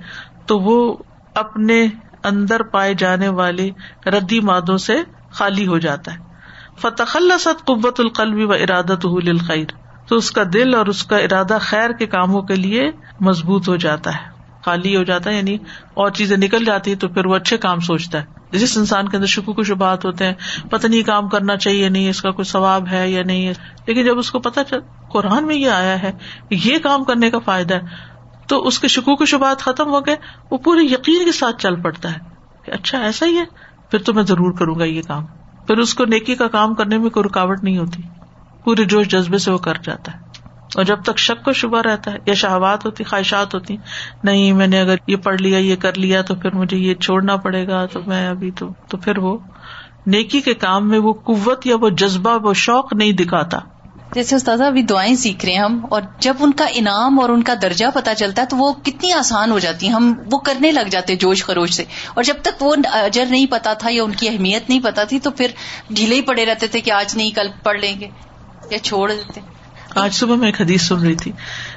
تو 0.47 0.59
وہ 0.59 0.97
اپنے 1.35 1.87
اندر 2.25 2.63
پائے 2.63 2.95
جانے 2.95 3.29
والے 3.29 3.71
ردی 4.07 4.41
مادوں 4.41 4.77
سے 4.79 4.97
خالی 5.31 5.67
ہو 5.67 5.79
جاتا 5.79 6.15
ہے۔ 6.15 6.24
فتح 6.79 7.19
قوت 7.65 8.01
القلبی 8.01 8.45
و 8.45 8.53
ارادت 8.53 9.07
خیر 9.47 9.73
تو 10.09 10.17
اس 10.17 10.31
کا 10.31 10.43
دل 10.53 10.75
اور 10.75 10.87
اس 10.87 11.05
کا 11.05 11.17
ارادہ 11.17 11.59
خیر 11.61 11.91
کے 11.91 12.07
کاموں 12.07 12.43
کے 12.43 12.55
لیے 12.55 12.91
مضبوط 13.21 13.69
ہو 13.69 13.77
جاتا 13.77 14.15
ہے، 14.15 14.31
خالی 14.65 14.97
ہو 14.97 15.03
جاتا 15.03 15.31
ہے 15.31 15.37
یعنی 15.37 15.55
اور 15.95 16.11
چیزیں 16.11 16.37
نکل 16.37 16.65
جاتی 16.65 16.91
ہے 16.91 16.97
تو 16.97 17.09
پھر 17.09 17.27
وہ 17.27 17.37
اچھے 17.37 17.57
کام 17.57 17.81
سوچتا 17.81 18.21
ہے۔ 18.21 18.25
جس 18.51 18.79
انسان 18.79 19.09
کے 19.09 19.17
اندر 19.17 19.27
شکو 19.27 19.53
کو 19.53 19.63
شبات 19.63 20.05
ہوتے 20.05 20.25
ہیں، 20.25 20.35
پتہ 20.71 20.87
نہیں 20.87 21.03
کام 21.03 21.29
کرنا 21.29 21.57
چاہیے، 21.57 21.89
نہیں 21.89 22.11
اس 22.11 22.23
کا 22.23 22.31
کوئی 22.31 22.45
ثواب 22.45 22.89
ہے 22.91 23.11
یا 23.11 23.23
نہیں 23.23 23.47
ہے۔ 23.47 23.53
لیکن 23.87 24.05
جب 24.05 24.19
اس 24.19 24.31
کو 24.31 24.39
پتا 24.39 24.65
چل، 24.65 24.81
قرآن 25.13 25.47
میں 25.47 25.57
یہ 25.57 25.71
آیا 25.71 26.03
ہے 26.03 26.13
کہ 26.49 26.57
یہ 26.65 26.79
کام 26.79 27.05
کرنے 27.05 27.31
کا 27.31 27.39
فائدہ 27.39 27.75
ہے، 27.75 27.81
تو 28.47 28.67
اس 28.67 28.79
کے 28.79 28.89
شکو 28.89 29.17
کو 29.17 29.25
شبات 29.25 29.61
ختم 29.61 29.89
ہو 29.89 30.07
گئے 30.07 30.17
وہ 30.51 30.59
پورے 30.59 30.85
یقین 30.85 31.25
کے 31.25 31.33
ساتھ 31.33 31.63
چل 31.63 31.83
پڑتا 31.83 32.13
ہے 32.13 32.19
کہ 32.65 32.71
اچھا 32.71 32.99
ایسا 32.99 33.27
ہی 33.27 33.39
ہے، 33.39 33.45
پھر 33.91 33.99
تو 33.99 34.15
میں 34.15 34.23
ضرور 34.23 34.53
کروں 34.53 34.79
گا 34.79 34.85
یہ 34.85 35.03
کام۔ 35.03 35.25
پھر 35.67 35.79
اس 35.79 35.95
کو 35.95 36.05
نیکی 36.05 36.35
کا 36.35 36.49
کام 36.49 36.75
کرنے 36.75 36.99
میں 36.99 37.11
کوئی 37.11 37.25
رکاوٹ 37.25 37.63
نہیں 37.63 37.79
ہوتی۔ 37.79 38.03
پورے 38.65 38.85
جوش 38.85 39.09
جذبے 39.09 39.39
سے 39.39 39.51
وہ 39.51 39.59
کر 39.59 39.75
جاتا 39.83 40.13
ہے۔ 40.13 40.19
اور 40.77 40.85
جب 40.85 41.03
تک 41.03 41.19
شک 41.19 41.45
کو 41.45 41.53
شبہ 41.53 41.81
رہتا 41.81 42.13
ہے 42.13 42.17
یا 42.27 42.35
شہوات 42.35 42.85
ہوتی، 42.85 43.05
خواہشات 43.05 43.55
ہوتی، 43.55 43.77
نہیں، 44.25 44.53
میں 44.53 44.67
نے 44.67 44.81
اگر 44.81 44.95
یہ 45.07 45.17
پڑھ 45.17 45.43
لیا، 45.43 45.59
یہ 45.59 45.77
کر 45.77 45.99
لیا، 45.99 46.23
تو 46.23 46.35
پھر 46.35 46.55
مجھے 46.55 46.77
یہ 46.77 46.95
چھوڑنا 46.95 47.37
پڑے 47.37 47.67
گا، 47.67 47.87
تو 47.87 48.01
میں 48.07 48.29
ابھی 48.29 48.51
تو 48.51 48.69
تو 48.89 48.97
پھر 48.97 49.19
وہ 49.19 49.39
نیکی 50.07 50.41
کے 50.41 50.55
کام 50.55 50.89
میں 50.89 50.99
وہ 50.99 51.13
قوت 51.13 51.67
یا 51.67 51.77
وہ 51.81 51.89
جذبہ، 51.89 52.39
وہ 52.43 52.55
شوق 52.55 52.93
نہیں 52.93 53.13
دکھاتا۔ 53.13 53.59
جیسے 54.15 54.37
استاد 54.37 54.59
ابھی 54.59 54.83
دعائیں 54.83 55.15
سیکھ 55.15 55.45
رہے 55.45 55.53
ہیں 55.53 55.61
ہم، 55.61 55.81
اور 55.91 56.03
جب 56.19 56.37
ان 56.41 56.53
کا 56.53 56.67
انعام 56.73 57.21
اور 57.21 57.29
ان 57.29 57.43
کا 57.43 57.55
درجہ 57.63 57.87
پتا 57.95 58.15
چلتا 58.15 58.43
ہے 58.43 58.47
تو 58.47 58.57
وہ 58.57 58.73
کتنی 58.73 59.13
آسان 59.13 59.51
ہو 59.51 59.59
جاتی 59.59 59.87
ہیں۔ 59.87 59.95
ہم 59.95 60.13
وہ 60.33 60.39
کرنے 60.39 60.73
لگ 60.73 60.89
جاتے 60.91 61.17
جوش 61.17 61.45
خروش 61.45 61.71
سے۔ 61.71 61.85
اور 62.15 62.25
جب 62.25 62.35
تک 62.43 62.63
وہ 62.63 62.75
اجر 62.93 63.25
نہیں 63.31 63.47
پتا 63.47 63.73
تھا 63.73 63.89
یا 63.93 64.03
ان 64.03 64.13
کی 64.13 64.29
اہمیت 64.29 64.69
نہیں 64.69 64.81
پتا 64.81 65.05
تھی 65.05 65.19
تو 65.19 65.31
پھر 65.31 65.51
ڈھیلے 65.91 66.15
ہی 66.15 66.21
پڑے 66.21 66.47
رہتے 66.47 66.67
تھے 66.67 66.81
کہ 66.81 66.91
آج 66.91 67.17
نہیں، 67.17 67.31
کل 67.31 67.49
پڑھ 67.63 67.81
لیں 67.81 68.01
گے 68.01 68.09
یا 68.71 68.79
چھوڑ 68.79 69.13
دیتے۔ 69.13 69.41
آج 69.95 70.15
صبح 70.15 70.37
میں 70.37 70.49
ایک 70.49 70.61
حدیث 70.61 70.83
سن 70.83 70.99
رہی 70.99 71.15
تھی۔ 71.15 71.33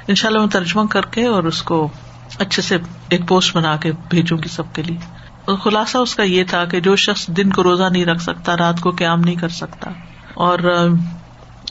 ان 0.08 0.14
شاء 0.14 0.28
اللہ 0.28 0.38
میں 0.38 0.48
ترجمہ 0.48 0.86
کر 0.86 1.02
کے 1.02 1.26
اور 1.26 1.44
اس 1.44 1.62
کو 1.62 1.88
اچھے 2.38 2.62
سے 2.62 2.76
ایک 3.08 3.28
پوسٹ 3.28 3.56
بنا 3.56 3.76
کے 3.76 3.92
بھیجوں 4.10 4.38
گی 4.38 4.48
سب 4.48 4.72
کے 4.72 4.82
لیے۔ 4.82 5.54
خلاصہ 5.64 5.98
اس 5.98 6.14
کا 6.14 6.22
یہ 6.22 6.44
تھا 6.44 6.64
کہ 6.64 6.80
جو 6.80 6.96
شخص 6.96 7.26
دن 7.28 7.50
کو 7.50 7.62
روزہ 7.62 7.84
نہیں 7.92 8.04
رکھ 8.04 8.22
سکتا، 8.22 8.56
رات 8.56 8.80
کو 8.80 8.90
قیام 8.90 9.20
نہیں 9.20 9.34
کر 9.34 9.48
سکتا، 9.48 9.90
اور 10.34 10.88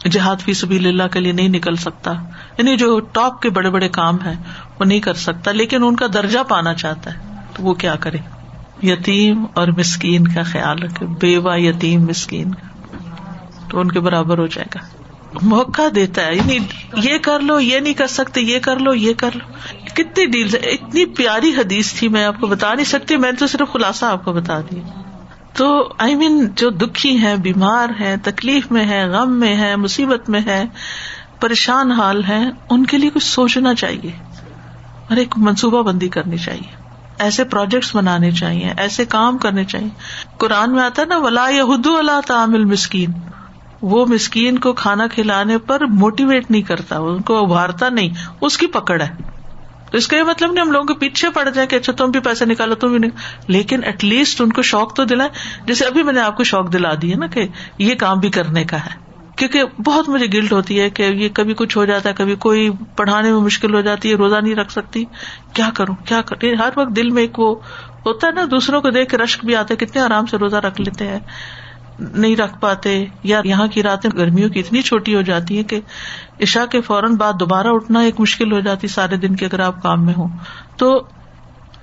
جہاد 0.06 0.36
فی 0.42 0.54
سبھی 0.54 0.88
اللہ 0.88 1.08
کے 1.12 1.20
لیے 1.20 1.32
نہیں 1.32 1.48
نکل 1.48 1.76
سکتا۔ 1.76 2.12
یعنی 2.58 2.78
جو 2.78 3.00
ٹاپ 3.00 3.42
کے 3.42 3.50
بڑے 3.50 3.70
بڑے 3.70 3.90
کام 3.90 4.18
ہے 4.26 4.34
وہ 4.80 4.86
نہیں 4.86 5.00
کر 5.00 5.14
سکتا، 5.14 5.52
لیکن 5.52 5.84
ان 5.84 5.96
کا 5.96 6.06
درجہ 6.14 6.40
پانا 6.48 6.74
چاہتا 6.74 7.14
ہے۔ 7.14 7.36
تو 7.54 7.64
وہ 7.64 7.74
کیا 7.74 7.96
کرے؟ 7.96 8.18
یتیم 8.84 9.46
اور 9.54 9.68
مسکین 9.68 10.28
کا 10.28 10.44
خیال 10.44 10.84
رکھے 10.84 11.06
بیوہ 11.06 11.60
یتیم 11.60 12.02
مسکین۔ 12.02 12.54
کا 12.54 12.68
تو 13.70 13.80
ان 13.80 13.92
کے 13.92 14.00
برابر 14.00 14.38
ہو 14.38 14.48
جائے 14.48 14.68
گا۔ 14.76 14.98
موقع 15.42 15.82
دیتا 15.96 16.26
ہے 16.26 16.36
یعنی 16.36 16.58
یہ 16.94 17.18
کر 17.18 17.40
لو، 17.40 17.60
یہ 17.60 17.80
نہیں 17.80 17.94
کر 17.94 18.08
سکتے، 18.08 18.42
یہ 18.42 18.60
کر 18.60 18.80
لو، 18.80 18.94
یہ 18.94 19.14
کر 19.14 19.30
لو۔ 19.34 19.54
کتنی 19.94 20.26
ڈیل 20.26 20.50
اتنی 20.54 21.06
پیاری 21.06 21.50
حدیث 21.50 21.94
تھی، 21.94 22.08
میں 22.10 22.26
آپ 22.26 22.42
کو 22.42 22.48
بتا 22.48 22.74
نہیں 22.74 22.86
سکتی، 22.86 23.18
میں 23.18 23.32
نے 23.32 23.38
تو 23.38 23.48
صرف 23.48 23.74
خلاصہ 23.74 24.06
آپ 24.06 24.26
کو 24.26 24.34
بتا 24.34 24.62
دیا۔ 24.62 25.02
تو 25.58 25.90
آئی 25.98 26.14
I 26.14 26.18
مین 26.18 26.38
mean, 26.38 26.48
جو 26.56 26.70
دکھی 26.70 27.22
ہے 27.22 27.36
بیمار 27.36 27.88
ہے 28.00 28.16
تکلیف 28.24 28.72
میں 28.72 28.86
ہے 28.86 29.08
غم 29.08 29.40
میں 29.40 29.56
ہے 29.58 29.76
مصیبت 29.76 30.30
میں 30.30 30.42
ہے 30.46 30.66
پریشان 31.40 31.92
حال 31.92 32.24
ہے 32.24 32.50
ان 32.70 32.86
کے 32.86 32.98
لیے 32.98 33.10
کچھ 33.10 33.24
سوچنا 33.24 33.76
چاہیے 33.76 34.12
اور 35.10 35.18
ایک 35.18 35.38
منصوبہ 35.38 35.82
بندی 35.82 36.10
کرنی 36.10 36.38
چاہیے۔ 36.38 36.76
ایسے 37.20 37.44
پروجیکٹس 37.44 37.96
بنانے 37.96 38.32
چاہیے 38.32 38.74
ایسے 38.78 39.06
کام 39.06 39.38
کرنے 39.38 39.64
چاہیے۔ 39.64 39.90
قرآن 40.38 40.72
میں 40.72 40.84
آتا 40.84 41.02
ہے 41.02 41.08
نا 41.08 41.18
ولا 41.18 41.50
یہ 41.50 41.62
اللہ 41.86 42.22
تعمل 42.28 42.66
مسکین 42.66 43.12
وہ 43.82 44.06
مسکین 44.06 44.58
کو 44.58 44.74
کھانا 44.74 45.08
کھلانے 45.08 45.58
پر 45.58 45.86
موٹیویٹ 45.86 46.52
نہیں 46.52 46.62
کرتا 46.62 46.98
ان 46.98 47.22
کو 47.22 47.44
ابھارتا 47.44 47.90
نہیں 47.90 48.10
اس 48.42 48.58
کی 48.58 48.68
پکڑ 48.68 49.02
ہے۔ 49.02 49.37
تو 49.92 49.98
اس 49.98 50.08
کا 50.08 50.18
یہ 50.18 50.24
مطلب 50.24 50.52
نہیں 50.52 50.66
ہم 50.66 50.72
لوگوں 50.72 50.86
کے 50.86 50.94
پیچھے 50.94 51.30
پڑ 51.30 51.50
جائیں 51.50 51.70
کہ 51.70 51.76
اچھا 51.76 51.94
تم 51.94 52.12
بھی 52.12 52.20
پیسے 52.20 52.46
نکالو، 52.46 52.76
تم 52.76 52.88
بھی 52.88 52.98
نکال 52.98 53.44
لیکن 53.48 53.84
ایٹ 53.84 54.04
لیسٹ 54.04 54.42
ان 54.42 54.52
کو 54.52 54.62
شوق 54.62 54.96
تو 54.96 55.04
دلائے۔ 55.04 55.30
جیسے 55.66 55.86
ابھی 55.86 56.04
میں 56.04 56.14
نے 56.14 56.22
آپ 56.22 56.38
کو 56.38 56.44
شوق 56.44 56.74
دلا 56.74 56.94
دی 57.02 57.12
ہے 57.12 57.18
نا 57.18 57.28
کہ 57.28 57.48
یہ 57.78 57.96
کام 57.96 58.20
بھی 58.20 58.30
کرنے 58.30 58.64
کا 58.64 58.78
ہے۔ 58.78 59.08
کیونکہ 59.36 59.64
بہت 59.86 60.10
مجھے 60.10 60.26
گلٹ 60.34 60.52
ہوتی 60.52 60.82
ہے 60.82 60.90
کہ 60.90 61.04
یہ 61.04 61.30
کبھی 61.34 61.54
کچھ 61.58 61.78
ہو 61.78 61.86
جاتا 61.86 62.10
ہے، 62.10 62.14
کبھی 62.18 62.36
کوئی 62.36 62.70
پڑھانے 62.96 63.32
میں 63.32 63.40
مشکل 63.40 63.74
ہو 63.74 63.82
جاتی 63.82 64.12
ہے، 64.12 64.16
روزہ 64.16 64.36
نہیں 64.36 64.56
رکھ 64.56 64.72
سکتی۔ 64.72 65.06
کیا 65.54 65.70
کروں؟ 65.74 65.96
کیا 66.06 66.22
کر؟ 66.22 66.54
ہر 66.54 66.70
وقت 66.76 66.96
دل 66.96 67.10
میں 67.10 67.22
ایک 67.22 67.40
وہ 67.40 67.56
ہوتا 68.06 68.28
ہے 68.28 68.32
نا، 68.32 68.46
دوسروں 68.52 68.82
کو 68.82 68.90
دیکھ 68.90 69.10
کے 69.10 69.18
رشک 69.18 69.46
بھی 69.46 69.56
آتا 69.56 69.74
ہے، 69.74 69.86
کتنے 69.86 70.02
آرام 70.02 70.26
سے 70.26 70.38
روزہ 70.38 70.56
رکھ 70.56 70.82
لیتے 70.82 71.08
ہیں۔ 71.08 71.20
نہیں 72.00 72.36
رکھ 72.36 72.60
پاتے 72.60 73.06
یا 73.24 73.42
یہاں 73.44 73.68
کی 73.68 73.84
راتیں 73.84 74.10
گرمیوں 74.18 74.50
کی 74.50 74.60
اتنی 74.60 74.82
چھوٹی 74.82 75.16
ہو 75.16 75.22
جاتی 75.22 75.58
ہے 75.58 75.64
کہ 75.64 75.80
عشا 76.42 76.66
کے 76.66 76.82
فوراً 76.82 77.16
بعد 77.16 77.34
دوبارہ 77.40 77.68
اٹھنا 77.68 78.00
ایک 78.00 78.20
مشکل 78.20 78.52
ہو 78.52 78.60
جاتی 78.60 78.88
سارے 78.88 79.18
دن 79.18 79.36
کے 79.36 79.46
اگر 79.46 79.60
آپ 79.60 79.84
کام 79.84 80.06
میں 80.06 80.14
ہوں۔ 80.18 80.28
تو 80.78 81.08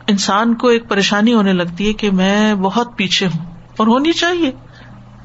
انسان 0.06 0.54
کو 0.54 0.68
ایک 0.68 0.88
پریشانی 0.88 1.34
ہونے 1.34 1.52
لگتی 1.52 1.88
ہے 1.88 1.92
کہ 1.92 2.10
میں 2.10 2.54
بہت 2.54 2.96
پیچھے 2.96 3.26
ہوں 3.26 3.46
اور 3.76 3.86
ہونی 3.86 4.12
چاہیے۔ 4.12 4.50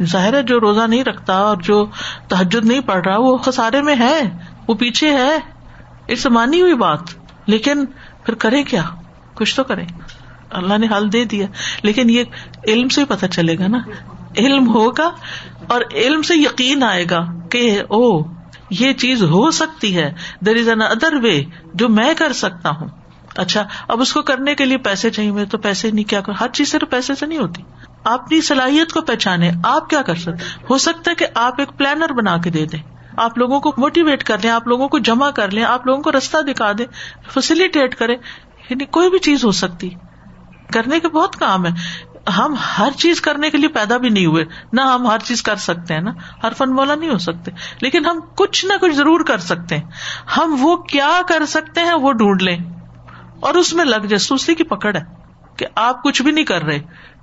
ظاہر 0.03 0.33
ہے 0.33 0.43
جو 0.43 0.59
روزہ 0.59 0.87
نہیں 0.87 1.03
رکھتا 1.03 1.33
اور 1.33 1.57
جو 1.57 1.85
تحجد 2.27 2.65
نہیں 2.65 2.79
پڑ 2.79 3.05
رہا 3.05 3.17
وہ 3.17 3.37
خسارے 3.37 3.81
میں 3.81 3.95
ہے، 3.99 4.21
وہ 4.67 4.73
پیچھے 4.73 5.11
ہے۔ 5.11 5.37
اس 6.07 6.25
مانی 6.25 6.61
ہوئی 6.61 6.75
بات۔ 6.75 6.99
لیکن 7.45 7.85
پھر 8.23 8.33
کرے 8.33 8.63
کیا؟ 8.63 8.83
کچھ 9.33 9.55
تو 9.55 9.63
کرے 9.63 9.83
اللہ 10.49 10.77
نے 10.77 10.87
حل 10.97 11.13
دے 11.13 11.25
دیا۔ 11.25 11.47
لیکن 11.83 12.09
یہ 12.09 12.23
علم 12.67 12.87
سے 12.87 13.05
پتہ 13.05 13.25
چلے 13.25 13.57
گا 13.59 13.67
نا۔ 13.67 13.77
علم 14.37 14.73
ہوگا 14.73 15.11
اور 15.67 15.81
علم 15.91 16.21
سے 16.21 16.35
یقین 16.35 16.83
آئے 16.83 17.05
گا 17.09 17.25
کہ 17.51 17.81
او، 17.89 18.21
یہ 18.69 18.93
چیز 18.93 19.23
ہو 19.23 19.51
سکتی 19.51 19.97
ہے۔ 19.97 20.13
دیر 20.45 20.57
از 20.57 20.69
این 20.69 20.81
ادر 20.81 21.13
وے 21.23 21.43
جو 21.73 21.89
میں 21.89 22.13
کر 22.17 22.33
سکتا 22.33 22.69
ہوں۔ 22.69 22.87
اچھا 23.35 23.67
اب 23.87 24.01
اس 24.01 24.13
کو 24.13 24.21
کرنے 24.21 24.55
کے 24.55 24.65
لیے 24.65 24.77
پیسے 24.77 25.09
چاہیے 25.09 25.31
میرے 25.31 25.45
تو 25.45 25.57
پیسے 25.57 25.91
نہیں، 25.91 26.09
کیا 26.09 26.21
کر؟ 26.21 26.31
ہر 26.31 26.47
چیز 26.47 26.71
صرف 26.71 26.89
پیسے 26.89 27.15
سے 27.15 27.25
نہیں 27.25 27.39
ہوتی۔ 27.39 27.63
اپنی 28.03 28.41
صلاحیت 28.41 28.93
کو 28.93 29.01
پہچانے، 29.01 29.51
آپ 29.63 29.89
کیا 29.89 30.01
کر 30.01 30.15
سکتے؟ 30.15 30.63
ہو 30.69 30.77
سکتا 30.77 31.11
ہے 31.11 31.15
کہ 31.15 31.25
آپ 31.35 31.53
ایک 31.57 31.69
پلانر 31.77 32.13
بنا 32.13 32.37
کے 32.37 32.49
دے 32.49 32.65
دیں۔ 32.65 32.79
آپ 33.17 33.37
لوگوں 33.37 33.59
کو 33.59 33.73
موٹیویٹ 33.77 34.23
کر 34.23 34.37
لیں، 34.43 34.51
آپ 34.51 34.67
لوگوں 34.67 34.87
کو 34.87 34.99
جمع 34.99 35.29
کر 35.29 35.51
لیں، 35.51 35.63
آپ 35.63 35.87
لوگوں 35.87 36.03
کو 36.03 36.11
رستہ 36.11 36.37
دکھا 36.41 36.71
دیں 36.77 36.85
فیسلٹیٹ 37.33 37.95
کرے 37.95 38.13
یعنی 38.69 38.85
کوئی 38.85 39.09
بھی 39.09 39.19
چیز 39.19 39.45
ہو 39.45 39.51
سکتی۔ 39.51 39.89
کرنے 40.73 40.99
کے 40.99 41.07
بہت 41.07 41.35
کام 41.35 41.65
ہے۔ 41.65 41.71
ہم 42.37 42.55
ہر 42.77 42.91
چیز 42.97 43.21
کرنے 43.21 43.49
کے 43.49 43.57
لیے 43.57 43.67
پیدا 43.67 43.97
بھی 43.97 44.09
نہیں 44.09 44.25
ہوئے۔ 44.25 44.45
نہ 44.73 44.81
ہم 44.81 45.07
ہر 45.07 45.19
چیز 45.19 45.43
کر 45.43 45.55
سکتے 45.55 45.93
ہیں 45.93 46.01
نا 46.01 46.11
ہر 46.43 46.53
فن 46.57 46.69
مولا 46.69 46.95
نہیں 46.95 47.09
ہو 47.09 47.17
سکتے۔ 47.17 47.51
لیکن 47.81 48.05
ہم 48.05 48.19
کچھ 48.35 48.65
نہ 48.65 48.73
کچھ 48.81 48.95
ضرور 48.95 49.19
کر 49.19 49.37
سکتے 49.37 49.77
ہیں۔ 49.77 49.83
ہم 50.37 50.55
وہ 50.59 50.75
کیا 50.75 51.21
کر 51.27 51.45
سکتے 51.45 51.81
ہیں 51.81 51.93
وہ 51.93 52.11
ڈھونڈ 52.11 52.41
لیں۔ 52.41 52.57
اور 53.39 53.53
اس 53.53 53.73
میں 53.73 53.85
لگ 53.85 53.95
جائے 53.95 54.17
سوسی 54.17 54.55
کی 54.55 54.63
پکڑ 54.63 54.95
ہے 54.95 55.01
کہ 55.57 55.65
آپ 55.75 56.03
کچھ 56.03 56.21
بھی 56.21 56.31
نہیں 56.31 56.45
کر 56.45 56.63
رہے۔ 56.63 56.79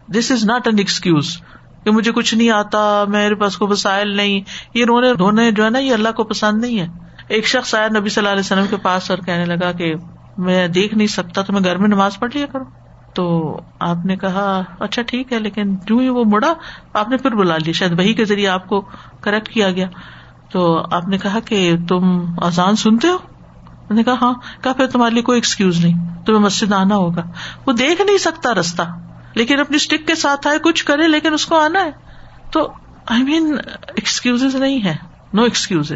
This 0.09 0.31
is 0.31 0.45
not 0.45 0.67
an 0.67 0.79
excuse 0.79 1.39
کہ 1.85 1.91
مجھے 1.91 2.13
کچھ 2.13 2.35
نہیں 2.35 2.51
آتا، 2.51 3.05
میرے 3.09 3.35
پاس 3.35 3.57
کو 3.57 3.67
وسائل 3.67 4.17
نہیں۔ 4.17 4.41
یہ 4.75 4.85
رونے، 4.85 5.15
دھونے 5.15 5.51
جو 5.51 5.65
ہے 5.65 5.71
نا، 5.71 5.79
یہ 5.79 5.93
اللہ 5.93 6.09
کو 6.09 6.25
پسند 6.25 6.61
نہیں 6.61 6.81
ہے۔ 6.81 6.87
ایک 7.29 7.47
شخص 7.47 7.75
آیا 7.75 7.89
نبی 7.89 8.09
صلی 8.09 8.21
اللہ 8.21 8.33
علیہ 8.33 8.41
وسلم 8.41 8.67
کے 8.71 8.77
پاس 8.77 9.11
اور 9.11 9.19
کہنے 9.19 9.45
لگا 9.45 9.73
کہ 9.73 9.95
میں 10.39 10.69
دیکھ 10.69 10.95
نہیں 10.95 11.07
سکتا، 11.07 11.43
تو 11.43 11.53
میں 11.53 11.61
گھر 11.65 11.77
میں 11.77 11.89
نماز 11.89 12.19
پڑھ 12.19 12.31
لیا 12.35 12.47
کروں۔ 12.47 12.86
تو 13.17 13.61
آپ 13.79 14.07
نے 14.07 14.17
کہا 14.17 14.63
اچھا 14.79 15.03
ٹھیک 15.03 15.33
ہے، 15.33 15.39
لیکن 15.39 15.77
جو 15.87 15.99
ہی 15.99 16.09
وہ 16.09 16.25
مڑا، 16.25 16.55
آپ 16.93 17.09
نے 17.09 17.17
پھر 17.17 17.31
بلا 17.31 17.57
لیا، 17.57 17.73
شاید 17.73 17.99
وہی 17.99 18.15
کے 18.15 18.25
ذریعے 18.25 18.49
آپ 18.49 18.69
کو 18.69 18.85
کریکٹ 19.21 19.49
کیا 19.49 19.71
گیا۔ 19.71 19.87
تو 20.51 20.85
آپ 20.91 21.09
نے 21.09 21.19
کہا 21.19 21.41
کہ 21.41 21.73
تم 21.89 22.25
آزان 22.43 22.77
سنتے 22.77 23.09
ہو؟ 23.09 23.17
نے 23.91 24.03
کہا 24.03 24.15
ہاں۔ 24.23 24.35
کہا، 24.61 24.73
پھر 24.73 24.87
تمہارے 24.87 25.15
لیے 25.15 25.23
کوئی 25.23 25.37
ایکسکیوز 25.37 25.85
نہیں، 25.85 26.25
تمہیں 26.27 26.41
مسجد 26.41 26.73
آنا 26.73 26.97
ہوگا۔ 26.97 27.23
وہ 27.67 27.73
دیکھ 27.73 28.03
نہیں 28.03 28.19
سکتا 28.19 28.55
رستہ 28.55 28.83
لیکن 29.35 29.61
اپنی 29.61 29.77
اسٹک 29.77 30.07
کے 30.07 30.15
ساتھ 30.15 30.47
آئے، 30.47 30.59
کچھ 30.59 30.85
کرے، 30.85 31.09
لیکن 31.09 31.33
اس 31.33 31.47
کو 31.47 31.59
آنا 31.59 31.85
ہے۔ 31.85 31.91
تو 32.51 32.73
آئی 33.07 33.23
مین 33.23 33.57
ایکسکیوز 33.89 34.57
نہیں 34.57 34.85
ہے 34.85 34.97
نو 35.35 35.43
ایکسکیوز 35.43 35.93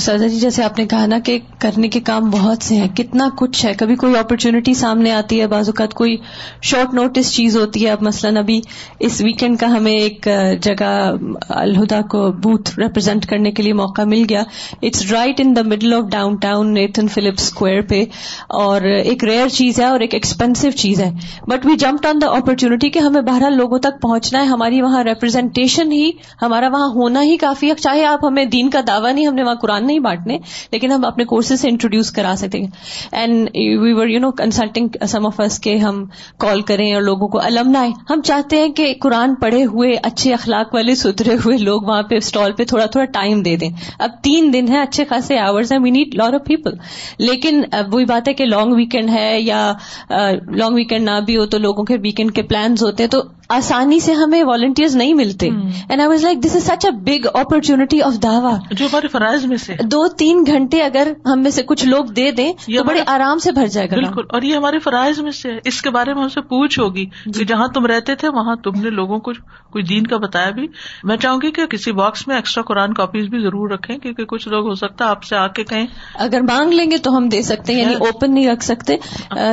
سردا 0.00 0.26
جی 0.26 0.40
جیسے 0.40 0.64
آپ 0.64 0.78
نے 0.78 0.86
کہا 0.86 1.06
نا 1.06 1.18
کہ 1.18 1.38
کرنے 1.58 1.88
کے 1.88 2.00
کام 2.00 2.30
بہت 2.30 2.62
سے 2.62 2.76
ہیں، 2.76 2.88
کتنا 2.88 3.28
کچھ 3.38 3.66
ہے۔ 3.66 3.74
کبھی 3.74 3.96
کوئی 3.96 4.16
اپرچونٹی 4.16 4.74
سامنے 4.74 5.12
آتی 5.12 5.40
ہے، 5.40 5.46
بعض 5.46 5.68
اوقات 5.68 5.94
کوئی 5.94 6.16
شارٹ 6.62 6.94
نوٹس 6.94 7.32
چیز 7.32 7.56
ہوتی 7.56 7.86
ہے۔ 7.86 7.90
اب 7.90 8.02
مثلاً 8.02 8.36
ابھی 8.36 8.60
اس 9.00 9.20
ویکینڈ 9.24 9.58
کا 9.58 9.66
ہمیں 9.66 9.92
ایک 9.92 10.28
جگہ، 10.62 11.12
الہدا 11.48 12.00
کو 12.00 12.32
بوتھ 12.32 12.78
ریپرزینٹ 12.78 13.26
کرنے 13.26 13.50
کے 13.50 13.62
لیے 13.62 13.72
موقع 13.72 14.02
مل 14.02 14.24
گیا۔ 14.28 14.42
It's 14.82 15.12
right 15.12 15.40
in 15.40 15.56
the 15.56 15.62
middle 15.62 15.94
of 15.94 16.04
downtown 16.36 16.74
Nathan 16.74 17.08
Phillip 17.08 17.34
square 17.38 17.80
پہ۔ 17.80 18.04
اور 18.48 18.80
ایک 18.80 19.24
ریئر 19.24 19.48
چیز 19.48 19.80
ہے 19.80 19.84
اور 19.84 20.00
ایک 20.00 20.14
ایکسپینسو 20.14 20.70
چیز 20.70 21.00
ہے۔ 21.00 21.10
But 21.46 21.66
we 21.66 21.76
jump 21.76 22.06
on 22.06 22.20
the 22.20 22.26
opportunity 22.26 22.90
کہ 22.90 22.98
ہمیں 22.98 23.22
بہرحال 23.22 23.56
لوگوں 23.56 23.78
تک 23.78 24.02
پہنچنا 24.02 24.40
ہے۔ 24.40 24.46
ہماری 24.46 24.82
وہاں 24.82 25.04
ریپرزینٹیشن 25.04 25.92
ہی، 25.92 26.10
ہمارا 26.42 26.68
وہاں 26.68 26.88
ہونا 26.94 27.22
ہی 27.22 27.36
کافی 27.36 27.70
ہے۔ 27.70 27.74
چاہے 27.74 28.04
آپ 28.04 28.24
ہمیں 28.24 28.44
دین 28.44 28.70
کا 28.70 28.80
دعویٰ 28.86 29.12
نہیں، 29.12 29.26
ہم 29.26 29.34
نے 29.34 29.42
وہاں 29.42 29.54
قرآن 29.54 29.85
نہیں 29.86 29.98
بانٹنے، 29.98 30.38
لیکن 30.72 30.92
ہم 30.92 31.04
اپنے 31.04 31.24
کورسز 31.24 31.60
سے 31.60 31.68
انٹروڈیوس 31.68 32.10
کرا 32.10 32.34
سکتے 32.38 32.58
ہیں۔ 32.58 32.66
And 33.12 33.48
we 33.82 33.92
were 33.92 34.06
you 34.06 34.20
know 34.20 34.30
consulting 34.32 35.04
some 35.08 35.26
of 35.26 35.40
us 35.40 35.58
کے 35.58 35.76
ہم 35.76 36.04
کال 36.38 36.60
کریں 36.62 36.92
اور 36.94 37.02
لوگوں 37.02 37.28
کو 37.28 37.40
علم 37.40 37.70
نہ 37.70 37.84
ہم 38.10 38.20
چاہتے 38.22 38.56
ہیں 38.56 38.68
کہ 38.68 38.92
قرآن 39.00 39.34
پڑھے 39.34 39.64
ہوئے، 39.64 39.92
اچھے 40.02 40.32
اخلاق 40.34 40.74
والے 40.74 40.94
ستھرے 40.94 41.34
ہوئے 41.44 41.56
لوگ 41.58 41.82
وہاں 41.82 42.02
پہ 42.02 42.16
اسٹال 42.16 42.52
پہ 42.52 42.64
تھوڑا 42.64 42.86
تھوڑا 42.86 43.04
ٹائم 43.12 43.42
دے 43.42 43.56
دیں۔ 43.56 43.70
اب 43.98 44.10
تین 44.22 44.52
دن 44.52 44.68
ہے 44.68 44.80
اچھے 44.80 45.04
خاصے 45.04 45.38
آورز 45.38 45.72
ہیں 45.72 45.78
we 45.78 45.90
need 45.90 46.14
lot 46.14 46.32
of 46.32 46.46
people 46.46 46.74
لیکن 47.18 47.62
وہی 47.92 48.04
بات 48.04 48.28
ہے 48.28 48.34
کہ 48.34 48.44
لانگ 48.44 48.72
ویکینڈ 48.72 49.10
ہے 49.10 49.40
یا 49.40 49.72
لانگ 50.10 50.74
ویکینڈ 50.74 51.04
نہ 51.04 51.18
بھی 51.26 51.36
ہو 51.36 51.46
تو 51.46 51.58
لوگوں 51.58 51.84
کے 51.84 51.96
ویکینڈ 52.02 52.34
کے 52.34 52.42
پلانز 52.42 52.82
ہوتے 52.82 53.02
ہیں۔ 53.02 53.10
تو 53.10 53.22
آسانی 53.48 53.98
سے 54.00 54.12
ہمیں 54.12 54.42
والنٹیئر 54.44 54.88
نہیں 54.94 55.14
ملتے. 55.14 55.46
And 55.48 56.00
I 56.00 56.08
was 56.08 56.24
like 56.24 56.38
this 56.44 56.54
is 56.56 56.62
such 56.64 56.84
a 56.84 56.90
big 57.02 57.26
opportunity 57.34 58.00
of 58.02 58.14
داوا 58.22 58.56
جو 58.70 58.86
ہمارے 58.86 59.08
فرائض 59.08 59.44
میں 59.44 59.56
سے. 59.56 59.74
دو 59.84 60.06
تین 60.18 60.44
گھنٹے 60.46 60.82
اگر 60.82 61.12
ہم 61.26 61.42
میں 61.42 61.50
سے 61.50 61.62
کچھ 61.62 61.84
لوگ 61.86 62.04
دے 62.16 62.30
دیں 62.30 62.52
تو 62.52 62.84
بڑے 62.84 63.02
آرام 63.06 63.38
سے 63.38 63.52
بھر 63.52 63.66
جائے 63.66 63.90
گا 63.90 63.96
بالکل. 63.96 64.22
اور 64.28 64.42
یہ 64.42 64.56
ہمارے 64.56 64.78
فرائض 64.78 65.20
میں 65.20 65.32
سے. 65.32 65.58
اس 65.64 65.80
کے 65.82 65.90
بارے 65.90 66.14
میں 66.14 66.22
ہم 66.22 66.28
سے 66.28 66.40
پوچھ 66.48 66.78
ہوگی 66.80 67.04
کہ 67.26 67.44
جہاں 67.44 67.66
تم 67.68 67.86
رہتے 67.86 68.14
تھے 68.14 68.28
وہاں 68.28 68.56
تم 68.64 68.80
نے 68.80 68.90
لوگوں 68.90 69.18
کو 69.18 69.32
کوئی 69.72 69.84
دین 69.84 70.06
کا 70.06 70.16
بتایا 70.16 70.50
بھی. 70.50 70.66
میں 71.04 71.16
چاہوں 71.16 71.40
گی 71.42 71.50
کہ 71.50 71.66
کسی 71.66 71.92
باکس 71.92 72.26
میں 72.28 72.36
ایکسٹرا 72.36 72.62
قرآن 72.64 72.94
کاپیز 72.94 73.28
بھی 73.28 73.38
ضرور 73.38 73.70
رکھیں 73.70 73.96
کیونکہ 73.98 74.24
کچھ 74.24 74.48
لوگ 74.48 74.66
ہو 74.68 74.74
سکتا 74.74 75.04
ہے 75.04 75.10
آپ 75.10 75.24
سے 75.24 75.36
آ 75.36 75.46
کے 75.48 75.64
کہیں. 75.64 75.86
اگر 76.18 76.40
مانگ 76.40 76.72
لیں 76.72 76.90
گے 76.90 76.98
تو 76.98 77.16
ہم 77.16 77.28
دے 77.28 77.42
سکتے 77.42 77.74
ہیں 77.74 77.80
یعنی 77.80 77.94
اوپن 78.00 78.34
نہیں 78.34 78.48
رکھ 78.48 78.64
سکتے. 78.64 78.96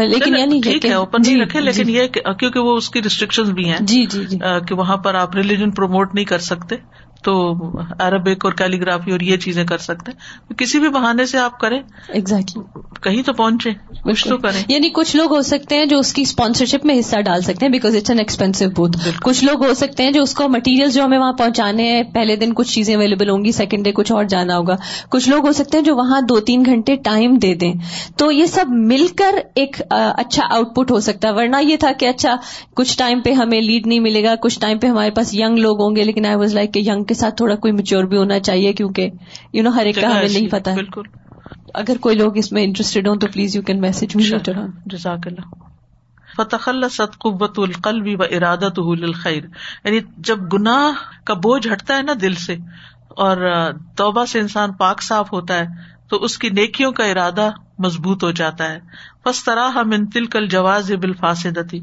لیکن 0.07 0.37
یعنی 0.37 0.59
ٹھیک 0.63 0.85
ہے 0.85 0.93
اوپن 0.93 1.21
نہیں 1.25 1.41
رکھے 1.41 1.61
لیکن 1.61 1.89
یہ 1.89 2.07
کیونکہ 2.07 2.59
وہ 2.59 2.75
اس 2.77 2.89
کی 2.89 3.01
ریسٹرکشن 3.03 3.53
بھی 3.53 3.69
ہیں۔ 3.69 3.79
جی 3.88 4.05
جی 4.05 4.25
جی۔ 4.25 4.38
کہ 4.67 4.75
وہاں 4.75 4.97
پر 4.97 5.15
آپ 5.15 5.36
ریلیجن 5.36 5.71
پروموٹ 5.71 6.15
نہیں 6.15 6.25
کر 6.25 6.39
سکتے۔ 6.39 6.75
تو 7.24 7.53
عربک 7.99 8.45
اور 8.45 8.53
کیلیگرافی 8.53 9.11
اور 9.11 9.19
یہ 9.19 9.38
چیزیں 9.38 9.65
کر 9.65 9.78
سکتے 9.78 10.11
ہیں۔ 10.11 10.53
کسی 10.53 10.80
بھی 10.80 10.89
بہانے 10.89 11.26
سے 11.26 11.38
آپ 11.38 11.59
کریں۔ 11.59 11.82
ایگزیکٹلی 12.09 12.63
کہیں 13.01 13.21
تو 13.24 13.34
پہنچے۔ 13.34 13.69
کچھ 14.03 14.28
تو 14.28 14.38
کریں۔ 14.38 14.63
یعنی 14.67 14.89
کچھ 14.89 15.15
لوگ 15.15 15.36
ہو 15.36 15.41
سکتے 15.41 15.76
ہیں 15.76 15.86
جو 15.86 15.99
اس 15.99 16.13
کی 16.13 16.21
اسپانسرشپ 16.21 16.86
میں 16.86 16.99
حصہ 16.99 17.21
ڈال 17.21 17.41
سکتے 17.41 17.65
ہیں 17.65 17.69
because 17.69 17.95
it's 17.95 18.09
an 18.09 18.19
expensive 18.19 18.69
booth 18.69 18.97
کچھ 19.21 19.43
لوگ 19.43 19.65
ہو 19.65 19.74
سکتے 19.74 20.03
ہیں 20.03 20.11
جو 20.11 20.21
اس 20.21 20.34
کو 20.34 20.49
مٹیریل 20.49 20.91
جو 20.91 21.03
ہمیں 21.05 21.17
وہاں 21.17 21.34
پہنچانے 21.34 21.84
ہیں 21.84 22.03
پہلے 22.03 22.36
دن 22.36 22.53
کچھ 22.53 22.74
چیزیں 22.74 22.95
اویلیبل 22.95 23.30
ہوں 23.30 23.45
گی 23.45 23.51
سیکنڈ 23.51 23.86
ڈے 23.86 23.91
کچھ 23.91 24.11
اور 24.11 24.24
جانا 24.24 24.57
ہوگا۔ 24.57 24.76
کچھ 25.09 25.30
لوگ 25.30 25.47
ہو 25.47 25.51
سکتے 25.53 25.78
ہیں 25.78 25.86
جو 25.86 25.95
وہاں 25.95 26.21
دو 26.21 26.39
تین 26.39 26.65
گھنٹے 26.65 26.95
ٹائم 26.95 27.36
دے 27.38 27.53
دیں۔ 27.53 27.74
تو 28.17 28.32
یہ 28.32 28.45
سب 28.45 28.65
مل 28.69 29.07
کر 29.15 29.36
ایک 29.55 29.82
اچھا 29.89 30.43
آؤٹ 30.49 30.76
پٹ 30.76 30.91
ہو 30.91 30.99
سکتا 30.99 31.28
ہے۔ 31.28 31.34
ورنہ 31.34 31.55
یہ 31.61 31.78
تھا 31.78 31.91
کہ 31.91 32.05
اچھا 32.05 32.36
کچھ 32.76 32.97
ٹائم 32.97 33.21
پہ 33.21 33.32
ہمیں 33.34 33.61
لیڈ 33.61 33.88
نہیں 33.88 33.99
ملے 33.99 34.24
گا۔ 34.24 34.36
کچھ 34.36 34.59
ٹائم 34.59 34.78
پہ 34.78 34.88
ہمارے 34.88 35.11
پاس 35.11 35.34
ینگ 35.34 35.57
لوگ 35.57 35.82
ہوں 35.82 35.95
گے 35.95 36.03
لیکن 36.03 36.26
آئی 36.26 36.36
واز 36.36 36.53
لائک 36.53 36.74
کہ 36.74 36.80
ینگ 36.80 37.03
کے 37.14 37.20
ساتھ 37.20 37.36
تھوڑا 37.36 37.55
کوئی 37.55 37.74
میچور 37.74 38.03
بھی 38.03 38.18
ہونا 38.18 38.39
چاہیے 38.39 38.74
کیونکہ 38.74 39.09
یو 39.53 39.64
نو 39.64 39.70
ہر 39.70 39.86
ایک 39.86 39.95
کا 39.95 40.07
ہمیں 40.07 40.34
نہیں 40.34 40.47
پتا۔ 40.47 40.74
بالکل۔ 40.74 41.01
اگر 41.74 41.97
کوئی 42.01 42.16
لوگ 42.16 42.38
اس 42.38 42.51
میں 42.51 42.64
انٹرسٹیڈ 42.64 43.07
ہوں 43.07 43.16
تو 43.16 43.28
پلیز 43.34 43.55
یو 43.55 43.61
کین 43.61 43.82
میسج 43.82 44.18
جزاک 44.86 45.28
اللہ 45.28 45.53
فتح 46.38 46.70
ست 46.91 47.18
قوت 47.18 47.59
القلب 47.59 48.22
و 48.22 48.24
ارادت 48.24 48.80
خیر 49.16 49.43
یعنی 49.84 49.99
جب 50.18 50.38
گناہ 50.53 50.91
کا 51.24 51.34
بوجھ 51.34 51.68
ہٹتا 51.68 51.97
ہے 51.97 52.01
نا 52.01 52.14
دل 52.22 52.34
سے 52.34 52.55
اور 53.18 53.38
توبہ 53.97 54.26
سے 54.26 54.39
انسان 54.39 54.74
پاک 54.74 55.01
صاف 55.01 55.34
ہوتا 55.34 55.59
ہے 55.59 55.66
تو 56.09 56.18
اس 56.18 56.38
کی 56.38 56.49
نیکیوں 56.49 56.91
کا 56.91 57.03
ارادہ 57.03 57.49
مضبوط 57.80 58.24
ہو 58.24 58.32
جاتا 58.32 58.72
ہے۔ 58.72 58.80
بس 59.26 59.43
طرح 59.43 59.70
ہم 59.70 59.91
ان 59.91 60.05
تل 60.09 60.26
کل 60.26 60.47
جواز 60.47 60.91
بال 60.91 61.14
فاسدتی 61.14 61.80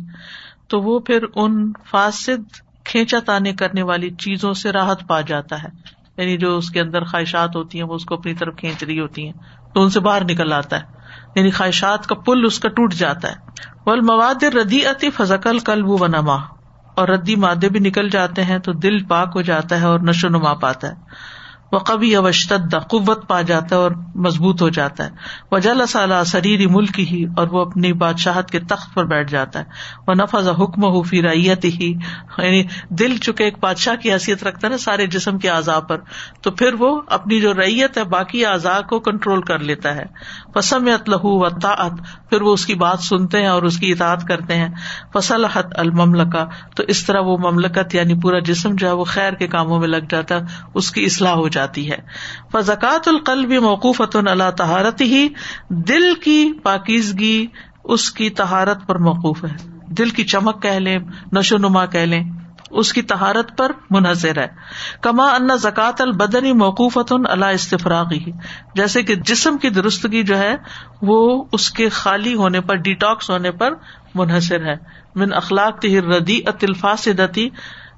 تو 0.69 0.81
وہ 0.81 0.99
پھر 0.99 1.25
ان 1.35 1.73
فاسد 1.91 2.61
کھینچا 2.91 3.19
تانے 3.27 3.53
کرنے 3.53 3.83
والی 3.83 4.11
چیزوں 4.11 4.53
سے 4.53 4.73
راحت 4.73 5.09
پا 5.09 5.21
جاتا 5.21 5.63
ہے۔ 5.63 5.69
یعنی 6.17 6.37
جو 6.37 6.57
اس 6.57 6.71
کے 6.71 6.81
اندر 6.81 7.05
خواہشات 7.05 7.57
ہوتی 7.57 7.81
ہیں، 7.81 7.87
وہ 7.87 7.95
اس 7.95 8.05
کو 8.05 8.15
اپنی 8.15 8.35
طرف 8.35 8.57
کھینچ 8.57 8.85
رہی 8.85 9.01
ہوتی 9.01 9.27
ہیں، 9.27 9.33
تو 9.75 9.83
ان 9.83 9.91
سے 9.91 10.01
باہر 10.01 10.25
نکل 10.25 10.53
آتا 10.53 10.77
ہے۔ 10.77 10.83
یعنی 11.37 11.51
خواہشات 11.51 12.07
کا 12.07 12.15
پل 12.15 12.45
اس 12.45 12.61
کا 12.61 12.69
ٹوٹ 12.69 12.95
جاتا 12.95 13.29
ہے۔ 13.29 13.35
بول 13.85 14.01
مواد 14.01 14.43
ردی 14.43 14.87
اتی 14.87 15.11
فضکل 15.11 15.59
کل 15.59 15.83
و 15.85 16.07
نما 16.07 16.37
اور 16.97 17.09
ردی 17.09 17.37
مادے 17.37 17.69
بھی 17.69 17.81
نکل 17.81 18.09
جاتے 18.09 18.45
ہیں 18.45 18.59
تو 18.59 18.73
دل 18.73 19.07
پاک 19.07 19.29
ہو 19.35 19.41
جاتا 19.41 19.81
ہے 19.81 19.87
اور 19.87 20.01
نشو 20.01 20.29
نما 20.29 20.55
پاتا 20.55 20.89
ہے۔ 20.89 20.93
وہ 21.73 21.79
کبھی 21.79 22.17
اوشتدا 22.17 22.79
قوت 22.79 23.29
پا 23.29 23.41
جاتا 23.41 23.77
ہے 23.77 23.81
اور 23.81 23.91
مضبوط 24.15 24.63
ہو 24.63 24.69
جاتا 24.69 25.05
ہے۔ 25.05 25.11
وہ 25.53 25.59
جل 25.59 25.87
سالہ 25.87 26.15
سریری 26.27 26.67
ملک 26.67 27.01
ہی 27.01 27.25
اور 27.37 27.49
وہ 27.49 27.61
اپنی 27.61 27.93
بادشاہت 27.93 28.51
کے 28.51 28.61
تخت 28.61 28.95
پر 28.95 29.05
بیٹھ 29.05 29.31
جاتا 29.31 29.59
ہے۔ 29.59 29.65
وہ 30.09 30.15
نفذ 30.15 30.49
حکم 30.49 30.85
ہو 30.85 31.03
فی 31.03 31.23
ریت 31.23 31.65
ہی 31.65 31.95
یعنی 32.39 32.63
دل 32.91 33.17
چکے 33.17 33.45
ایک 33.45 33.59
بادشاہ 33.61 33.97
کی 33.97 34.13
حیثیت 34.13 34.45
رکھتا 34.45 34.67
ہے 34.67 34.71
نا 34.71 34.79
سارے 34.79 35.07
جسم 35.07 35.39
کے 35.39 35.51
اعضاء 35.51 35.79
پر، 35.79 35.99
تو 36.43 36.51
پھر 36.51 36.75
وہ 36.79 37.01
اپنی 37.07 37.41
جو 37.41 37.55
ریت 37.55 37.99
ہے، 37.99 38.05
باقی 38.05 38.47
اعضاء 38.47 38.81
کو 38.81 39.01
کنٹرول 39.01 39.43
کر 39.43 39.59
لیتا 39.59 39.95
ہے۔ 39.95 40.05
پسم 40.55 40.89
لہو 41.07 41.41
و 41.41 41.49
تعت 41.49 41.93
پھر 42.31 42.43
وہ 42.43 42.53
اس 42.53 42.67
کی 42.67 42.75
بات 42.75 43.01
سنتے 43.01 43.41
ہیں 43.41 43.47
اور 43.47 43.63
اس 43.63 43.79
کی 43.79 43.93
اطاعت 43.93 44.25
کرتے 44.29 44.55
ہیں۔ 44.55 44.69
فصل 45.15 45.45
حت 45.45 45.67
المملکا 45.75 46.47
تو 46.77 46.83
اس 46.83 47.07
طرح 47.07 47.21
وہ 47.21 47.39
مملکت 47.39 47.95
یعنی 47.95 48.15
پورا 48.15 48.39
جسم 48.39 48.75
جو 48.75 48.87
ہے 48.87 48.93
وہ 48.93 49.05
خیر 49.05 49.33
کے 49.33 49.47
کاموں 49.47 49.79
میں 49.79 49.89
لگ 49.89 50.07
جاتا 50.11 50.35
ہے، 50.35 50.41
اس 50.75 50.91
کی 50.91 51.05
اصلاح 51.05 51.33
ہو 51.33 51.49
جاتی 51.61 51.91
ہے۔ 51.91 51.97
فضکات 52.53 53.09
القلب 53.09 53.51
موقوف 53.51 54.03
اللہ 54.15 54.51
تہارت 54.51 55.01
ہی 55.01 55.29
دل 55.69 56.15
کی 56.15 56.53
پاکیزگی 56.63 57.47
اس 57.85 58.11
کی 58.11 58.31
تہارت 58.31 58.87
پر 58.87 58.99
موقوف 58.99 59.45
ہے۔ 59.45 59.57
دل 59.89 60.11
کی 60.11 60.25
چمک 60.25 60.63
کہہ 60.63 60.81
لیں، 60.81 60.99
نشو 61.33 61.57
نما 61.57 61.87
کہہ 61.87 62.01
لیں، 62.01 62.25
اس 62.71 62.93
کی 62.93 63.03
تہارت 63.03 63.59
پر 63.59 63.73
منحصر 63.91 64.39
ہے۔ 64.39 64.47
کما 65.01 65.25
ان 65.25 65.57
زکات 65.57 66.01
البدنی 66.01 66.53
موقوفت 66.53 67.13
اللہ 67.31 67.45
استفراغی 67.45 68.31
جیسے 68.75 69.03
کہ 69.03 69.15
جسم 69.15 69.59
کی 69.59 69.71
درستگی 69.71 70.23
جو 70.23 70.39
ہے، 70.39 70.57
وہ 71.03 71.45
اس 71.53 71.71
کے 71.71 71.89
خالی 71.89 72.35
ہونے 72.35 72.61
پر، 72.61 72.75
ڈیٹاکس 72.75 73.31
ہونے 73.31 73.51
پر 73.51 73.71
منحصر 74.15 74.65
ہے۔ 74.65 74.75
من 75.15 75.35
اخلاق 75.35 75.85
ردی 75.85 76.41
اتل 76.47 76.75
فاسدتی 76.75 77.49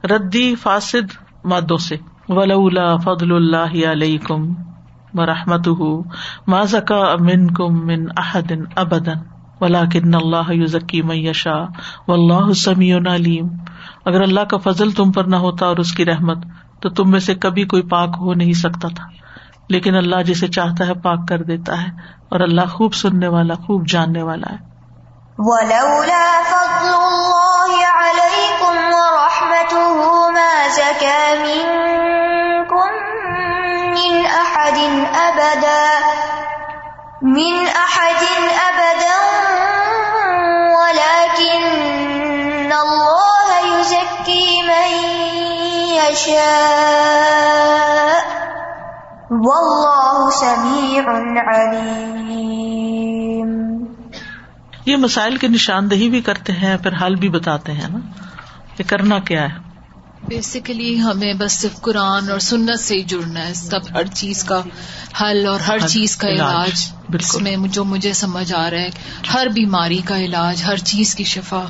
ردی 0.05 0.55
فاسد 0.55 1.13
مادوں 1.45 1.77
سے۔ 1.77 1.97
ولولا 2.33 2.97
فضل 2.97 3.33
اللہ 3.33 3.87
علیہ 3.87 4.19
کم 4.19 4.55
مرحمت 5.15 5.69
ما 6.47 6.63
زکا 6.63 6.97
امن 6.97 7.55
کم 7.55 7.87
من 7.87 8.05
احد 8.17 8.53
ابدن 8.77 9.19
ولا 9.61 9.83
کن 9.93 10.15
اللہ 10.15 10.53
یوزکی 10.53 11.03
میشا 11.03 11.57
و 12.09 12.13
اللہ 12.13 12.53
سمیع 12.53 12.99
علیم 13.15 13.49
اگر 14.05 14.23
اللہ 14.23 14.41
کا 14.41 14.57
فضل 14.57 14.91
تم 14.91 15.13
پر 15.13 15.25
نہ 15.25 15.37
ہوتا 15.37 15.67
اور 15.67 15.77
اس 15.77 15.93
کی 15.93 16.05
رحمت 16.05 16.39
تو 16.81 16.89
تم 16.89 17.11
میں 17.11 17.21
سے 17.21 17.35
کبھی 17.35 17.65
کوئی 17.65 17.83
پاک 17.83 18.17
ہو 18.21 18.35
نہیں 18.35 18.53
سکتا 18.53 18.89
تھا 18.89 19.05
لیکن 19.69 19.95
اللہ 19.95 20.23
جسے 20.23 20.49
چاہتا 20.49 20.87
ہے 20.87 20.95
پاک 20.95 21.29
کر 21.29 21.43
دیتا 21.43 21.83
ہے 21.83 21.89
اور 22.29 22.41
اللہ 22.41 22.61
خوب 22.61 22.95
سننے 22.95 23.29
والا، 23.29 23.55
خوب 23.55 23.87
جاننے 23.89 24.23
والا 24.23 24.53
ہے۔ 24.53 24.59
ولولا 25.39 26.41
فضل 26.51 26.89
الله 26.89 27.42
أبدا، 35.53 36.01
من 37.23 37.65
أحد 37.67 38.25
أبدا، 38.45 39.19
ولكن 40.77 41.69
الله 42.73 43.67
يزكي 43.67 44.63
من 44.63 45.07
يشاء. 46.11 46.83
والله 49.31 50.31
سميع 50.31 51.03
عليم. 51.55 51.93
یہ 54.87 54.97
مسائل 54.97 55.37
کی 55.37 55.49
نشاندہی 55.49 56.11
بھی 56.11 56.21
کرتے 56.21 56.53
ہیں، 56.53 56.77
پھر 56.77 56.93
حل 57.03 57.15
بھی 57.15 57.29
بتاتے 57.29 57.73
ہیں 57.73 57.89
نا 57.89 57.99
کہ 58.77 58.85
کرنا 58.87 59.19
کیا 59.19 59.43
ہے۔ 59.43 59.72
بیسیکلی 60.29 61.01
ہمیں 61.01 61.35
بس 61.35 61.53
صرف 61.53 61.81
قرآن 61.81 62.31
اور 62.31 62.39
سنت 62.39 62.81
سے 62.81 62.95
ہی 62.95 63.03
جڑنا 63.03 63.49
ہے 63.49 63.55
سب 63.55 63.81
ہر 63.95 64.07
چیز 64.07 64.45
کا 64.45 64.63
حل 65.21 65.47
اور 65.47 65.61
ہر 65.61 65.79
چیز 65.79 66.17
کا 66.17 66.29
علاج 66.29 66.93
اس 67.15 67.41
میں 67.41 67.57
جو 67.57 67.85
مجھے 67.85 68.13
سمجھ 68.13 68.53
آ 68.53 68.71
رہا 68.71 68.79
ہے 68.79 68.91
ہر 69.35 69.47
بیماری 69.55 69.99
کا 69.99 70.19
علاج 70.19 70.63
ہر 70.67 70.77
چیز 70.77 71.15
کی 71.15 71.25
شفا 71.25 71.65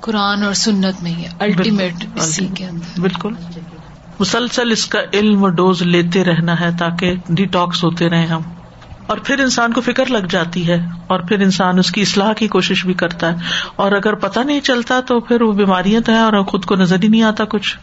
قرآن 0.00 0.42
اور 0.42 0.54
سنت 0.54 1.02
میں 1.02 1.12
ہی 1.12 1.24
الٹیمیٹ 1.38 2.04
اسی 2.14 2.46
کے 2.54 2.66
اندر۔ 2.66 3.00
بالکل۔ 3.00 3.34
مسلسل 4.20 4.72
اس 4.72 4.86
کا 4.86 4.98
علم 5.12 5.48
ڈوز 5.48 5.82
لیتے 5.82 6.24
رہنا 6.24 6.60
ہے 6.60 6.70
تاکہ 6.78 7.14
ڈیٹاکس 7.28 7.84
ہوتے 7.84 8.10
رہے 8.10 8.26
ہم۔ 8.26 8.40
اور 9.06 9.18
پھر 9.18 9.40
انسان 9.40 9.72
کو 9.72 9.80
فکر 9.80 10.06
لگ 10.06 10.26
جاتی 10.30 10.68
ہے 10.68 10.80
اور 11.06 11.20
پھر 11.20 11.40
انسان 11.40 11.78
اس 11.78 11.90
کی 11.90 12.02
اصلاح 12.02 12.32
کی 12.32 12.48
کوشش 12.48 12.86
بھی 12.86 12.94
کرتا 12.94 13.32
ہے 13.32 13.38
اور 13.76 13.92
اگر 13.92 14.14
پتا 14.14 14.42
نہیں 14.42 14.60
چلتا 14.60 15.00
تو 15.00 15.20
پھر 15.20 15.42
وہ 15.42 15.52
بیماریاں 15.52 16.00
تو 16.00 16.12
ہیں 16.12 16.20
اور 16.20 16.42
خود 16.42 16.64
کو 16.64 16.76
نظر 16.76 16.96
ہی 17.02 17.08
نہیں 17.08 17.22
آتا 17.22 17.44
کچھ۔ 17.44 17.76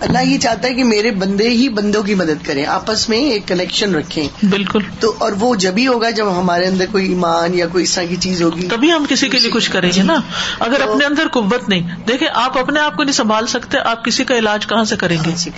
اللہ 0.00 0.18
یہ 0.22 0.38
چاہتا 0.38 0.68
ہے 0.68 0.74
کہ 0.74 0.84
میرے 0.84 1.10
بندے 1.10 1.48
ہی 1.48 1.68
بندوں 1.68 2.02
کی 2.02 2.14
مدد 2.14 2.46
کریں 2.46 2.66
آپس 2.66 3.08
میں 3.08 3.18
ایک 3.18 3.48
کنیکشن 3.48 3.94
رکھیں۔ 3.94 4.46
بالکل۔ 4.46 4.78
تو 5.00 5.14
اور 5.18 5.32
وہ 5.40 5.54
جب 5.54 5.72
ہی 5.76 5.86
ہوگا 5.86 6.10
جب 6.10 6.40
ہمارے 6.40 6.66
اندر 6.66 6.84
کوئی 6.92 7.08
ایمان 7.08 7.54
یا 7.54 7.66
کوئی 7.66 7.84
اس 7.84 7.94
طرح 7.94 8.04
کی 8.04 8.16
چیز 8.16 8.42
ہوگی۔ 8.42 8.68
تبھی 8.68 8.92
ہم 8.92 9.04
کسی 9.08 9.28
کے 9.28 9.38
لیے 9.38 9.50
کچھ 9.50 9.70
کریں 9.70 9.90
گے 9.96 10.02
نا۔ 10.02 10.14
اگر 10.58 10.80
اپنے 10.80 11.04
اندر 11.04 11.28
قوت 11.32 11.68
نہیں 11.68 11.96
دیکھیں 12.08 12.28
آپ 12.34 12.58
اپنے 12.58 12.80
آپ 12.80 12.96
کو 12.96 13.02
نہیں 13.02 13.12
سنبھال 13.12 13.46
سکتے 13.46 13.78
آپ 13.78 14.04
کسی 14.04 14.24
کا 14.24 14.34
علاج 14.38 14.66
کہاں 14.66 14.84
سے 14.84 14.96
کریں 14.96 15.16
گے؟ 15.26 15.50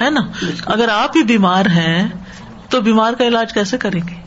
ہے 0.00 0.10
نا؟ 0.10 0.20
اگر 0.66 0.88
آپ 0.88 1.16
ہی 1.16 1.22
بیمار 1.22 1.66
ہیں 1.66 2.08
تو 2.68 2.80
بیمار 2.80 3.12
کا 3.12 3.24
علاج 3.24 3.52
کیسے 3.52 3.78
کریں 3.78 4.00
گے؟ 4.08 4.21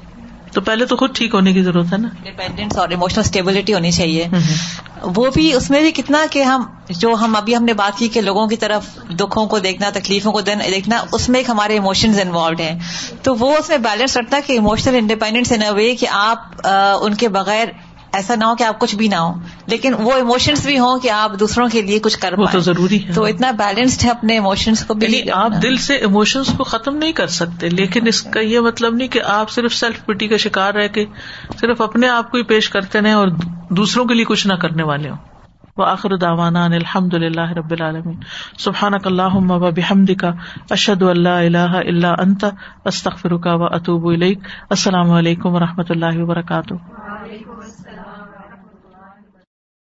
تو 0.56 0.62
پہلے 0.62 0.86
تو 0.86 0.96
خود 0.96 1.16
ٹھیک 1.16 1.34
ہونے 1.34 1.54
کی 1.54 1.62
ضرورت 1.64 1.94
ہے 1.94 1.98
نا۔ 1.98 2.10
ڈیپینڈینس 2.24 2.78
اور 2.78 2.90
ایموشنل 2.90 3.20
اسٹیبلٹی 3.20 3.74
ہونی 3.74 3.92
چاہیے۔ 3.92 4.28
وہ 5.16 5.26
بھی 5.34 5.54
اس 5.54 5.70
میں 5.70 5.82
بھی 5.82 5.92
کتنا 5.92 6.26
کہ 6.32 6.44
ہم 6.44 6.64
جو 6.90 7.14
ہم 7.14 7.36
ابھی 7.36 7.56
ہم 7.56 7.64
نے 7.64 7.74
بات 7.74 7.98
کی 7.98 8.08
کہ 8.08 8.22
لوگوں 8.22 8.48
کی 8.48 8.56
طرف 8.56 8.86
دکھوں 9.20 9.46
کو 9.46 9.60
دیکھنا 9.60 9.90
تکلیفوں 9.94 10.32
کو 10.32 10.42
دیکھنا 10.42 11.04
اس 11.12 11.30
میں 11.30 11.40
ایک 11.40 11.50
ہمارے 11.50 11.74
ایموشنز 11.74 12.20
انوالوڈ 12.20 12.60
ہیں۔ 12.60 12.80
تو 13.22 13.36
وہ 13.36 13.58
اس 13.58 13.70
میں 13.70 13.78
بیلنس 13.78 14.18
رکھتا 14.18 14.40
کہ 14.48 14.54
ایموشنل 14.54 14.96
انڈیپینڈینس 14.96 15.52
ان 15.52 15.62
وے 15.76 15.96
کہ 15.96 16.08
آپ 16.12 16.68
ان 17.02 17.14
کے 17.14 17.28
بغیر 17.30 17.68
ایسا 18.16 18.36
نہ 18.36 18.44
ہو 18.44 18.56
کہ 18.56 18.64
آپ 18.64 18.80
کچھ 18.80 18.96
بھی 18.96 19.08
نہ 19.08 19.16
ہو 19.16 19.34
لیکن 19.66 19.94
وہ 20.00 20.14
ایموشنس 20.14 20.66
بھی 20.66 20.80
ہوں 20.80 21.00
کہ 21.00 21.10
آپ 21.10 21.40
دوسروں 21.40 21.68
کے 21.72 21.82
لیے 21.82 22.00
کچھ 22.00 22.20
کر 22.20 22.34
تو 22.52 22.60
ضروری 22.60 23.06
ہے۔ 23.08 23.14
تو 23.14 23.26
اتنا 23.26 23.52
بیلنسڈ 23.52 24.06
ہے 24.06 24.10
اپنے 24.10 24.34
ایموشنس 24.34 24.86
کو 24.86 24.94
بھی۔ 24.94 25.18
یعنی 25.18 25.32
آپ 25.32 25.52
دل 25.64 25.76
سے 25.76 25.96
ایموشنس 25.96 26.54
کو 26.58 26.64
ختم 26.64 26.98
نہیں 26.98 27.12
کر 27.12 27.28
سکتے 27.28 27.70
لیکن 27.70 28.08
اس 28.08 28.22
کا 28.22 28.40
یہ 28.40 28.60
مطلب 28.60 28.96
نہیں 28.96 29.08
کہ 29.08 29.22
آپ 29.22 29.50
صرف 29.50 29.74
سیلف 29.74 30.06
پٹی 30.06 30.28
کا 30.28 30.38
شکار 30.38 30.74
رہ 30.74 30.88
کے 30.88 31.06
صرف 31.62 31.82
اپنے 31.82 32.08
آپ 32.08 32.32
کو 32.32 32.38
ہی 32.38 32.44
پیش 32.44 32.70
کرتے 32.70 33.02
رہے 33.02 33.12
اور 33.12 33.28
دوسروں 33.70 34.06
کے 34.06 34.14
لیے 34.14 34.26
کچھ 34.26 34.48
نہ 34.48 34.54
کرنے 34.54 34.84
والے 34.84 35.10
ہوں۔ 35.10 35.18
وہ 35.78 35.86
آخر 35.86 36.18
داوانا 36.18 36.66
الحمد 36.66 37.14
اللہ 37.14 37.52
رب 37.52 37.72
العالمین۔ 37.72 38.16
سبحان 38.58 38.94
اللہ 39.06 39.70
بحمد 39.76 40.12
کا 40.20 40.32
اشد 40.70 41.02
اللہ 41.02 41.30
اللہ 41.30 41.58
اللہ 41.58 42.08
انت 42.08 42.46
استخر 42.86 43.38
کا 43.38 43.54
و 43.54 43.64
اطوب 43.64 44.14
السلام 44.70 45.12
علیکم 45.12 45.56
و 45.56 45.60
رحمۃ 45.60 45.84
اللہ 45.90 46.24
وبرکاتہ۔ 46.24 46.74